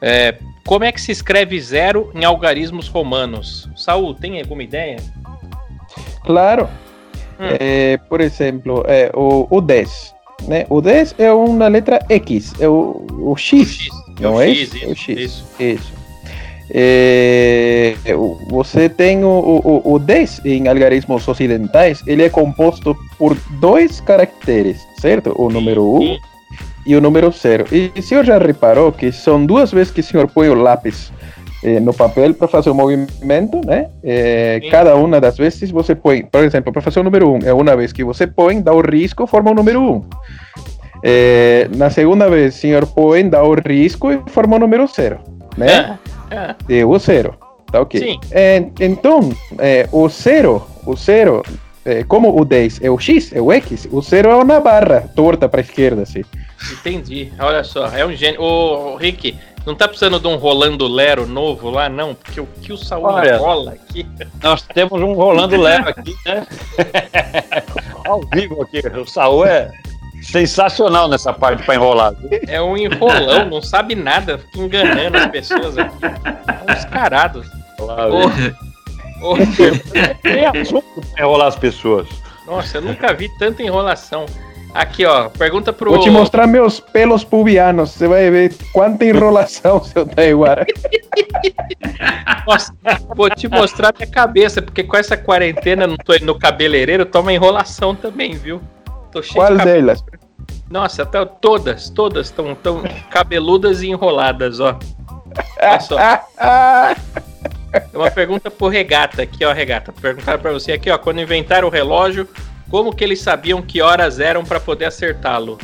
É, 0.00 0.36
como 0.66 0.84
é 0.84 0.92
que 0.92 1.00
se 1.00 1.12
escreve 1.12 1.60
zero 1.60 2.10
em 2.14 2.24
algarismos 2.24 2.88
romanos? 2.88 3.68
Saul, 3.76 4.14
tem 4.14 4.40
alguma 4.40 4.62
ideia? 4.62 4.96
Claro. 6.24 6.68
Hum. 7.40 7.56
É, 7.58 7.96
por 8.08 8.20
exemplo, 8.20 8.84
é, 8.86 9.10
o, 9.14 9.46
o 9.50 9.60
10. 9.60 10.14
Né? 10.46 10.66
O 10.68 10.80
10 10.80 11.14
é 11.18 11.32
uma 11.32 11.68
letra 11.68 12.04
X, 12.08 12.52
é 12.60 12.68
o, 12.68 13.06
o 13.10 13.36
X, 13.36 13.60
o 13.60 13.64
X 13.64 13.88
não 14.20 14.40
é? 14.40 14.48
X, 14.48 14.74
isso, 14.74 14.86
o 14.86 14.96
X. 14.96 15.18
Isso. 15.18 15.44
isso. 15.60 16.02
É, 16.74 17.94
você 18.48 18.88
tem 18.88 19.24
o, 19.24 19.28
o, 19.28 19.92
o 19.92 19.98
10 19.98 20.44
em 20.44 20.68
algarismos 20.68 21.26
ocidentais, 21.28 22.02
ele 22.06 22.22
é 22.22 22.30
composto 22.30 22.96
por 23.18 23.36
dois 23.60 24.00
caracteres, 24.00 24.80
certo? 24.98 25.34
O 25.36 25.50
número 25.50 25.84
1 25.84 26.02
um 26.02 26.18
e 26.86 26.96
o 26.96 27.00
número 27.00 27.30
0. 27.30 27.66
E 27.72 27.92
o 27.98 28.02
senhor 28.02 28.24
já 28.24 28.38
reparou 28.38 28.92
que 28.92 29.12
são 29.12 29.44
duas 29.44 29.70
vezes 29.72 29.92
que 29.92 30.00
o 30.00 30.04
senhor 30.04 30.28
põe 30.28 30.48
o 30.48 30.54
lápis 30.54 31.12
eh, 31.62 31.78
no 31.80 31.94
papel 31.94 32.34
para 32.34 32.48
fazer 32.48 32.70
o 32.70 32.74
movimento, 32.74 33.60
né? 33.64 33.88
Eh, 34.02 34.60
cada 34.70 34.96
uma 34.96 35.20
das 35.20 35.36
vezes 35.36 35.70
você 35.70 35.94
põe, 35.94 36.24
por 36.24 36.42
exemplo, 36.42 36.72
para 36.72 36.82
fazer 36.82 37.00
o 37.00 37.04
número 37.04 37.30
1, 37.30 37.34
um, 37.34 37.38
é 37.44 37.52
uma 37.52 37.76
vez 37.76 37.92
que 37.92 38.02
você 38.02 38.26
põe, 38.26 38.60
dá 38.60 38.72
o 38.72 38.80
risco, 38.80 39.26
forma 39.26 39.50
o 39.50 39.54
número 39.54 39.80
1. 39.80 39.92
Um. 39.92 40.04
Eh, 41.04 41.68
na 41.76 41.90
segunda 41.90 42.28
vez, 42.28 42.54
o 42.54 42.58
senhor 42.58 42.86
põe, 42.86 43.28
dá 43.28 43.42
o 43.42 43.54
risco 43.54 44.10
e 44.12 44.20
forma 44.28 44.56
o 44.56 44.58
número 44.58 44.86
0, 44.86 45.18
né? 45.56 45.98
É. 46.08 46.12
É. 46.32 46.54
Deu 46.66 46.90
o 46.90 46.98
zero. 46.98 47.34
Tá 47.70 47.80
ok. 47.80 48.00
Sim. 48.00 48.20
É, 48.30 48.64
então, 48.80 49.30
é, 49.58 49.88
o 49.92 50.08
zero, 50.08 50.66
o 50.86 50.96
zero, 50.96 51.42
é, 51.84 52.02
como 52.04 52.38
o 52.38 52.44
10 52.44 52.80
é 52.82 52.90
o 52.90 52.98
X, 52.98 53.32
é 53.32 53.40
o 53.40 53.52
X, 53.52 53.86
o 53.90 54.00
zero 54.00 54.30
é 54.30 54.36
uma 54.36 54.60
barra 54.60 55.02
torta 55.14 55.48
para 55.48 55.60
a 55.60 55.62
esquerda, 55.62 56.02
assim. 56.02 56.22
Entendi. 56.70 57.32
Olha 57.38 57.64
só, 57.64 57.86
é 57.88 58.04
um 58.04 58.12
gênio. 58.12 58.40
Ô, 58.42 58.96
Rick, 58.96 59.38
não 59.66 59.74
tá 59.74 59.86
precisando 59.86 60.18
de 60.18 60.26
um 60.26 60.36
Rolando 60.36 60.88
Lero 60.88 61.26
novo 61.26 61.70
lá, 61.70 61.88
não? 61.88 62.14
Porque 62.14 62.40
o 62.40 62.46
que 62.46 62.72
o 62.72 62.76
Saúl 62.76 63.06
Olha, 63.06 63.36
rola 63.36 63.72
aqui. 63.72 64.06
Nós 64.42 64.62
temos 64.62 65.00
um 65.00 65.12
Rolando 65.12 65.60
Lero 65.60 65.88
aqui, 65.88 66.14
né? 66.26 66.46
Ao 68.04 68.20
vivo 68.32 68.62
aqui. 68.62 68.80
O 68.88 69.06
Saúl 69.06 69.46
é 69.46 69.70
sensacional 70.22 71.08
nessa 71.08 71.32
parte 71.32 71.62
para 71.64 71.74
enrolar. 71.74 72.14
É 72.48 72.60
um 72.60 72.76
enrolão, 72.76 73.46
não 73.48 73.62
sabe 73.62 73.94
nada, 73.94 74.38
fica 74.38 74.58
enganando 74.58 75.16
as 75.18 75.26
pessoas 75.26 75.78
aqui. 75.78 75.96
Uns 76.68 76.84
carados. 76.86 77.46
Oh, 79.24 79.36
Tem 80.22 80.46
assunto 80.46 81.00
pra 81.12 81.24
enrolar 81.24 81.48
as 81.48 81.56
pessoas. 81.56 82.08
Nossa, 82.46 82.78
eu 82.78 82.82
nunca 82.82 83.12
vi 83.14 83.28
tanta 83.38 83.62
enrolação. 83.62 84.26
Aqui, 84.74 85.04
ó, 85.04 85.28
pergunta 85.28 85.72
pro. 85.72 85.90
Vou 85.90 86.00
te 86.00 86.10
mostrar 86.10 86.46
meus 86.46 86.80
pelos 86.80 87.22
pubianos. 87.22 87.90
Você 87.90 88.08
vai 88.08 88.30
ver 88.30 88.54
quanta 88.72 89.04
enrolação, 89.04 89.82
seu 89.84 90.06
Taiguara. 90.06 90.66
Nossa, 92.46 92.74
vou 93.14 93.28
te 93.28 93.48
mostrar 93.48 93.92
minha 93.96 94.10
cabeça, 94.10 94.62
porque 94.62 94.82
com 94.82 94.96
essa 94.96 95.16
quarentena 95.16 95.86
não 95.86 95.96
tô 95.96 96.14
indo 96.14 96.26
no 96.26 96.38
cabeleireiro, 96.38 97.04
toma 97.04 97.32
enrolação 97.32 97.94
também, 97.94 98.32
viu? 98.32 98.62
Tô 99.10 99.22
cheio 99.22 99.44
Qual 99.44 99.56
de 99.56 99.64
delas? 99.64 100.02
Nossa, 100.70 101.04
tá, 101.04 101.26
todas, 101.26 101.90
todas 101.90 102.28
estão 102.28 102.54
tão 102.54 102.82
cabeludas 103.10 103.82
e 103.82 103.88
enroladas, 103.88 104.58
ó. 104.58 104.78
Olha 105.60 105.80
só. 105.80 105.96
Uma 107.92 108.10
pergunta 108.10 108.50
pro 108.50 108.68
Regata 108.68 109.22
aqui, 109.22 109.44
ó, 109.44 109.52
Regata. 109.52 109.92
Perguntaram 109.92 110.40
para 110.40 110.52
você 110.52 110.72
aqui, 110.72 110.90
ó, 110.90 110.96
quando 110.96 111.20
inventaram 111.20 111.68
o 111.68 111.70
relógio, 111.70 112.26
como 112.72 112.90
que 112.90 113.04
eles 113.04 113.20
sabiam 113.20 113.60
que 113.60 113.82
horas 113.82 114.18
eram 114.18 114.46
para 114.46 114.58
poder 114.58 114.86
acertá-lo? 114.86 115.58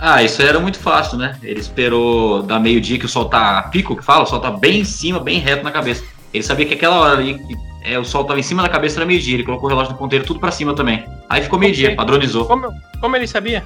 Ah, 0.00 0.22
isso 0.22 0.40
era 0.40 0.58
muito 0.58 0.78
fácil, 0.78 1.18
né? 1.18 1.38
Ele 1.42 1.60
esperou 1.60 2.42
dar 2.42 2.58
meio-dia 2.58 2.98
que 2.98 3.04
o 3.04 3.08
sol 3.08 3.26
tá 3.26 3.62
pico, 3.70 3.94
que 3.94 4.02
fala, 4.02 4.22
o 4.22 4.26
sol 4.26 4.40
tá 4.40 4.50
bem 4.50 4.80
em 4.80 4.84
cima, 4.84 5.20
bem 5.20 5.38
reto 5.38 5.62
na 5.62 5.70
cabeça. 5.70 6.02
Ele 6.32 6.42
sabia 6.42 6.64
que 6.64 6.72
aquela 6.72 6.98
hora 6.98 7.18
ali 7.18 7.38
é, 7.84 7.98
o 7.98 8.04
sol 8.06 8.24
tava 8.24 8.40
em 8.40 8.42
cima 8.42 8.62
da 8.62 8.70
cabeça, 8.70 8.98
era 8.98 9.04
meio-dia. 9.04 9.34
Ele 9.34 9.44
colocou 9.44 9.66
o 9.66 9.68
relógio 9.68 9.92
no 9.92 9.98
ponteiro 9.98 10.24
tudo 10.24 10.40
pra 10.40 10.50
cima 10.50 10.74
também. 10.74 11.04
Aí 11.28 11.42
ficou 11.42 11.58
meio-dia, 11.58 11.94
padronizou. 11.94 12.46
Como, 12.46 12.72
como 12.98 13.14
ele 13.14 13.26
sabia? 13.26 13.62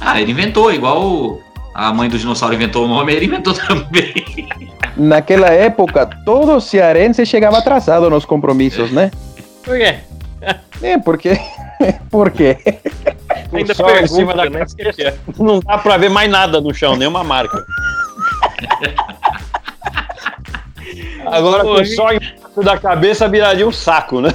Ah, 0.00 0.20
ele 0.20 0.32
inventou, 0.32 0.72
igual 0.72 1.38
a 1.72 1.92
mãe 1.92 2.08
do 2.08 2.18
dinossauro 2.18 2.56
inventou 2.56 2.86
o 2.86 2.88
nome, 2.88 3.12
ele 3.12 3.26
inventou 3.26 3.54
também. 3.68 4.12
Naquela 4.96 5.48
época, 5.48 6.10
todo 6.24 6.60
cearense 6.60 7.24
chegava 7.24 7.58
atrasado 7.58 8.10
nos 8.10 8.24
compromissos, 8.24 8.90
né? 8.90 9.12
Por 9.62 9.78
quê? 9.78 9.98
É, 10.82 10.98
porque. 10.98 11.38
Por 12.10 12.30
quê? 12.32 12.58
Ainda 13.52 13.72
em 13.72 13.76
pergunta, 13.76 14.08
cima 14.08 14.34
da 14.34 14.50
né? 14.50 14.66
Não 15.38 15.60
dá 15.60 15.78
pra 15.78 15.96
ver 15.96 16.10
mais 16.10 16.28
nada 16.28 16.60
no 16.60 16.74
chão, 16.74 16.96
nenhuma 16.96 17.22
marca. 17.22 17.64
Agora, 21.24 21.62
com 21.62 21.70
Oi. 21.70 21.84
sol 21.86 22.12
embaixo 22.12 22.62
da 22.64 22.76
cabeça, 22.76 23.28
viraria 23.28 23.66
um 23.66 23.72
saco, 23.72 24.20
né? 24.20 24.30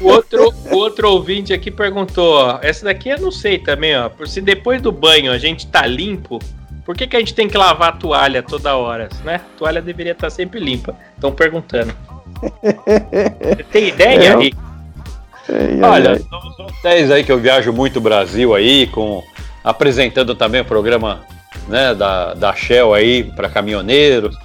O 0.00 0.06
outro, 0.06 0.54
outro 0.70 1.10
ouvinte 1.10 1.52
aqui 1.52 1.70
perguntou, 1.70 2.34
ó, 2.34 2.58
essa 2.62 2.84
daqui 2.84 3.08
eu 3.08 3.20
não 3.20 3.32
sei 3.32 3.58
também, 3.58 3.96
ó. 3.96 4.08
por 4.08 4.28
Se 4.28 4.40
depois 4.40 4.80
do 4.80 4.92
banho 4.92 5.32
a 5.32 5.38
gente 5.38 5.66
tá 5.66 5.84
limpo, 5.84 6.38
por 6.84 6.96
que, 6.96 7.08
que 7.08 7.16
a 7.16 7.18
gente 7.18 7.34
tem 7.34 7.48
que 7.48 7.58
lavar 7.58 7.88
a 7.88 7.96
toalha 7.96 8.42
toda 8.42 8.76
hora, 8.76 9.08
né? 9.24 9.34
A 9.36 9.58
toalha 9.58 9.82
deveria 9.82 10.12
estar 10.12 10.30
sempre 10.30 10.60
limpa. 10.60 10.94
Estão 11.16 11.32
perguntando. 11.32 11.92
Você 12.42 13.64
tem 13.72 13.88
ideia, 13.88 14.30
Eu- 14.32 14.38
Rick? 14.40 14.56
Ai, 15.48 15.78
ai, 15.80 15.90
Olha, 15.90 16.10
ai. 16.10 16.18
são 16.28 16.40
são 16.54 16.66
10 16.82 17.10
aí 17.10 17.24
que 17.24 17.30
eu 17.30 17.38
viajo 17.38 17.72
muito 17.72 17.98
o 17.98 18.02
Brasil 18.02 18.54
aí, 18.54 18.86
com, 18.88 19.22
apresentando 19.62 20.34
também 20.34 20.60
o 20.60 20.64
programa 20.64 21.20
né, 21.68 21.94
da, 21.94 22.34
da 22.34 22.52
Shell 22.54 22.92
aí 22.92 23.24
para 23.24 23.48
caminhoneiros. 23.48 24.36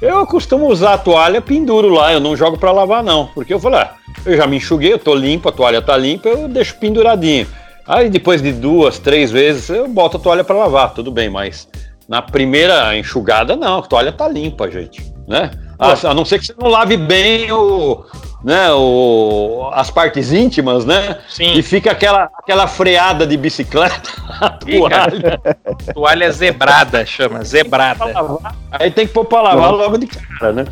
Eu 0.00 0.26
costumo 0.26 0.66
usar 0.66 0.94
a 0.94 0.98
toalha, 0.98 1.40
penduro 1.40 1.88
lá, 1.88 2.12
eu 2.12 2.20
não 2.20 2.36
jogo 2.36 2.58
para 2.58 2.72
lavar 2.72 3.02
não, 3.04 3.28
porque 3.28 3.54
eu 3.54 3.60
falo, 3.60 3.76
ah, 3.76 3.92
eu 4.26 4.36
já 4.36 4.46
me 4.46 4.56
enxuguei, 4.56 4.92
eu 4.92 4.98
tô 4.98 5.14
limpo, 5.14 5.48
a 5.48 5.52
toalha 5.52 5.80
tá 5.80 5.96
limpa, 5.96 6.28
eu 6.28 6.48
deixo 6.48 6.74
penduradinho. 6.76 7.46
Aí 7.86 8.10
depois 8.10 8.42
de 8.42 8.52
duas, 8.52 8.98
três 8.98 9.30
vezes 9.30 9.68
eu 9.70 9.88
boto 9.88 10.16
a 10.16 10.20
toalha 10.20 10.44
para 10.44 10.56
lavar, 10.56 10.92
tudo 10.92 11.10
bem, 11.10 11.30
mas 11.30 11.68
na 12.08 12.20
primeira 12.20 12.96
enxugada 12.98 13.56
não, 13.56 13.78
a 13.78 13.82
toalha 13.82 14.12
tá 14.12 14.28
limpa, 14.28 14.70
gente, 14.70 15.02
né? 15.26 15.50
A, 15.82 16.10
a 16.10 16.14
não 16.14 16.24
ser 16.24 16.38
que 16.38 16.46
você 16.46 16.54
não 16.58 16.68
lave 16.68 16.96
bem 16.96 17.50
o, 17.52 18.04
né, 18.44 18.72
o, 18.72 19.70
as 19.72 19.90
partes 19.90 20.32
íntimas, 20.32 20.84
né? 20.84 21.18
Sim. 21.28 21.52
E 21.54 21.62
fica 21.62 21.90
aquela, 21.90 22.30
aquela 22.38 22.66
freada 22.66 23.26
de 23.26 23.36
bicicleta, 23.36 24.10
a 24.40 24.50
toalha. 24.58 25.40
Toalha 25.94 26.30
zebrada, 26.30 27.04
chama, 27.06 27.44
zebrada. 27.44 28.04
Aí 28.70 28.90
tem 28.90 29.06
que 29.06 29.12
pôr 29.12 29.24
pra 29.24 29.42
lavar 29.42 29.72
logo 29.72 29.98
de 29.98 30.06
cara, 30.06 30.52
né? 30.52 30.64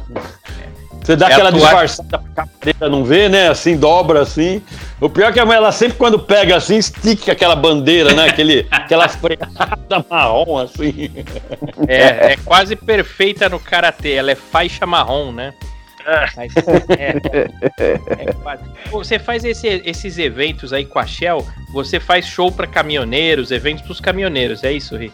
Você 1.10 1.16
dá 1.16 1.28
É 1.28 1.32
aquela 1.32 1.50
toalha- 1.50 1.64
disfarçada 1.86 2.18
pra 2.18 2.46
cadeira 2.46 2.88
não 2.88 3.04
ver, 3.04 3.28
né? 3.28 3.48
Assim, 3.48 3.76
dobra 3.76 4.20
assim. 4.22 4.62
O 5.00 5.08
pior 5.10 5.30
é 5.30 5.32
que 5.32 5.40
a 5.40 5.44
mulher, 5.44 5.56
ela 5.58 5.72
sempre 5.72 5.96
quando 5.98 6.18
pega 6.20 6.56
assim, 6.56 6.76
estica 6.76 7.32
aquela 7.32 7.56
bandeira, 7.56 8.12
né? 8.14 8.26
Aquele, 8.28 8.66
aquela 8.70 9.08
freada 9.08 10.04
marrom 10.08 10.58
assim. 10.58 11.10
É, 11.88 12.32
é 12.32 12.36
quase 12.44 12.76
perfeita 12.76 13.48
no 13.48 13.58
karatê, 13.58 14.12
ela 14.12 14.30
é 14.30 14.34
faixa 14.36 14.86
marrom, 14.86 15.32
né? 15.32 15.52
Mas, 16.36 16.52
é, 16.96 17.14
é 18.28 18.32
quase. 18.42 18.62
Pô, 18.90 18.98
Você 19.04 19.18
faz 19.18 19.44
esse- 19.44 19.82
esses 19.84 20.16
eventos 20.18 20.72
aí 20.72 20.84
com 20.84 20.98
a 20.98 21.06
Shell, 21.06 21.44
você 21.72 21.98
faz 22.00 22.26
show 22.26 22.50
pra 22.52 22.66
caminhoneiros, 22.66 23.50
eventos 23.50 23.82
pros 23.84 24.00
caminhoneiros, 24.00 24.62
é 24.64 24.72
isso, 24.72 24.96
Rick? 24.96 25.12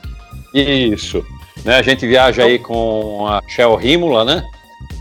Isso. 0.55 1.25
Né, 1.65 1.77
a 1.77 1.83
gente 1.83 2.07
viaja 2.07 2.45
aí 2.45 2.59
com 2.59 3.27
a 3.27 3.43
Shell 3.49 3.75
Rímula, 3.77 4.25
né? 4.25 4.45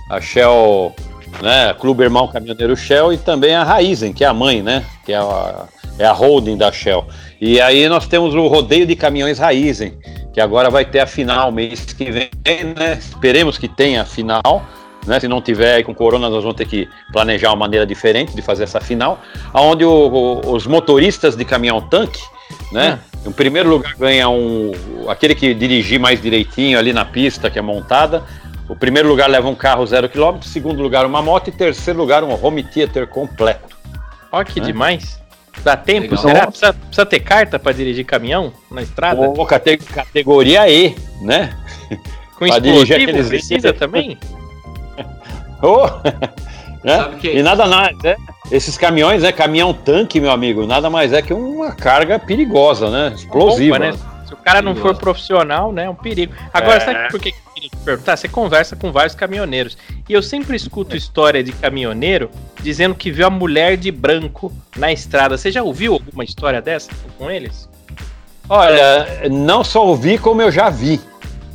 A 0.09 0.21
Shell, 0.21 0.93
né? 1.41 1.73
Clube 1.73 2.03
Irmão 2.03 2.27
Caminhoneiro 2.27 2.75
Shell 2.75 3.13
e 3.13 3.17
também 3.17 3.55
a 3.55 3.63
Raizen, 3.63 4.13
que 4.13 4.23
é 4.23 4.27
a 4.27 4.33
mãe, 4.33 4.61
né? 4.61 4.85
Que 5.05 5.13
é 5.13 5.17
a, 5.17 5.65
é 5.97 6.05
a 6.05 6.11
holding 6.11 6.57
da 6.57 6.71
Shell. 6.71 7.05
E 7.39 7.59
aí 7.59 7.87
nós 7.89 8.07
temos 8.07 8.33
o 8.35 8.47
rodeio 8.47 8.85
de 8.85 8.95
caminhões 8.95 9.39
Raizen, 9.39 9.97
que 10.33 10.39
agora 10.39 10.69
vai 10.69 10.85
ter 10.85 10.99
a 10.99 11.07
final 11.07 11.51
mês 11.51 11.85
que 11.85 12.11
vem, 12.11 12.29
né? 12.77 12.97
Esperemos 12.99 13.57
que 13.57 13.67
tenha 13.67 14.01
a 14.01 14.05
final. 14.05 14.65
Né, 15.05 15.19
se 15.19 15.27
não 15.27 15.39
tiver 15.39 15.83
com 15.83 15.93
corona, 15.93 16.27
nós 16.31 16.41
vamos 16.41 16.57
ter 16.57 16.65
que 16.65 16.89
planejar 17.13 17.49
uma 17.49 17.57
maneira 17.57 17.85
diferente 17.85 18.35
de 18.35 18.41
fazer 18.41 18.63
essa 18.63 18.81
final, 18.81 19.21
onde 19.53 19.85
os 19.85 20.65
motoristas 20.65 21.35
de 21.35 21.45
caminhão 21.45 21.79
tanque, 21.79 22.23
né, 22.71 22.97
em 23.25 23.31
primeiro 23.31 23.69
lugar 23.69 23.93
ganha 23.99 24.27
um 24.29 24.71
aquele 25.07 25.35
que 25.35 25.53
dirigir 25.53 25.99
mais 25.99 26.21
direitinho 26.21 26.77
ali 26.77 26.93
na 26.93 27.05
pista 27.05 27.49
que 27.49 27.59
é 27.59 27.61
montada. 27.61 28.23
O 28.67 28.75
primeiro 28.75 29.07
lugar 29.07 29.29
leva 29.29 29.47
um 29.47 29.55
carro 29.55 29.85
zero 29.85 30.09
quilômetro, 30.09 30.47
segundo 30.47 30.81
lugar 30.81 31.05
uma 31.05 31.21
moto 31.21 31.49
e 31.49 31.51
terceiro 31.51 31.99
lugar 31.99 32.23
um 32.23 32.45
home 32.45 32.63
theater 32.63 33.05
completo. 33.07 33.75
Ó, 34.31 34.43
que 34.43 34.59
É. 34.59 34.63
demais. 34.63 35.21
Dá 35.63 35.77
tempo? 35.77 36.15
Legal. 36.15 36.17
Será? 36.23 36.47
Precisa, 36.47 36.73
precisa 36.73 37.05
ter 37.05 37.19
carta 37.21 37.57
pra 37.59 37.71
dirigir 37.71 38.05
caminhão 38.05 38.51
na 38.69 38.81
estrada? 38.81 39.21
Ô, 39.29 39.45
cate- 39.45 39.77
categoria 39.77 40.67
E, 40.69 40.95
né? 41.21 41.55
Com 42.37 42.45
dirigir 42.45 42.65
explosivo? 42.65 42.93
aqueles- 43.11 43.27
Precisa 43.29 43.71
também? 43.73 44.17
Ô, 45.61 45.85
né? 46.83 46.97
Sabe 46.97 47.15
que- 47.17 47.31
E 47.37 47.41
nada 47.43 47.65
mais, 47.67 47.97
né? 48.03 48.15
Esses 48.51 48.77
caminhões, 48.77 49.23
né? 49.23 49.31
Caminhão 49.31 49.73
tanque, 49.73 50.19
meu 50.19 50.31
amigo, 50.31 50.67
nada 50.67 50.89
mais 50.89 51.13
é 51.13 51.21
que 51.21 51.33
uma 51.33 51.71
carga 51.71 52.19
perigosa, 52.19 52.89
né? 52.89 53.13
Explosiva. 53.15 53.79
Bomba, 53.79 53.91
né? 53.91 53.97
Se 54.27 54.33
o 54.33 54.37
cara 54.37 54.61
não 54.61 54.75
for 54.75 54.95
profissional, 54.95 55.71
né? 55.71 55.85
É 55.85 55.89
um 55.89 55.95
perigo. 55.95 56.33
Agora, 56.53 56.77
É. 56.77 56.79
sabe 56.81 57.09
por 57.09 57.19
que 57.19 57.33
perguntar? 57.85 58.17
Você 58.17 58.27
conversa 58.27 58.75
com 58.75 58.91
vários 58.91 59.15
caminhoneiros. 59.15 59.77
E 60.09 60.13
eu 60.13 60.21
sempre 60.21 60.57
escuto 60.57 60.95
história 60.95 61.43
de 61.43 61.51
caminhoneiro 61.51 62.29
dizendo 62.61 62.95
que 62.95 63.11
viu 63.11 63.27
a 63.27 63.29
mulher 63.29 63.77
de 63.77 63.91
branco 63.91 64.51
na 64.75 64.91
estrada. 64.91 65.37
Você 65.37 65.51
já 65.51 65.63
ouviu 65.63 65.93
alguma 65.93 66.23
história 66.23 66.61
dessa 66.61 66.91
com 67.17 67.29
eles? 67.29 67.69
Olha, 68.49 69.29
não 69.29 69.63
só 69.63 69.85
ouvi, 69.85 70.17
como 70.17 70.41
eu 70.41 70.51
já 70.51 70.69
vi. 70.69 70.99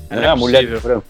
Não 0.08 0.18
né, 0.18 0.26
é 0.26 0.28
a 0.28 0.36
mulher 0.36 0.66
de 0.66 0.76
branco. 0.78 1.04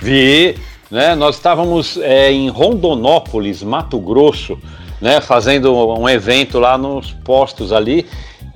Vi, 0.00 0.56
né? 0.90 1.14
Nós 1.14 1.36
estávamos 1.36 1.96
é, 1.98 2.30
em 2.30 2.48
Rondonópolis, 2.48 3.62
Mato 3.62 3.98
Grosso, 3.98 4.58
né? 5.00 5.20
Fazendo 5.20 5.74
um 5.98 6.08
evento 6.08 6.58
lá 6.58 6.76
nos 6.76 7.12
postos 7.12 7.72
ali. 7.72 8.06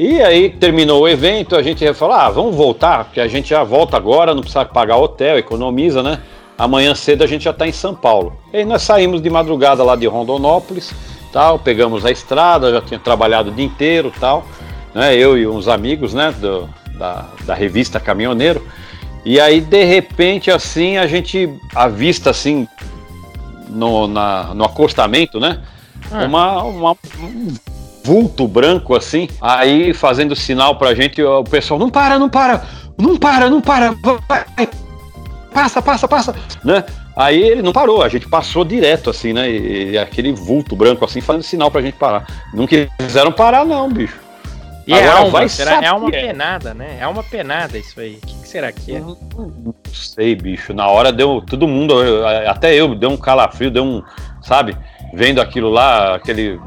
E 0.02 0.22
aí 0.22 0.48
terminou 0.48 1.02
o 1.02 1.06
evento, 1.08 1.54
a 1.54 1.62
gente 1.62 1.92
falou, 1.92 2.14
ah, 2.14 2.30
vamos 2.30 2.56
voltar, 2.56 3.04
porque 3.04 3.20
a 3.20 3.28
gente 3.28 3.50
já 3.50 3.62
volta 3.62 3.98
agora, 3.98 4.34
não 4.34 4.40
precisa 4.40 4.64
pagar 4.64 4.96
hotel, 4.96 5.36
economiza, 5.36 6.02
né? 6.02 6.20
Amanhã 6.56 6.94
cedo 6.94 7.22
a 7.22 7.26
gente 7.26 7.44
já 7.44 7.50
está 7.50 7.68
em 7.68 7.72
São 7.72 7.94
Paulo. 7.94 8.32
E 8.50 8.56
aí 8.56 8.64
nós 8.64 8.80
saímos 8.80 9.20
de 9.20 9.28
madrugada 9.28 9.84
lá 9.84 9.94
de 9.96 10.06
Rondonópolis, 10.06 10.90
tal, 11.30 11.58
pegamos 11.58 12.06
a 12.06 12.10
estrada, 12.10 12.72
já 12.72 12.80
tinha 12.80 12.98
trabalhado 12.98 13.50
o 13.50 13.52
dia 13.52 13.66
inteiro, 13.66 14.10
tal, 14.18 14.46
né? 14.94 15.14
Eu 15.14 15.36
e 15.36 15.46
uns 15.46 15.68
amigos, 15.68 16.14
né? 16.14 16.32
do- 16.32 16.66
da, 16.96 17.26
da 17.44 17.52
revista 17.54 18.00
Caminhoneiro. 18.00 18.66
E 19.22 19.38
aí, 19.38 19.60
de 19.60 19.84
repente, 19.84 20.50
assim, 20.50 20.96
a 20.96 21.06
gente 21.06 21.46
avista, 21.74 22.30
assim, 22.30 22.66
no, 23.68 24.06
na- 24.06 24.54
no 24.54 24.64
acostamento, 24.64 25.38
né? 25.38 25.60
Ah. 26.10 26.24
Uma, 26.24 26.62
uma- 26.62 26.96
um 27.22 27.54
vulto 28.10 28.48
branco, 28.48 28.96
assim, 28.96 29.28
aí 29.40 29.94
fazendo 29.94 30.34
sinal 30.34 30.74
pra 30.76 30.96
gente, 30.96 31.22
o 31.22 31.44
pessoal, 31.44 31.78
não 31.78 31.88
para, 31.88 32.18
não 32.18 32.28
para, 32.28 32.64
não 32.98 33.16
para, 33.16 33.48
não 33.48 33.60
para, 33.60 33.94
vai, 34.28 34.44
passa, 35.54 35.80
passa, 35.80 36.08
passa, 36.08 36.34
né? 36.64 36.84
Aí 37.14 37.40
ele 37.40 37.62
não 37.62 37.72
parou, 37.72 38.02
a 38.02 38.08
gente 38.08 38.26
passou 38.28 38.64
direto, 38.64 39.10
assim, 39.10 39.32
né? 39.32 39.48
E, 39.48 39.92
e 39.92 39.98
aquele 39.98 40.32
vulto 40.32 40.74
branco, 40.74 41.04
assim, 41.04 41.20
fazendo 41.20 41.44
sinal 41.44 41.70
pra 41.70 41.82
gente 41.82 41.98
parar. 41.98 42.26
Não 42.52 42.66
quiseram 42.66 43.30
parar, 43.30 43.64
não, 43.64 43.88
bicho. 43.88 44.18
E 44.88 44.92
é 44.92 45.04
Agora 45.04 45.18
alma, 45.18 45.30
vai 45.30 45.48
será? 45.48 45.80
É 45.80 45.92
uma 45.92 46.10
penada, 46.10 46.74
né? 46.74 46.98
É 46.98 47.06
uma 47.06 47.22
penada 47.22 47.78
isso 47.78 48.00
aí. 48.00 48.18
O 48.20 48.26
que, 48.26 48.34
que 48.40 48.48
será 48.48 48.72
que 48.72 48.96
é? 48.96 48.98
Não 48.98 49.74
sei, 49.92 50.34
bicho. 50.34 50.74
Na 50.74 50.88
hora 50.88 51.12
deu 51.12 51.40
todo 51.46 51.68
mundo, 51.68 51.94
até 52.48 52.74
eu, 52.74 52.92
deu 52.96 53.10
um 53.10 53.16
calafrio, 53.16 53.70
deu 53.70 53.84
um, 53.84 54.02
sabe? 54.42 54.76
Vendo 55.14 55.40
aquilo 55.40 55.70
lá, 55.70 56.16
aquele, 56.16 56.58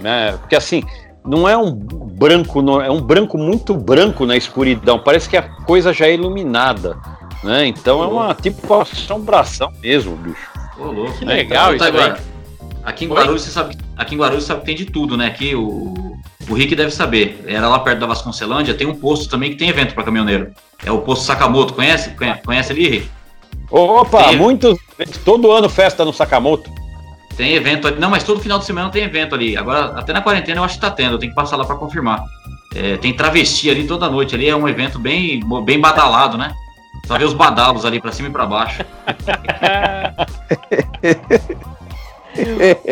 né? 0.00 0.32
Porque 0.40 0.56
assim, 0.56 0.82
não 1.24 1.48
é 1.48 1.56
um 1.56 1.72
branco, 1.72 2.62
não- 2.62 2.80
é 2.80 2.90
um 2.90 3.00
branco 3.00 3.36
muito 3.38 3.74
branco 3.74 4.24
na 4.26 4.36
escuridão. 4.36 4.98
Parece 4.98 5.28
que 5.28 5.36
a 5.36 5.42
coisa 5.42 5.92
já 5.92 6.06
é 6.06 6.14
iluminada, 6.14 6.96
né? 7.42 7.66
Então 7.66 8.02
é 8.02 8.06
uma 8.06 8.34
tipo 8.34 8.72
assombração 8.74 9.70
mesmo, 9.82 10.16
bicho. 10.16 10.50
Ô, 10.78 10.84
louco. 10.84 11.18
Que 11.18 11.24
legal 11.24 11.74
Então, 11.74 11.88
isso 11.88 11.96
agora, 11.96 12.14
aí. 12.14 12.36
Aqui 12.84 13.04
em? 13.04 13.08
Guarulhos, 13.08 13.42
você 13.42 13.50
sabe, 13.50 13.76
aqui 13.96 14.14
em 14.14 14.18
Guarulhos 14.18 14.44
sabe 14.44 14.60
que 14.60 14.66
tem 14.66 14.76
de 14.76 14.84
tudo, 14.84 15.16
né? 15.16 15.26
Aqui 15.26 15.54
o, 15.56 15.94
o 16.48 16.54
Rick 16.54 16.76
deve 16.76 16.92
saber. 16.92 17.42
Era 17.46 17.68
lá 17.68 17.80
perto 17.80 17.98
da 17.98 18.06
Vasconcelândia, 18.06 18.74
tem 18.74 18.86
um 18.86 18.94
posto 18.94 19.28
também 19.28 19.50
que 19.50 19.56
tem 19.56 19.68
evento 19.68 19.92
para 19.94 20.04
caminhoneiro. 20.04 20.52
É 20.84 20.92
o 20.92 20.98
posto 21.00 21.24
Sakamoto, 21.24 21.74
conhece? 21.74 22.10
Conhe- 22.10 22.40
Conhece 22.44 22.70
ali, 22.72 22.88
Rick? 22.88 23.10
Opa, 23.70 24.24
Tem. 24.28 24.36
muitos, 24.36 24.78
todo 25.24 25.50
ano 25.50 25.68
festa 25.68 26.04
no 26.04 26.12
Sakamoto. 26.12 26.70
Tem 27.36 27.54
evento 27.54 27.86
ali. 27.86 27.98
Não, 27.98 28.10
mas 28.10 28.24
todo 28.24 28.40
final 28.40 28.58
de 28.58 28.64
semana 28.64 28.90
tem 28.90 29.04
evento 29.04 29.34
ali. 29.34 29.56
Agora, 29.56 29.98
até 29.98 30.12
na 30.12 30.22
quarentena 30.22 30.60
eu 30.60 30.64
acho 30.64 30.74
que 30.76 30.80
tá 30.80 30.90
tendo, 30.90 31.12
eu 31.14 31.18
tenho 31.18 31.32
que 31.32 31.36
passar 31.36 31.56
lá 31.56 31.64
para 31.64 31.76
confirmar. 31.76 32.24
É, 32.74 32.96
tem 32.96 33.12
travesti 33.12 33.70
ali 33.70 33.86
toda 33.86 34.08
noite. 34.08 34.34
Ali 34.34 34.48
é 34.48 34.56
um 34.56 34.66
evento 34.68 34.98
bem, 34.98 35.40
bem 35.64 35.78
badalado, 35.78 36.38
né? 36.38 36.54
Só 37.06 37.16
vê 37.18 37.24
os 37.24 37.34
badalos 37.34 37.84
ali 37.84 38.00
para 38.00 38.10
cima 38.12 38.28
e 38.28 38.32
para 38.32 38.46
baixo. 38.46 38.82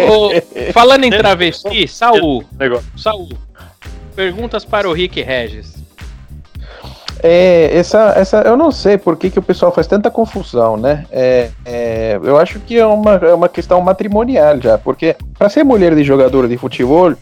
Ô, 0.09 0.31
falando 0.73 1.05
em 1.05 1.11
travesti, 1.11 1.87
Saul, 1.87 2.45
Saul, 2.97 3.29
perguntas 4.17 4.65
para 4.65 4.89
o 4.89 4.93
Rick 4.93 5.21
Regis. 5.21 5.84
É, 7.27 7.71
essa, 7.75 8.13
essa, 8.19 8.43
eu 8.43 8.55
não 8.55 8.71
sei 8.71 8.99
por 8.99 9.17
que, 9.17 9.31
que 9.31 9.39
o 9.39 9.43
pessoal 9.43 9.73
faz 9.73 9.87
tanta 9.87 10.11
confusão, 10.11 10.77
né? 10.77 11.07
É, 11.11 11.49
é, 11.65 12.21
eu 12.23 12.37
acho 12.37 12.61
que 12.61 12.79
é 12.79 12.85
uma, 12.85 13.15
é 13.15 13.33
uma 13.33 13.49
questão 13.49 13.81
matrimonial 13.81 14.61
já, 14.61 14.77
porque 14.77 15.17
para 15.39 15.49
ser 15.49 15.65
mulher 15.65 15.95
de 15.95 16.05
jogador 16.05 16.47
de 16.47 16.59
futebol, 16.59 17.15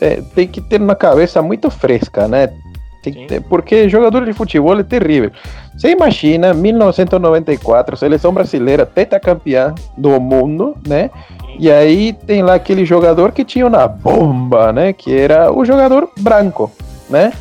é, 0.00 0.20
tem 0.34 0.48
que 0.48 0.60
ter 0.60 0.82
uma 0.82 0.96
cabeça 0.96 1.40
muito 1.40 1.70
fresca, 1.70 2.26
né? 2.26 2.52
Ter, 3.00 3.40
porque 3.42 3.88
jogador 3.88 4.24
de 4.24 4.32
futebol 4.32 4.76
é 4.76 4.82
terrível. 4.82 5.30
Você 5.76 5.90
imagina, 5.92 6.52
1994, 6.52 7.96
seleção 7.96 8.32
brasileira, 8.32 8.90
campeã 9.22 9.72
do 9.96 10.20
mundo, 10.20 10.76
né? 10.84 11.12
E 11.60 11.70
aí 11.70 12.12
tem 12.12 12.42
lá 12.42 12.54
aquele 12.54 12.84
jogador 12.84 13.30
que 13.30 13.44
tinha 13.44 13.68
uma 13.68 13.86
bomba, 13.86 14.72
né? 14.72 14.92
Que 14.92 15.16
era 15.16 15.52
o 15.52 15.64
jogador 15.64 16.10
branco, 16.18 16.72
né? 17.08 17.32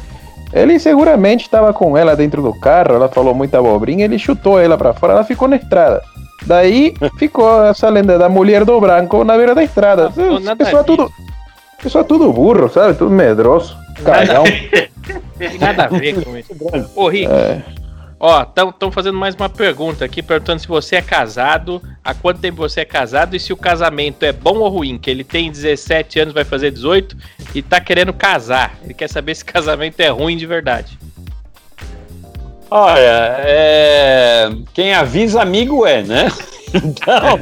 Ele 0.51 0.79
seguramente 0.79 1.45
estava 1.45 1.73
com 1.73 1.97
ela 1.97 2.15
dentro 2.15 2.41
do 2.41 2.53
carro, 2.53 2.95
ela 2.95 3.09
falou 3.09 3.33
muita 3.33 3.59
abobrinha, 3.59 4.05
ele 4.05 4.17
chutou 4.17 4.59
ela 4.59 4.77
para 4.77 4.93
fora, 4.93 5.13
ela 5.13 5.23
ficou 5.23 5.47
na 5.47 5.57
estrada. 5.57 6.01
Daí 6.45 6.93
ficou 7.19 7.65
essa 7.65 7.89
lenda 7.89 8.17
da 8.17 8.29
mulher 8.29 8.63
do 8.63 8.79
branco 8.79 9.23
na 9.23 9.35
beira 9.35 9.53
da 9.53 9.63
estrada. 9.63 10.11
Não, 10.15 10.55
pessoa 10.55 10.83
tudo, 10.83 11.11
pessoa 11.81 12.03
tudo 12.03 12.31
burro, 12.31 12.69
sabe? 12.69 12.93
Tudo 12.93 13.11
medroso, 13.11 13.77
cagão. 14.03 14.43
Nada, 15.39 15.57
nada 15.59 15.83
a 15.83 15.87
ver 15.99 16.23
com 16.23 16.37
isso. 16.37 16.53
Ô, 16.95 17.07
Rick, 17.07 17.31
é. 17.31 17.61
Ó, 18.19 18.41
estão 18.41 18.91
fazendo 18.91 19.17
mais 19.17 19.35
uma 19.35 19.47
pergunta 19.47 20.03
aqui, 20.03 20.23
perguntando 20.23 20.59
se 20.59 20.67
você 20.67 20.95
é 20.95 21.01
casado, 21.03 21.79
há 22.03 22.15
quanto 22.15 22.39
tempo 22.39 22.57
você 22.57 22.81
é 22.81 22.85
casado 22.85 23.35
e 23.35 23.39
se 23.39 23.53
o 23.53 23.57
casamento 23.57 24.23
é 24.23 24.31
bom 24.31 24.57
ou 24.57 24.69
ruim, 24.69 24.97
que 24.97 25.09
ele 25.09 25.23
tem 25.23 25.51
17 25.51 26.19
anos, 26.21 26.33
vai 26.33 26.43
fazer 26.43 26.71
18 26.71 27.15
e 27.53 27.61
tá 27.61 27.79
querendo 27.79 28.11
casar. 28.11 28.75
Ele 28.83 28.95
quer 28.95 29.07
saber 29.07 29.35
se 29.35 29.45
casamento 29.45 29.99
é 29.99 30.09
ruim 30.09 30.35
de 30.35 30.47
verdade. 30.47 30.97
Olha, 32.71 33.35
é... 33.39 34.49
quem 34.73 34.93
avisa 34.93 35.41
amigo 35.41 35.85
é, 35.85 36.03
né? 36.03 36.27
Então. 36.73 37.39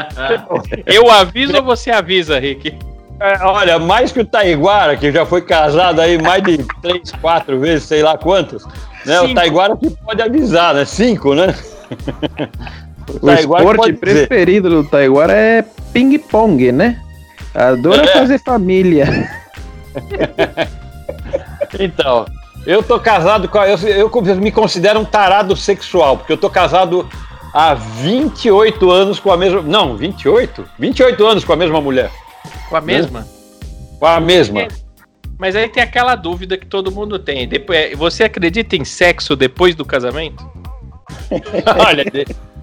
Eu 0.86 1.10
aviso 1.10 1.54
ou 1.54 1.62
você 1.62 1.90
avisa, 1.90 2.38
Rick? 2.38 2.74
É, 3.20 3.44
olha, 3.44 3.78
mais 3.78 4.10
que 4.10 4.20
o 4.20 4.24
Taiguara, 4.24 4.96
que 4.96 5.12
já 5.12 5.26
foi 5.26 5.42
casado 5.42 6.00
aí 6.00 6.20
mais 6.20 6.42
de 6.42 6.64
três, 6.80 7.12
quatro 7.20 7.60
vezes, 7.60 7.84
sei 7.84 8.02
lá 8.02 8.16
quantas. 8.16 8.64
Né? 9.08 9.20
O 9.22 9.34
Taiguara 9.34 9.74
que 9.76 9.88
pode 9.90 10.20
avisar, 10.20 10.74
né? 10.74 10.84
Cinco, 10.84 11.34
né? 11.34 11.54
O, 13.22 13.26
o 13.26 13.32
esporte 13.32 13.94
preferido 13.94 14.68
do 14.68 14.84
Taiguara 14.84 15.32
é 15.32 15.64
ping-pong, 15.94 16.70
né? 16.70 17.00
Adora 17.54 18.04
é. 18.04 18.06
fazer 18.08 18.38
família. 18.38 19.30
então, 21.80 22.26
eu 22.66 22.82
tô 22.82 23.00
casado 23.00 23.48
com 23.48 23.58
a, 23.58 23.66
eu, 23.66 23.78
eu 23.78 24.10
me 24.36 24.52
considero 24.52 25.00
um 25.00 25.06
tarado 25.06 25.56
sexual, 25.56 26.18
porque 26.18 26.34
eu 26.34 26.36
tô 26.36 26.50
casado 26.50 27.08
há 27.54 27.72
28 27.72 28.90
anos 28.90 29.18
com 29.18 29.32
a 29.32 29.38
mesma. 29.38 29.62
Não, 29.62 29.96
28? 29.96 30.66
28 30.78 31.26
anos 31.26 31.44
com 31.46 31.54
a 31.54 31.56
mesma 31.56 31.80
mulher. 31.80 32.10
Com 32.68 32.76
a 32.76 32.80
mesma? 32.82 33.26
Com 33.98 34.06
a 34.06 34.20
mesma. 34.20 34.68
Mas 35.38 35.54
aí 35.54 35.68
tem 35.68 35.82
aquela 35.82 36.16
dúvida 36.16 36.58
que 36.58 36.66
todo 36.66 36.90
mundo 36.90 37.18
tem. 37.18 37.46
Depois, 37.46 37.78
é, 37.78 37.94
você 37.94 38.24
acredita 38.24 38.74
em 38.74 38.84
sexo 38.84 39.36
depois 39.36 39.74
do 39.76 39.84
casamento? 39.84 40.44
Olha, 41.86 42.04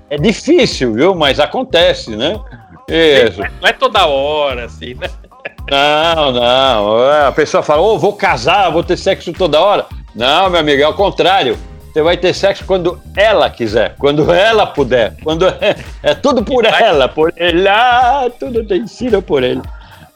é 0.09 0.17
difícil, 0.17 0.93
viu? 0.93 1.15
Mas 1.15 1.39
acontece, 1.39 2.15
né? 2.15 2.37
Isso. 2.89 3.41
Não 3.61 3.69
é 3.69 3.71
toda 3.71 4.05
hora, 4.05 4.65
assim, 4.65 4.93
né? 4.93 5.09
Não, 5.71 6.33
não. 6.33 7.27
A 7.27 7.31
pessoa 7.31 7.63
fala, 7.63 7.81
ô, 7.81 7.95
oh, 7.95 7.99
vou 7.99 8.13
casar, 8.13 8.69
vou 8.69 8.83
ter 8.83 8.97
sexo 8.97 9.31
toda 9.31 9.61
hora. 9.61 9.85
Não, 10.13 10.49
meu 10.49 10.59
amigo, 10.59 10.81
é 10.81 10.87
o 10.87 10.93
contrário. 10.93 11.57
Você 11.93 12.01
vai 12.01 12.17
ter 12.17 12.33
sexo 12.33 12.65
quando 12.65 12.99
ela 13.15 13.49
quiser, 13.49 13.95
quando 13.97 14.31
ela 14.33 14.67
puder. 14.67 15.15
Quando 15.23 15.47
é, 15.47 15.77
é 16.03 16.13
tudo 16.13 16.43
por 16.43 16.65
ela, 16.65 17.07
por 17.07 17.33
ela, 17.37 18.29
tudo 18.37 18.65
tem 18.65 18.85
sido 18.85 19.21
por 19.21 19.43
ele. 19.43 19.61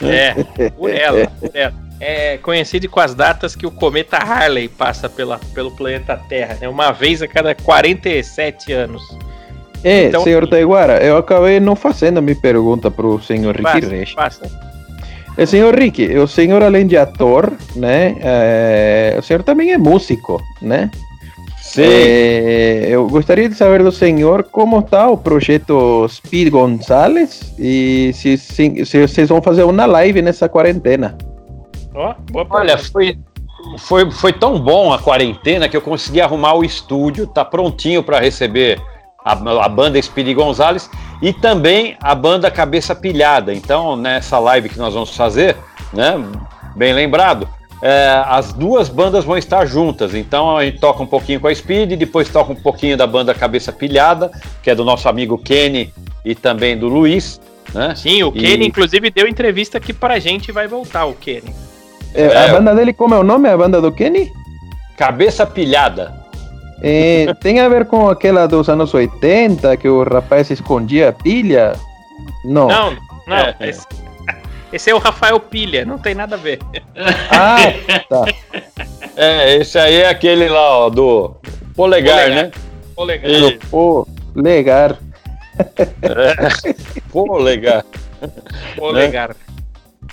É, 0.02 0.34
por 0.72 0.90
ela, 0.90 1.28
por 1.40 1.52
ela 1.54 1.89
é 2.00 2.38
conhecido 2.38 2.88
com 2.90 3.00
as 3.00 3.14
datas 3.14 3.56
que 3.56 3.68
o 3.68 3.72
cometa 3.72 4.18
Harley 4.18 4.68
passa 4.70 5.10
pela, 5.10 5.40
pelo 5.54 5.72
planeta 5.72 6.20
Terra, 6.30 6.58
né? 6.62 6.70
Uma 6.70 6.92
vez 6.92 7.22
a 7.22 7.28
cada 7.28 7.54
47 7.54 8.72
anos. 8.72 9.02
É, 9.84 10.06
então, 10.06 10.24
senhor 10.24 10.48
Taiguara, 10.48 11.04
eu 11.04 11.18
acabei 11.18 11.60
não 11.60 11.76
fazendo 11.76 12.18
a 12.18 12.22
minha 12.22 12.36
pergunta 12.36 12.90
para 12.92 13.06
o 13.06 13.22
senhor 13.22 13.56
Ricky 13.56 13.86
Reis. 13.86 14.16
É, 15.38 15.46
senhor 15.46 15.74
Ricky, 15.78 16.18
o 16.18 16.28
senhor 16.28 16.62
além 16.62 16.86
de 16.86 16.98
ator, 16.98 17.52
né, 17.76 18.18
é, 18.22 19.16
o 19.18 19.22
senhor 19.22 19.42
também 19.42 19.72
é 19.72 19.78
músico, 19.78 20.42
né? 20.62 20.92
Sim. 21.62 21.84
É, 21.84 22.88
eu 22.90 23.08
gostaria 23.08 23.48
de 23.48 23.56
saber 23.56 23.84
do 23.84 23.92
senhor 23.92 24.44
como 24.44 24.80
está 24.80 25.08
o 25.08 25.16
projeto 25.16 26.08
Speed 26.10 26.50
Gonzalez 26.50 27.54
e 27.60 28.12
se, 28.16 28.38
se, 28.38 28.86
se 28.86 29.08
vocês 29.08 29.30
vão 29.30 29.42
fazer 29.42 29.64
uma 29.64 29.86
live 29.86 30.22
nessa 30.22 30.50
quarentena. 30.50 31.16
Oh, 32.00 32.16
Olha, 32.52 32.78
foi, 32.78 33.20
foi, 33.78 34.10
foi 34.10 34.32
tão 34.32 34.58
bom 34.58 34.94
a 34.94 34.98
quarentena 34.98 35.68
que 35.68 35.76
eu 35.76 35.82
consegui 35.82 36.22
arrumar 36.22 36.54
o 36.54 36.64
estúdio, 36.64 37.28
tá 37.28 37.44
prontinho 37.44 38.02
para 38.02 38.22
receber 38.22 38.82
a, 39.24 39.34
a, 39.34 39.68
banda 39.68 40.02
Speedy 40.02 40.34
Gonzalez 40.34 40.90
e 41.22 41.34
também 41.34 41.98
a 42.00 42.16
banda 42.16 42.50
Cabeça 42.50 42.96
Pilhada. 42.96 43.54
Então, 43.54 43.98
nessa 43.98 44.40
live 44.40 44.70
que 44.70 44.78
nós 44.78 44.94
vamos 44.94 45.14
fazer, 45.14 45.58
né, 45.92 46.16
bem 46.74 46.94
lembrado, 46.94 47.50
é, 47.82 48.24
as 48.28 48.54
duas 48.54 48.88
bandas 48.88 49.26
vão 49.26 49.38
estar 49.38 49.66
juntas. 49.66 50.16
Então, 50.16 50.56
a 50.56 50.64
gente 50.64 50.80
toca 50.80 51.04
um 51.04 51.08
pouquinho 51.08 51.42
com 51.42 51.48
a 51.48 51.54
Speed, 51.54 52.00
depois 52.00 52.30
toca 52.30 52.54
um 52.54 52.56
pouquinho 52.56 52.96
da 52.96 53.06
banda 53.06 53.34
Cabeça 53.34 53.74
Pilhada, 53.74 54.32
que 54.64 54.70
é 54.70 54.76
do 54.76 54.86
nosso 54.86 55.10
amigo 55.10 55.38
Kenny 55.38 55.94
e 56.24 56.34
também 56.34 56.78
do 56.78 56.88
Luiz. 56.88 57.42
Né? 57.74 57.94
Sim, 57.94 58.24
o 58.24 58.32
Kenny, 58.32 58.64
e... 58.64 58.68
inclusive, 58.70 59.10
deu 59.10 59.28
entrevista 59.28 59.78
aqui 59.78 59.92
pra 59.92 60.18
gente 60.18 60.48
e 60.48 60.54
vai 60.54 60.66
voltar, 60.66 61.04
o 61.04 61.14
Kenny. 61.14 61.54
É, 62.14 62.28
a 62.28 62.46
é. 62.46 62.52
banda 62.52 62.76
dele, 62.76 62.94
como 62.94 63.14
é 63.14 63.20
o 63.20 63.24
nome? 63.24 63.50
A 63.50 63.58
banda 63.58 63.82
do 63.82 63.92
Kenny? 63.92 64.32
Cabeça 64.98 65.46
Pilhada. 65.46 66.14
É, 66.82 67.34
tem 67.42 67.60
a 67.60 67.70
ver 67.70 67.86
com 67.86 68.10
aquela 68.10 68.48
dos 68.48 68.70
anos 68.70 68.94
80, 68.94 69.78
que 69.78 69.88
o 69.88 70.04
rapaz 70.04 70.50
escondia 70.50 71.10
a 71.10 71.14
pilha? 71.14 71.74
Não. 72.44 72.68
Não, 72.68 72.98
não. 73.28 73.38
É, 73.38 73.56
esse, 73.62 73.86
esse, 74.74 74.90
é 74.90 74.96
o 74.96 75.00
Rafael 75.00 75.40
Pilha, 75.40 75.86
não 75.86 75.98
tem 75.98 76.16
nada 76.16 76.36
a 76.36 76.40
ver. 76.40 76.60
Ah, 77.32 77.58
tá. 78.10 78.26
É, 79.16 79.58
esse 79.58 79.78
aí 79.78 79.98
é 79.98 80.10
aquele 80.10 80.48
lá, 80.48 80.80
ó, 80.80 80.90
do 80.90 81.36
polegar, 81.76 82.24
polegar. 82.24 82.44
né? 82.44 82.52
Polegar. 82.96 83.32
E... 83.32 83.60
Polegar. 83.70 84.98
É, 86.02 86.52
polegar. 87.12 87.86
Polegar. 88.76 89.36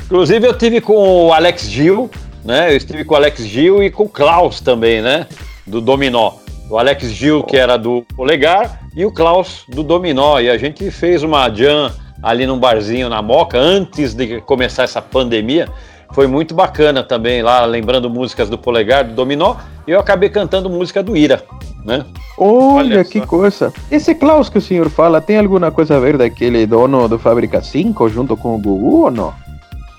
Inclusive 0.04 0.46
eu 0.46 0.56
tive 0.56 0.80
com 0.80 1.26
o 1.26 1.32
Alex 1.32 1.68
Gil, 1.68 2.10
né? 2.44 2.72
Eu 2.72 2.76
estive 2.76 3.04
com 3.04 3.14
o 3.14 3.16
Alex 3.16 3.44
Gil 3.44 3.82
e 3.82 3.90
com 3.90 4.04
o 4.04 4.08
Klaus 4.08 4.60
também, 4.60 5.02
né? 5.02 5.26
Do 5.66 5.80
Dominó. 5.80 6.32
O 6.70 6.78
Alex 6.78 7.10
Gil, 7.10 7.42
que 7.42 7.56
era 7.56 7.76
do 7.76 8.04
Polegar, 8.16 8.80
e 8.94 9.04
o 9.04 9.12
Klaus 9.12 9.64
do 9.68 9.82
Dominó. 9.82 10.40
E 10.40 10.48
a 10.48 10.56
gente 10.56 10.90
fez 10.90 11.22
uma 11.22 11.48
jam 11.50 11.90
ali 12.22 12.46
num 12.46 12.58
barzinho 12.58 13.08
na 13.08 13.20
Moca, 13.20 13.58
antes 13.58 14.14
de 14.14 14.40
começar 14.40 14.84
essa 14.84 15.02
pandemia. 15.02 15.68
Foi 16.12 16.26
muito 16.26 16.54
bacana 16.54 17.02
também, 17.02 17.42
lá 17.42 17.64
lembrando 17.64 18.08
músicas 18.08 18.48
do 18.48 18.56
Polegar, 18.56 19.04
do 19.04 19.14
Dominó. 19.14 19.56
E 19.86 19.90
eu 19.90 20.00
acabei 20.00 20.28
cantando 20.28 20.70
música 20.70 21.02
do 21.02 21.16
Ira, 21.16 21.44
né? 21.84 22.04
Olha, 22.38 22.96
Olha 22.96 23.04
que 23.04 23.20
coisa. 23.20 23.72
Esse 23.90 24.14
Klaus 24.14 24.48
que 24.48 24.58
o 24.58 24.60
senhor 24.60 24.88
fala, 24.90 25.20
tem 25.20 25.38
alguma 25.38 25.70
coisa 25.70 25.96
a 25.96 26.00
ver 26.00 26.16
daquele 26.16 26.66
dono 26.66 27.08
do 27.08 27.18
Fábrica 27.18 27.62
5 27.62 28.08
junto 28.08 28.36
com 28.36 28.54
o 28.54 28.58
Gugu 28.58 29.04
ou 29.04 29.10
não? 29.10 29.45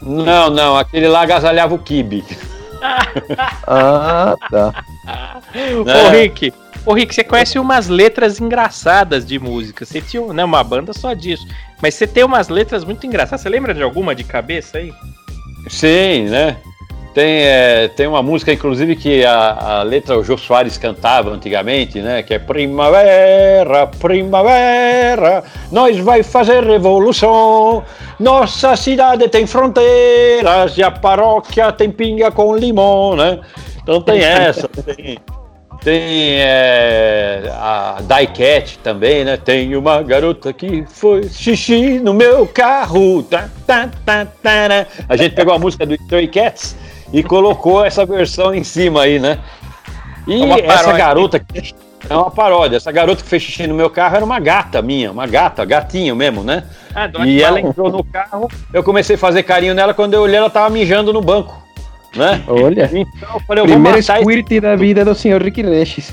Não, 0.01 0.49
não, 0.49 0.77
aquele 0.77 1.07
lá 1.07 1.21
agasalhava 1.21 1.73
o 1.73 1.79
Kibe. 1.79 2.23
ah, 3.67 4.35
tá. 4.49 4.83
Ô, 5.85 6.09
Rick, 6.09 6.53
ô, 6.85 6.93
Rick, 6.93 7.15
você 7.15 7.23
conhece 7.23 7.57
umas 7.57 7.87
letras 7.87 8.39
engraçadas 8.39 9.25
de 9.25 9.39
música. 9.39 9.85
Você 9.85 10.01
tinha 10.01 10.21
né, 10.33 10.43
uma 10.43 10.63
banda 10.63 10.93
só 10.93 11.13
disso. 11.13 11.47
Mas 11.81 11.95
você 11.95 12.05
tem 12.05 12.23
umas 12.23 12.49
letras 12.49 12.83
muito 12.83 13.05
engraçadas. 13.05 13.41
Você 13.41 13.49
lembra 13.49 13.73
de 13.73 13.81
alguma 13.81 14.13
de 14.13 14.23
cabeça 14.23 14.77
aí? 14.77 14.93
Sim, 15.69 16.29
né? 16.29 16.57
Tem, 17.17 17.41
é, 17.41 17.87
tem 17.87 18.05
uma 18.05 18.21
música, 18.21 18.53
inclusive, 18.53 18.95
que 18.95 19.25
a, 19.25 19.79
a 19.79 19.81
letra 19.81 20.19
o 20.19 20.23
Jô 20.23 20.37
Soares 20.37 20.77
cantava 20.77 21.31
antigamente, 21.31 21.99
né? 21.99 22.21
Que 22.21 22.35
é 22.35 22.37
Primavera, 22.37 23.87
Primavera, 23.87 25.43
nós 25.71 25.97
vai 25.97 26.21
fazer 26.21 26.63
revolução. 26.63 27.83
Nossa 28.19 28.75
cidade 28.75 29.27
tem 29.29 29.47
fronteiras 29.47 30.77
e 30.77 30.83
a 30.83 30.91
paróquia 30.91 31.71
tem 31.71 31.89
pinga 31.89 32.29
com 32.29 32.55
limão, 32.55 33.15
né? 33.15 33.39
Então 33.81 33.99
tem 33.99 34.23
essa, 34.23 34.67
tem, 34.85 35.17
Tem 35.83 36.35
é, 36.39 37.51
a 37.51 37.97
Diecat 37.99 38.77
também, 38.83 39.25
né? 39.25 39.37
Tem 39.37 39.75
uma 39.75 40.03
garota 40.03 40.53
que 40.53 40.85
foi 40.87 41.27
xixi 41.29 41.97
no 41.97 42.13
meu 42.13 42.45
carro. 42.45 43.23
Tá, 43.23 43.49
tá, 43.65 43.89
tá, 44.05 44.27
tá, 44.43 44.69
né? 44.69 44.85
A 45.09 45.17
gente 45.17 45.33
pegou 45.33 45.55
a 45.55 45.57
música 45.57 45.83
do 45.83 45.95
Stray 45.95 46.27
Cats 46.27 46.75
e 47.11 47.23
colocou 47.23 47.85
essa 47.85 48.05
versão 48.05 48.53
em 48.53 48.63
cima 48.63 49.03
aí, 49.03 49.19
né? 49.19 49.39
E 50.27 50.43
é 50.43 50.65
essa 50.65 50.91
garota 50.91 51.39
que 51.39 51.73
é 52.09 52.15
uma 52.15 52.29
paródia. 52.29 52.77
Essa 52.77 52.91
garota 52.91 53.23
que 53.23 53.29
fez 53.29 53.41
xixi 53.41 53.67
no 53.67 53.75
meu 53.75 53.89
carro 53.89 54.15
era 54.15 54.25
uma 54.25 54.39
gata 54.39 54.81
minha, 54.81 55.11
uma 55.11 55.25
gata, 55.25 55.63
gatinho 55.65 56.15
mesmo, 56.15 56.43
né? 56.43 56.63
Ah, 56.93 57.09
e 57.25 57.41
ela 57.41 57.59
entrou 57.59 57.91
no 57.91 58.03
carro, 58.03 58.49
eu 58.73 58.83
comecei 58.83 59.15
a 59.15 59.19
fazer 59.19 59.43
carinho 59.43 59.73
nela, 59.73 59.93
quando 59.93 60.13
eu 60.13 60.21
olhei 60.21 60.37
ela 60.37 60.49
tava 60.49 60.69
mijando 60.69 61.13
no 61.13 61.21
banco. 61.21 61.65
Né? 62.15 62.41
Olha, 62.47 62.89
então, 62.91 63.29
eu 63.33 63.39
falei, 63.41 63.63
eu 63.63 63.67
primeiro 63.67 64.01
squirt 64.01 64.51
esse... 64.51 64.61
da 64.61 64.75
vida 64.75 65.05
do 65.05 65.13
senhor 65.13 65.41
Rick 65.41 65.61
Regis. 65.61 66.11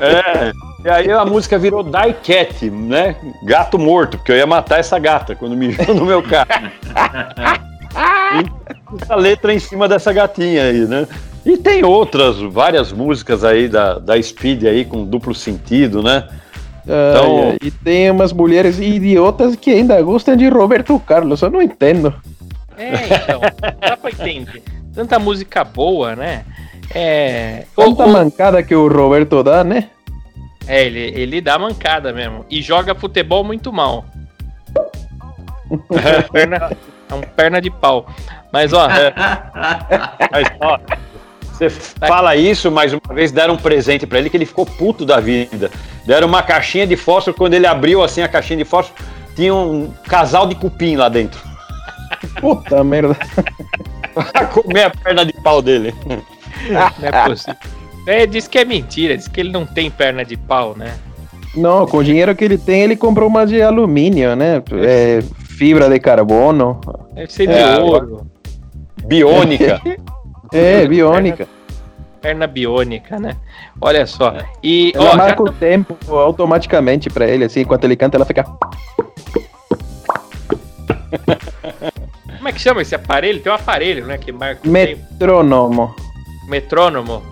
É, 0.00 0.52
e 0.84 0.90
aí 0.90 1.10
a 1.10 1.24
música 1.24 1.58
virou 1.58 1.82
Die 1.82 2.14
Cat, 2.22 2.70
né? 2.70 3.16
Gato 3.44 3.78
morto, 3.78 4.18
porque 4.18 4.32
eu 4.32 4.36
ia 4.36 4.46
matar 4.46 4.80
essa 4.80 4.98
gata 4.98 5.34
quando 5.34 5.56
mijou 5.56 5.94
no 5.94 6.04
meu 6.04 6.22
carro. 6.22 6.70
a 9.08 9.16
letra 9.16 9.52
em 9.52 9.58
cima 9.58 9.88
dessa 9.88 10.12
gatinha 10.12 10.64
aí, 10.64 10.86
né? 10.86 11.06
E 11.44 11.56
tem 11.56 11.84
outras, 11.84 12.40
várias 12.40 12.92
músicas 12.92 13.44
aí 13.44 13.68
da, 13.68 13.98
da 13.98 14.20
Speed 14.20 14.64
aí 14.64 14.84
com 14.84 15.04
duplo 15.04 15.34
sentido, 15.34 16.02
né? 16.02 16.28
Então... 16.82 17.56
e 17.62 17.70
tem 17.70 18.10
umas 18.10 18.32
mulheres 18.32 18.78
idiotas 18.78 19.56
que 19.56 19.70
ainda 19.70 20.00
gostam 20.02 20.36
de 20.36 20.48
Roberto 20.48 20.98
Carlos, 21.00 21.40
eu 21.42 21.50
não 21.50 21.62
entendo. 21.62 22.14
É, 22.76 23.14
então, 23.14 23.40
dá 23.80 23.96
pra 23.96 24.10
entender. 24.10 24.62
Tanta 24.94 25.18
música 25.18 25.64
boa, 25.64 26.14
né? 26.14 26.44
É. 26.94 27.64
Tanta 27.74 28.04
o, 28.04 28.12
mancada 28.12 28.62
que 28.62 28.74
o 28.74 28.88
Roberto 28.88 29.42
dá, 29.42 29.64
né? 29.64 29.90
É, 30.66 30.84
ele, 30.84 31.00
ele 31.00 31.40
dá 31.40 31.58
mancada 31.58 32.12
mesmo. 32.12 32.44
E 32.50 32.62
joga 32.62 32.94
futebol 32.94 33.44
muito 33.44 33.72
mal. 33.72 34.04
É, 37.10 37.14
um 37.14 37.20
perna 37.20 37.60
de 37.60 37.70
pau. 37.70 38.06
Mas 38.52 38.72
ó. 38.72 38.88
É, 38.90 39.12
mas, 40.30 40.48
ó 40.60 40.78
você 41.54 41.70
fala 41.70 42.34
isso, 42.34 42.70
mais 42.70 42.92
uma 42.92 43.14
vez 43.14 43.30
deram 43.30 43.54
um 43.54 43.56
presente 43.56 44.06
para 44.06 44.18
ele 44.18 44.28
que 44.28 44.36
ele 44.36 44.46
ficou 44.46 44.66
puto 44.66 45.06
da 45.06 45.20
vida. 45.20 45.70
Deram 46.04 46.26
uma 46.26 46.42
caixinha 46.42 46.86
de 46.86 46.96
fósforo, 46.96 47.36
quando 47.36 47.54
ele 47.54 47.66
abriu 47.66 48.02
assim 48.02 48.22
a 48.22 48.28
caixinha 48.28 48.56
de 48.56 48.64
fósforo, 48.64 49.00
tinha 49.36 49.54
um 49.54 49.92
casal 50.08 50.48
de 50.48 50.56
cupim 50.56 50.96
lá 50.96 51.08
dentro. 51.08 51.40
Puta 52.40 52.82
merda. 52.82 53.16
pra 54.32 54.46
comer 54.46 54.84
a 54.84 54.90
perna 54.90 55.24
de 55.24 55.32
pau 55.32 55.62
dele. 55.62 55.94
Não 56.68 57.08
é 57.08 57.28
possível. 57.28 57.56
É, 58.06 58.26
diz 58.26 58.48
que 58.48 58.58
é 58.58 58.64
mentira, 58.64 59.16
diz 59.16 59.28
que 59.28 59.40
ele 59.40 59.50
não 59.50 59.64
tem 59.64 59.90
perna 59.90 60.24
de 60.24 60.36
pau, 60.36 60.74
né? 60.76 60.94
Não, 61.54 61.86
com 61.86 61.98
o 61.98 62.04
dinheiro 62.04 62.34
que 62.34 62.44
ele 62.44 62.58
tem, 62.58 62.82
ele 62.82 62.96
comprou 62.96 63.28
uma 63.28 63.46
de 63.46 63.62
alumínio, 63.62 64.34
né? 64.34 64.60
É, 64.82 65.22
fibra 65.56 65.88
de 65.88 65.98
carbono. 65.98 66.80
Deve 67.12 67.32
ser 67.32 67.46
de 67.46 67.54
é, 67.54 67.78
ouro. 67.78 68.26
Biônica. 69.06 69.80
É, 70.52 70.86
biônica. 70.86 71.48
Perna 72.20 72.46
biônica, 72.46 73.18
né? 73.18 73.36
Olha 73.80 74.06
só. 74.06 74.28
É. 74.28 74.46
E 74.62 74.92
ela 74.94 75.14
ó, 75.14 75.16
marca 75.16 75.44
já... 75.44 75.50
o 75.50 75.52
tempo 75.52 75.98
automaticamente 76.16 77.10
para 77.10 77.26
ele, 77.26 77.44
assim, 77.44 77.62
enquanto 77.62 77.82
ele 77.82 77.96
canta, 77.96 78.16
ela 78.16 78.24
fica. 78.24 78.44
Como 82.38 82.48
é 82.48 82.52
que 82.52 82.60
chama 82.60 82.82
esse 82.82 82.94
aparelho? 82.94 83.40
Tem 83.40 83.50
um 83.50 83.54
aparelho, 83.56 84.06
né? 84.06 84.16
Que 84.16 84.30
marca 84.30 84.60
o 84.64 84.70
Metrônomo. 84.70 85.88
Tempo. 85.88 86.48
Metrônomo? 86.48 87.22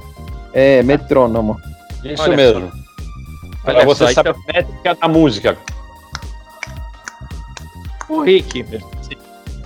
É, 0.53 0.83
metrônomo. 0.83 1.57
Isso 2.03 2.25
Olha 2.25 2.37
mesmo. 2.37 2.71
Só. 2.71 3.71
Olha 3.71 3.85
você 3.85 4.07
só, 4.09 4.13
sabe 4.15 4.31
então... 4.31 4.43
a 4.49 4.53
métrica 4.53 4.95
da 4.97 5.07
música. 5.07 5.57
O 8.09 8.21
Rick. 8.23 8.65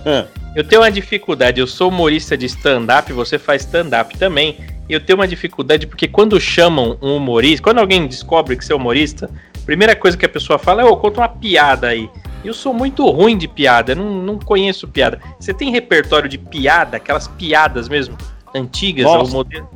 É. 0.05 0.25
Eu 0.55 0.63
tenho 0.63 0.81
uma 0.81 0.91
dificuldade, 0.91 1.59
eu 1.59 1.67
sou 1.67 1.89
humorista 1.89 2.37
de 2.37 2.45
stand-up, 2.47 3.11
você 3.13 3.37
faz 3.37 3.61
stand-up 3.63 4.17
também. 4.17 4.57
E 4.89 4.93
eu 4.93 4.99
tenho 4.99 5.19
uma 5.19 5.27
dificuldade 5.27 5.85
porque 5.85 6.07
quando 6.07 6.39
chamam 6.39 6.97
um 7.01 7.17
humorista, 7.17 7.61
quando 7.61 7.79
alguém 7.79 8.07
descobre 8.07 8.55
que 8.55 8.65
você 8.65 8.71
é 8.71 8.75
humorista, 8.75 9.29
a 9.55 9.65
primeira 9.65 9.95
coisa 9.95 10.17
que 10.17 10.25
a 10.25 10.29
pessoa 10.29 10.57
fala 10.57 10.81
é, 10.81 10.85
ô, 10.85 10.89
oh, 10.93 10.97
conta 10.97 11.19
uma 11.19 11.29
piada 11.29 11.87
aí. 11.87 12.09
Eu 12.43 12.53
sou 12.53 12.73
muito 12.73 13.07
ruim 13.09 13.37
de 13.37 13.47
piada, 13.47 13.93
não, 13.93 14.09
não 14.23 14.39
conheço 14.39 14.87
piada. 14.87 15.19
Você 15.39 15.53
tem 15.53 15.71
repertório 15.71 16.29
de 16.29 16.37
piada, 16.37 16.97
aquelas 16.97 17.27
piadas 17.27 17.89
mesmo, 17.89 18.17
antigas, 18.55 19.05
ao 19.05 19.27
modelo? 19.27 19.69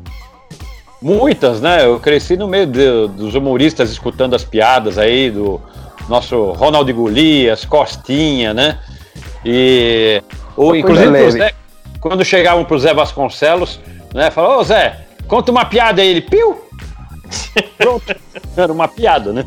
Muitas, 1.02 1.60
né? 1.60 1.86
Eu 1.86 2.00
cresci 2.00 2.38
no 2.38 2.48
meio 2.48 2.68
de, 2.68 3.08
dos 3.10 3.36
humoristas 3.36 3.92
escutando 3.92 4.36
as 4.36 4.44
piadas 4.44 4.98
aí 4.98 5.30
do 5.30 5.60
nosso 6.08 6.52
Ronald 6.52 6.92
Golias, 6.92 7.66
Costinha, 7.66 8.54
né? 8.54 8.80
E 9.46 10.22
ou, 10.56 10.76
inclusive, 10.76 11.32
Zé, 11.32 11.54
quando 12.00 12.24
chegavam 12.24 12.64
pro 12.66 12.80
Zé 12.80 12.94
Vasconcelos, 12.94 13.80
né? 14.14 14.30
Falou, 14.30 14.60
ô 14.60 14.64
Zé, 14.64 15.06
conta 15.28 15.52
uma 15.52 15.66
piada 15.66 16.02
aí. 16.02 16.10
Ele, 16.10 16.22
piu! 16.22 16.62
Pronto. 17.78 18.16
Era 18.56 18.72
uma 18.72 18.88
piada, 18.88 19.32
né? 19.32 19.46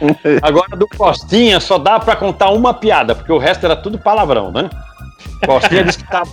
Agora 0.42 0.76
do 0.76 0.86
Costinha 0.88 1.58
só 1.60 1.78
dá 1.78 1.98
para 1.98 2.16
contar 2.16 2.50
uma 2.50 2.72
piada, 2.72 3.14
porque 3.14 3.32
o 3.32 3.38
resto 3.38 3.64
era 3.64 3.76
tudo 3.76 3.98
palavrão, 3.98 4.50
né? 4.52 4.70
Costinha 5.44 5.84
disse 5.84 5.98
que 5.98 6.10
tava, 6.10 6.30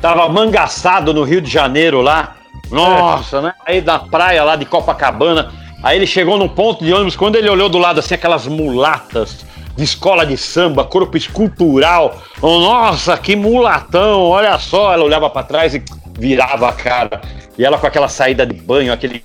tava 0.00 0.28
mangaçado 0.28 1.12
no 1.12 1.24
Rio 1.24 1.40
de 1.40 1.50
Janeiro 1.50 2.00
lá. 2.00 2.36
Nossa, 2.70 3.40
né? 3.40 3.54
Aí 3.64 3.80
da 3.80 3.98
praia 3.98 4.42
lá 4.42 4.56
de 4.56 4.64
Copacabana. 4.64 5.52
Aí 5.86 5.98
ele 5.98 6.06
chegou 6.06 6.36
num 6.36 6.48
ponto 6.48 6.84
de 6.84 6.92
ônibus, 6.92 7.14
quando 7.14 7.36
ele 7.36 7.48
olhou 7.48 7.68
do 7.68 7.78
lado 7.78 8.00
assim, 8.00 8.14
aquelas 8.14 8.44
mulatas 8.44 9.46
de 9.76 9.84
escola 9.84 10.26
de 10.26 10.36
samba, 10.36 10.82
corpo 10.82 11.16
escultural. 11.16 12.20
Oh, 12.42 12.58
nossa, 12.58 13.16
que 13.16 13.36
mulatão, 13.36 14.22
olha 14.22 14.58
só. 14.58 14.92
Ela 14.92 15.04
olhava 15.04 15.30
para 15.30 15.46
trás 15.46 15.76
e 15.76 15.84
virava 16.18 16.70
a 16.70 16.72
cara. 16.72 17.20
E 17.56 17.64
ela 17.64 17.78
com 17.78 17.86
aquela 17.86 18.08
saída 18.08 18.44
de 18.44 18.54
banho, 18.54 18.92
aquele 18.92 19.24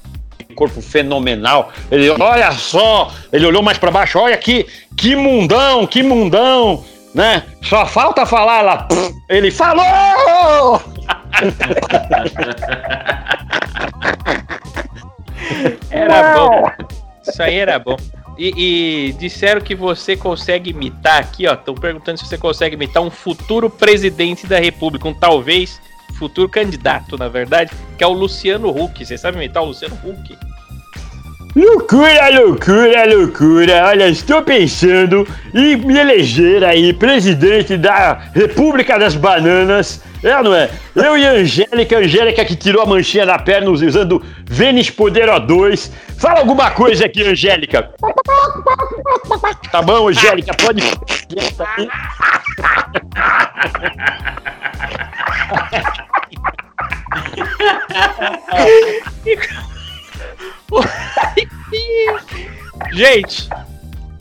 corpo 0.53 0.84
fenomenal. 0.84 1.72
Ele, 1.89 2.12
olha 2.12 2.51
só, 2.51 3.12
ele 3.34 3.47
olhou 3.47 3.64
mais 3.64 3.80
para 3.80 3.89
baixo, 3.89 4.20
olha 4.20 4.38
que, 4.38 4.68
que 4.95 5.16
mundão, 5.16 5.88
que 5.88 6.03
mundão, 6.03 6.86
né? 7.16 7.41
Só 7.64 7.88
falta 7.88 8.24
falar 8.24 8.62
lá. 8.62 8.88
Ele 9.28 9.49
falou! 9.49 10.80
era 15.89 16.34
bom. 16.34 16.72
Isso 17.28 17.41
aí 17.41 17.56
era 17.56 17.78
bom. 17.78 17.97
E, 18.38 19.10
e, 19.10 19.14
disseram 19.14 19.62
que 19.62 19.76
você 19.76 20.16
consegue 20.16 20.72
imitar 20.72 21.20
aqui, 21.20 21.47
ó. 21.47 21.54
Estão 21.54 21.76
perguntando 21.76 22.18
se 22.18 22.26
você 22.26 22.38
consegue 22.38 22.76
imitar 22.76 23.04
um 23.04 23.12
futuro 23.12 23.70
presidente 23.70 24.47
da 24.47 24.60
República, 24.60 25.08
um 25.08 25.14
talvez 25.14 25.80
futuro 26.18 26.47
candidato, 26.47 27.18
na 27.18 27.28
verdade, 27.28 27.72
que 27.97 28.04
é 28.04 28.08
o 28.08 28.14
Luciano 28.14 28.70
Huck. 28.70 29.06
Você 29.06 29.18
sabe 29.18 29.38
imitar 29.38 29.64
o 29.64 29.68
Luciano 29.68 29.97
Huck? 30.04 30.38
Loucura, 31.54 32.30
loucura, 32.30 33.14
loucura. 33.14 33.86
Olha, 33.88 34.08
estou 34.08 34.41
pensando 34.41 35.28
em 35.54 35.76
me 35.76 35.99
eleger 35.99 36.64
aí 36.64 36.93
presidente 36.93 37.76
da 37.76 38.14
República 38.34 38.97
das 38.97 39.16
Bananas. 39.16 40.02
É, 40.24 40.41
não 40.41 40.56
é? 40.56 40.70
Eu 40.95 41.18
e 41.18 41.28
a 41.28 41.32
Angélica, 41.32 41.97
Angélica 41.97 42.45
que 42.45 42.56
tirou 42.56 42.84
a 42.84 42.86
manchinha 42.86 43.26
da 43.26 43.38
perna 43.38 43.70
usando 43.70 44.24
Vênus 44.45 44.89
Poder 44.89 45.28
O2. 45.28 45.91
Fala 46.18 46.39
alguma 46.39 46.72
coisa 46.72 47.06
aqui, 47.06 47.22
Angélica. 47.22 47.89
Tá 49.72 49.82
bom, 49.82 50.08
Angélica, 50.08 50.54
pode. 50.54 50.82
Gente, 62.94 63.50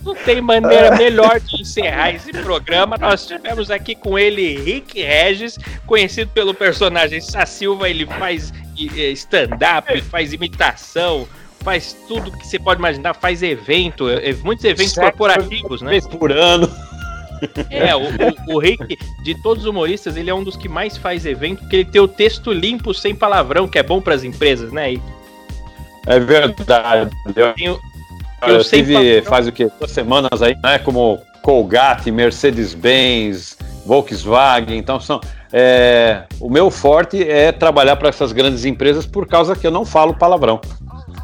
não 0.02 0.14
tem 0.14 0.40
maneira 0.40 0.94
melhor 0.98 1.40
de 1.40 1.62
encerrar 1.62 2.14
esse 2.14 2.32
programa. 2.32 2.96
Nós 2.98 3.26
tivemos 3.26 3.70
aqui 3.70 3.94
com 3.94 4.18
ele 4.18 4.56
Rick 4.58 5.00
Regis, 5.02 5.58
conhecido 5.86 6.30
pelo 6.32 6.54
personagem 6.54 7.20
Silva. 7.20 7.88
Ele 7.88 8.06
faz 8.06 8.52
eh, 8.78 9.10
stand-up, 9.12 10.00
faz 10.02 10.32
imitação, 10.32 11.28
faz 11.60 11.96
tudo 12.08 12.32
que 12.32 12.46
você 12.46 12.58
pode 12.58 12.78
imaginar, 12.78 13.14
faz 13.14 13.42
evento, 13.42 14.08
eh, 14.08 14.34
muitos 14.42 14.64
eventos 14.64 14.92
Sete 14.92 15.04
corporativos, 15.04 15.82
né? 15.82 16.00
por 16.18 16.32
ano. 16.32 16.68
É, 17.70 17.96
o, 17.96 18.02
o, 18.02 18.56
o, 18.56 18.58
Rick, 18.58 18.98
de 19.24 19.42
todos 19.42 19.64
os 19.64 19.70
humoristas, 19.70 20.14
ele 20.14 20.28
é 20.28 20.34
um 20.34 20.44
dos 20.44 20.56
que 20.56 20.68
mais 20.68 20.98
faz 20.98 21.24
evento, 21.24 21.60
porque 21.60 21.76
ele 21.76 21.84
tem 21.86 21.98
o 21.98 22.06
texto 22.06 22.52
limpo, 22.52 22.92
sem 22.92 23.14
palavrão, 23.14 23.66
que 23.66 23.78
é 23.78 23.82
bom 23.82 23.98
para 23.98 24.14
as 24.14 24.24
empresas, 24.24 24.70
né, 24.70 24.90
Rick? 24.90 25.02
É 26.06 26.18
verdade. 26.18 27.10
Eu, 27.36 27.54
eu, 27.58 27.80
eu 28.46 28.64
tive 28.64 29.22
faz 29.22 29.46
o 29.46 29.52
quê? 29.52 29.70
Duas 29.78 29.90
semanas 29.90 30.42
aí, 30.42 30.56
né? 30.62 30.78
Como 30.78 31.20
Colgate, 31.42 32.10
Mercedes-Benz, 32.10 33.56
Volkswagen. 33.84 34.78
Então 34.78 34.98
são. 35.00 35.20
É, 35.52 36.24
o 36.38 36.48
meu 36.48 36.70
forte 36.70 37.28
é 37.28 37.50
trabalhar 37.50 37.96
para 37.96 38.08
essas 38.08 38.32
grandes 38.32 38.64
empresas 38.64 39.04
por 39.04 39.26
causa 39.26 39.56
que 39.56 39.66
eu 39.66 39.70
não 39.70 39.84
falo 39.84 40.14
palavrão. 40.14 40.60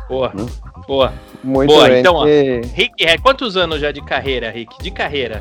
Boa, 0.09 0.33
hum? 0.37 0.47
boa. 0.87 1.13
Muito 1.45 1.73
Boa, 1.73 1.89
bem. 1.89 2.01
então, 2.01 2.17
ó, 2.17 2.25
Rick, 2.25 3.19
quantos 3.23 3.57
anos 3.57 3.81
já 3.81 3.93
de 3.93 4.01
carreira, 4.01 4.51
Rick? 4.51 4.83
De 4.83 4.91
carreira? 4.91 5.41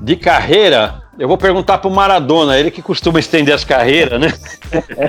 De 0.00 0.16
carreira, 0.16 1.01
eu 1.18 1.28
vou 1.28 1.36
perguntar 1.36 1.78
pro 1.78 1.90
Maradona, 1.90 2.58
ele 2.58 2.70
que 2.70 2.80
costuma 2.80 3.20
estender 3.20 3.54
as 3.54 3.64
carreiras, 3.64 4.18
né? 4.18 4.32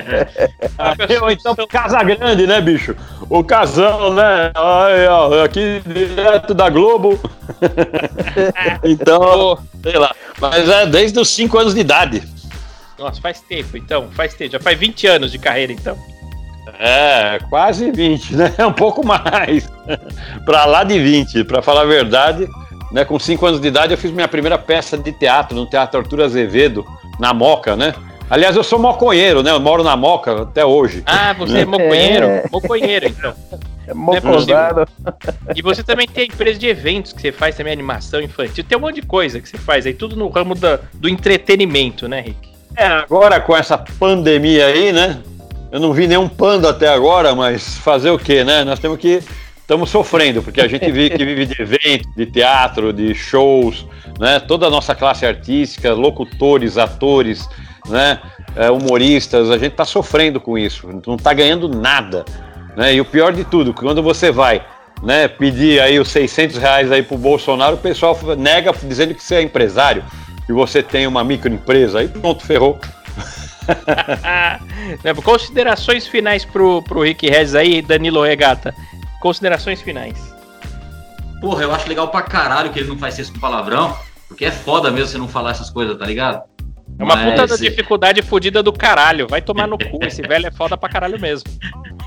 eu, 1.08 1.30
então, 1.30 1.54
Casa 1.66 2.02
Grande, 2.02 2.46
né, 2.46 2.60
bicho? 2.60 2.94
O 3.28 3.42
casão, 3.42 4.12
né? 4.12 4.52
Aqui 5.42 5.82
direto 5.86 6.52
da 6.52 6.68
Globo. 6.68 7.18
então, 8.84 9.58
sei 9.82 9.98
lá. 9.98 10.14
Mas 10.38 10.68
é 10.68 10.86
desde 10.86 11.18
os 11.18 11.30
5 11.30 11.58
anos 11.58 11.74
de 11.74 11.80
idade. 11.80 12.22
Nossa, 12.98 13.20
faz 13.20 13.40
tempo, 13.40 13.76
então. 13.76 14.08
Faz 14.12 14.34
tempo. 14.34 14.52
Já 14.52 14.60
faz 14.60 14.78
20 14.78 15.06
anos 15.06 15.32
de 15.32 15.38
carreira, 15.38 15.72
então. 15.72 15.96
É, 16.78 17.38
quase 17.48 17.90
20, 17.90 18.36
né? 18.36 18.54
Um 18.66 18.72
pouco 18.72 19.04
mais. 19.06 19.68
pra 20.44 20.64
lá 20.66 20.84
de 20.84 20.98
20, 20.98 21.44
pra 21.44 21.62
falar 21.62 21.82
a 21.82 21.86
verdade. 21.86 22.48
Né, 22.94 23.04
com 23.04 23.18
5 23.18 23.44
anos 23.44 23.60
de 23.60 23.66
idade, 23.66 23.92
eu 23.92 23.98
fiz 23.98 24.12
minha 24.12 24.28
primeira 24.28 24.56
peça 24.56 24.96
de 24.96 25.10
teatro 25.10 25.56
no 25.56 25.66
Teatro 25.66 25.98
Arthur 25.98 26.22
Azevedo, 26.22 26.86
na 27.18 27.34
Moca, 27.34 27.74
né? 27.74 27.92
Aliás, 28.30 28.54
eu 28.54 28.62
sou 28.62 28.78
moconheiro, 28.78 29.42
né? 29.42 29.50
Eu 29.50 29.58
moro 29.58 29.82
na 29.82 29.96
Moca 29.96 30.42
até 30.42 30.64
hoje. 30.64 31.02
Ah, 31.04 31.32
você 31.32 31.58
é 31.58 31.64
moconheiro? 31.64 32.26
É. 32.26 32.44
Moconheiro, 32.52 33.08
então. 33.08 33.34
É 33.88 33.92
mocosado. 33.92 34.86
E 35.56 35.60
você 35.60 35.82
também 35.82 36.06
tem 36.06 36.26
empresa 36.26 36.56
de 36.56 36.68
eventos 36.68 37.12
que 37.12 37.20
você 37.20 37.32
faz 37.32 37.56
também, 37.56 37.72
animação 37.72 38.20
infantil. 38.20 38.62
Tem 38.62 38.78
um 38.78 38.82
monte 38.82 39.00
de 39.00 39.02
coisa 39.02 39.40
que 39.40 39.48
você 39.48 39.58
faz 39.58 39.84
aí, 39.86 39.92
tudo 39.92 40.14
no 40.14 40.28
ramo 40.28 40.54
da, 40.54 40.78
do 40.94 41.08
entretenimento, 41.08 42.06
né, 42.06 42.20
Rick? 42.20 42.48
É, 42.76 42.86
agora 42.86 43.40
com 43.40 43.56
essa 43.56 43.76
pandemia 43.76 44.66
aí, 44.66 44.92
né? 44.92 45.18
Eu 45.72 45.80
não 45.80 45.92
vi 45.92 46.06
nenhum 46.06 46.28
panda 46.28 46.70
até 46.70 46.86
agora, 46.86 47.34
mas 47.34 47.76
fazer 47.76 48.10
o 48.10 48.18
quê, 48.20 48.44
né? 48.44 48.62
Nós 48.62 48.78
temos 48.78 48.98
que 48.98 49.20
estamos 49.64 49.88
sofrendo, 49.88 50.42
porque 50.42 50.60
a 50.60 50.68
gente 50.68 50.84
vive, 50.92 51.16
que 51.16 51.24
vive 51.24 51.46
de 51.46 51.60
eventos, 51.60 52.14
de 52.14 52.26
teatro, 52.26 52.92
de 52.92 53.14
shows, 53.14 53.86
né? 54.20 54.38
Toda 54.38 54.66
a 54.66 54.70
nossa 54.70 54.94
classe 54.94 55.24
artística, 55.24 55.92
locutores, 55.94 56.76
atores, 56.76 57.48
né? 57.88 58.20
É, 58.54 58.70
humoristas, 58.70 59.50
a 59.50 59.56
gente 59.56 59.72
está 59.72 59.86
sofrendo 59.86 60.38
com 60.38 60.58
isso, 60.58 60.88
não 61.06 61.16
está 61.16 61.32
ganhando 61.32 61.68
nada, 61.68 62.26
né? 62.76 62.94
E 62.94 63.00
o 63.00 63.06
pior 63.06 63.32
de 63.32 63.42
tudo, 63.42 63.72
quando 63.72 64.02
você 64.02 64.30
vai, 64.30 64.64
né? 65.02 65.28
Pedir 65.28 65.80
aí 65.80 65.98
os 65.98 66.10
600 66.10 66.58
reais 66.58 66.92
aí 66.92 67.02
pro 67.02 67.16
Bolsonaro, 67.16 67.76
o 67.76 67.78
pessoal 67.78 68.18
nega 68.36 68.70
dizendo 68.82 69.14
que 69.14 69.22
você 69.22 69.36
é 69.36 69.42
empresário 69.42 70.04
e 70.46 70.52
você 70.52 70.82
tem 70.82 71.06
uma 71.06 71.24
microempresa, 71.24 72.00
aí 72.00 72.08
pronto, 72.08 72.44
ferrou. 72.44 72.78
Considerações 75.24 76.06
finais 76.06 76.44
pro, 76.44 76.82
pro 76.82 77.00
Rick 77.00 77.26
Regis 77.30 77.54
aí, 77.54 77.80
Danilo 77.80 78.22
Regata. 78.22 78.74
Considerações 79.24 79.80
finais. 79.80 80.14
Porra, 81.40 81.62
eu 81.62 81.72
acho 81.72 81.88
legal 81.88 82.08
pra 82.08 82.20
caralho 82.20 82.70
que 82.70 82.78
ele 82.78 82.88
não 82.88 82.98
faz 82.98 83.18
isso 83.18 83.32
com 83.32 83.40
palavrão, 83.40 83.96
porque 84.28 84.44
é 84.44 84.50
foda 84.50 84.90
mesmo 84.90 85.08
você 85.08 85.16
não 85.16 85.26
falar 85.26 85.52
essas 85.52 85.70
coisas, 85.70 85.96
tá 85.96 86.04
ligado? 86.04 86.42
É 86.98 87.02
uma 87.02 87.16
Mas... 87.16 87.30
puta 87.30 87.46
da 87.46 87.56
dificuldade 87.56 88.20
fodida 88.20 88.62
do 88.62 88.70
caralho. 88.70 89.26
Vai 89.26 89.40
tomar 89.40 89.66
no 89.66 89.78
cu. 89.78 89.98
Esse 90.02 90.20
velho 90.28 90.48
é 90.48 90.50
foda 90.50 90.76
pra 90.76 90.90
caralho 90.90 91.18
mesmo. 91.18 91.50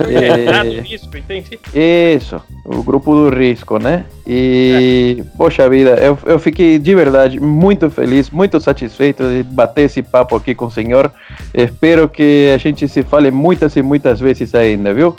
É, 0.04 0.80
risco, 0.82 1.18
entendi. 1.18 1.60
Isso, 1.74 2.42
o 2.64 2.84
grupo 2.84 3.14
do 3.16 3.30
risco, 3.30 3.80
né? 3.80 4.06
E, 4.26 5.18
é. 5.20 5.38
poxa 5.38 5.70
vida, 5.70 5.92
eu, 5.96 6.18
eu 6.26 6.40
fiquei 6.40 6.78
de 6.78 6.96
verdade 6.96 7.40
muito 7.40 7.90
feliz, 7.90 8.30
muito 8.30 8.60
satisfeito 8.60 9.24
de 9.24 9.44
bater 9.44 9.84
esse 9.84 10.04
papo 10.04 10.36
aqui 10.36 10.54
com 10.54 10.66
o 10.66 10.72
senhor. 10.72 11.12
Espero 11.54 12.08
que 12.08 12.52
a 12.54 12.58
gente 12.58 12.88
se 12.88 13.04
fale 13.04 13.32
muitas 13.32 13.76
e 13.76 13.82
muitas 13.82 14.20
vezes 14.20 14.54
ainda, 14.54 14.94
viu? 14.94 15.16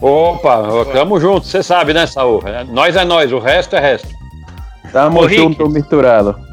Opa, 0.00 0.84
tamo 0.92 1.18
junto, 1.18 1.46
você 1.46 1.62
sabe, 1.62 1.94
né, 1.94 2.06
Saúl? 2.06 2.42
É, 2.44 2.64
nós 2.64 2.96
é 2.96 3.04
nós, 3.04 3.32
o 3.32 3.38
resto 3.38 3.76
é 3.76 3.80
resto. 3.80 4.08
Tamo 4.92 5.20
Ô, 5.20 5.28
junto, 5.28 5.64
Rick. 5.64 5.74
misturado. 5.74 6.45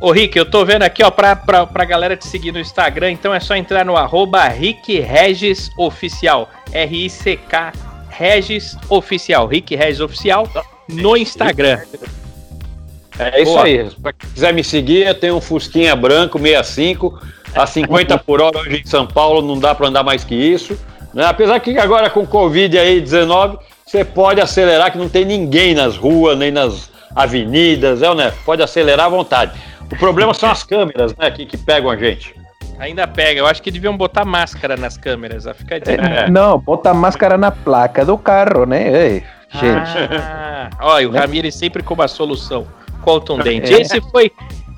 Ô 0.00 0.10
Rick, 0.12 0.36
eu 0.36 0.44
tô 0.44 0.64
vendo 0.64 0.82
aqui, 0.82 1.02
ó, 1.02 1.10
pra, 1.10 1.34
pra, 1.34 1.66
pra 1.66 1.84
galera 1.84 2.16
te 2.16 2.26
seguir 2.26 2.52
no 2.52 2.60
Instagram, 2.60 3.12
então 3.12 3.34
é 3.34 3.40
só 3.40 3.56
entrar 3.56 3.84
no 3.84 3.96
arroba 3.96 4.46
Rick 4.46 5.00
Regis 5.00 5.70
Oficial. 5.78 6.50
R-I-C-K 6.70 7.72
Regis 8.10 8.76
Oficial. 8.90 9.46
Rick 9.46 9.74
Regis 9.74 10.00
Oficial 10.00 10.46
no 10.86 11.16
Instagram. 11.16 11.80
É 13.18 13.40
isso 13.40 13.52
Boa. 13.52 13.64
aí. 13.64 13.90
Pra 14.02 14.12
quem 14.12 14.28
quiser 14.30 14.52
me 14.52 14.62
seguir, 14.62 15.06
eu 15.06 15.14
tenho 15.14 15.36
um 15.36 15.40
Fusquinha 15.40 15.96
branco 15.96 16.38
65 16.38 17.18
a 17.54 17.66
50 17.66 18.18
por 18.24 18.42
hora 18.42 18.58
hoje 18.58 18.82
em 18.82 18.86
São 18.86 19.06
Paulo, 19.06 19.40
não 19.40 19.58
dá 19.58 19.74
para 19.74 19.88
andar 19.88 20.02
mais 20.02 20.24
que 20.24 20.34
isso. 20.34 20.78
Né? 21.14 21.24
Apesar 21.24 21.58
que 21.60 21.78
agora 21.78 22.10
com 22.10 22.26
Covid 22.26 22.78
aí 22.78 23.00
19, 23.00 23.56
você 23.86 24.04
pode 24.04 24.42
acelerar 24.42 24.92
que 24.92 24.98
não 24.98 25.08
tem 25.08 25.24
ninguém 25.24 25.74
nas 25.74 25.96
ruas, 25.96 26.36
nem 26.36 26.50
nas 26.50 26.90
avenidas, 27.14 28.02
é, 28.02 28.14
né? 28.14 28.32
Pode 28.44 28.62
acelerar 28.62 29.06
à 29.06 29.08
vontade. 29.08 29.52
O 29.90 29.96
problema 29.96 30.34
são 30.34 30.50
as 30.50 30.62
câmeras, 30.62 31.14
né, 31.16 31.30
que, 31.30 31.46
que 31.46 31.56
pegam 31.56 31.90
a 31.90 31.96
gente. 31.96 32.34
Ainda 32.78 33.06
pega. 33.06 33.40
Eu 33.40 33.46
acho 33.46 33.62
que 33.62 33.70
deviam 33.70 33.96
botar 33.96 34.24
máscara 34.24 34.76
nas 34.76 34.96
câmeras. 34.96 35.46
Fica 35.56 35.76
é, 35.76 36.28
não, 36.28 36.58
botar 36.58 36.92
máscara 36.92 37.38
na 37.38 37.50
placa 37.50 38.04
do 38.04 38.18
carro, 38.18 38.66
né? 38.66 38.88
Ei, 38.88 39.24
gente. 39.50 40.14
Ah, 40.20 40.70
olha, 40.80 41.08
o? 41.08 41.12
Ramires 41.12 41.54
sempre 41.54 41.82
com 41.82 41.94
uma 41.94 42.08
solução 42.08 42.66
contundente. 43.00 43.72
É. 43.72 43.80
Esse 43.80 44.00
foi 44.10 44.30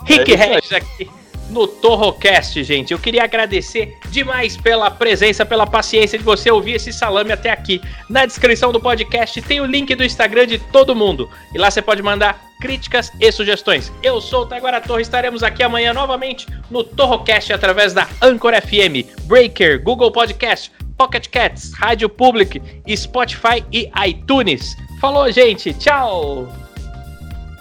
Rick 0.05 0.33
é 0.33 0.37
Regis 0.37 0.73
aqui 0.73 1.11
no 1.49 1.67
Torrocast, 1.67 2.63
gente. 2.63 2.93
Eu 2.93 2.99
queria 2.99 3.25
agradecer 3.25 3.97
demais 4.11 4.57
pela 4.57 4.91
presença, 4.91 5.45
pela 5.45 5.67
paciência 5.67 6.19
de 6.19 6.25
você 6.25 6.51
ouvir 6.51 6.73
esse 6.73 6.93
salame 6.93 7.33
até 7.33 7.51
aqui. 7.51 7.81
Na 8.09 8.27
descrição 8.27 8.73
do 8.73 8.81
podcast 8.81 9.41
tem 9.43 9.61
o 9.61 9.67
link 9.67 9.95
do 9.95 10.05
Instagram 10.05 10.47
de 10.47 10.59
todo 10.59 10.95
mundo. 10.95 11.29
E 11.55 11.59
lá 11.59 11.71
você 11.71 11.83
pode 11.83 12.03
mandar 12.03 12.49
críticas 12.61 13.13
e 13.21 13.31
sugestões. 13.31 13.93
Eu 14.03 14.21
sou 14.21 14.43
o 14.43 14.47
Taiguara 14.47 14.81
Torre, 14.81 15.03
estaremos 15.03 15.43
aqui 15.43 15.63
amanhã 15.63 15.93
novamente 15.93 16.47
no 16.71 16.83
Torrocast 16.83 17.53
através 17.53 17.93
da 17.93 18.09
Anchor 18.21 18.53
FM, 18.61 19.23
Breaker, 19.25 19.83
Google 19.83 20.11
Podcast, 20.11 20.73
Pocket 20.97 21.29
Cats, 21.29 21.73
Rádio 21.75 22.09
Public, 22.09 22.61
Spotify 22.97 23.65
e 23.73 23.91
iTunes. 24.07 24.77
Falou, 25.01 25.31
gente. 25.31 25.73
Tchau! 25.75 26.68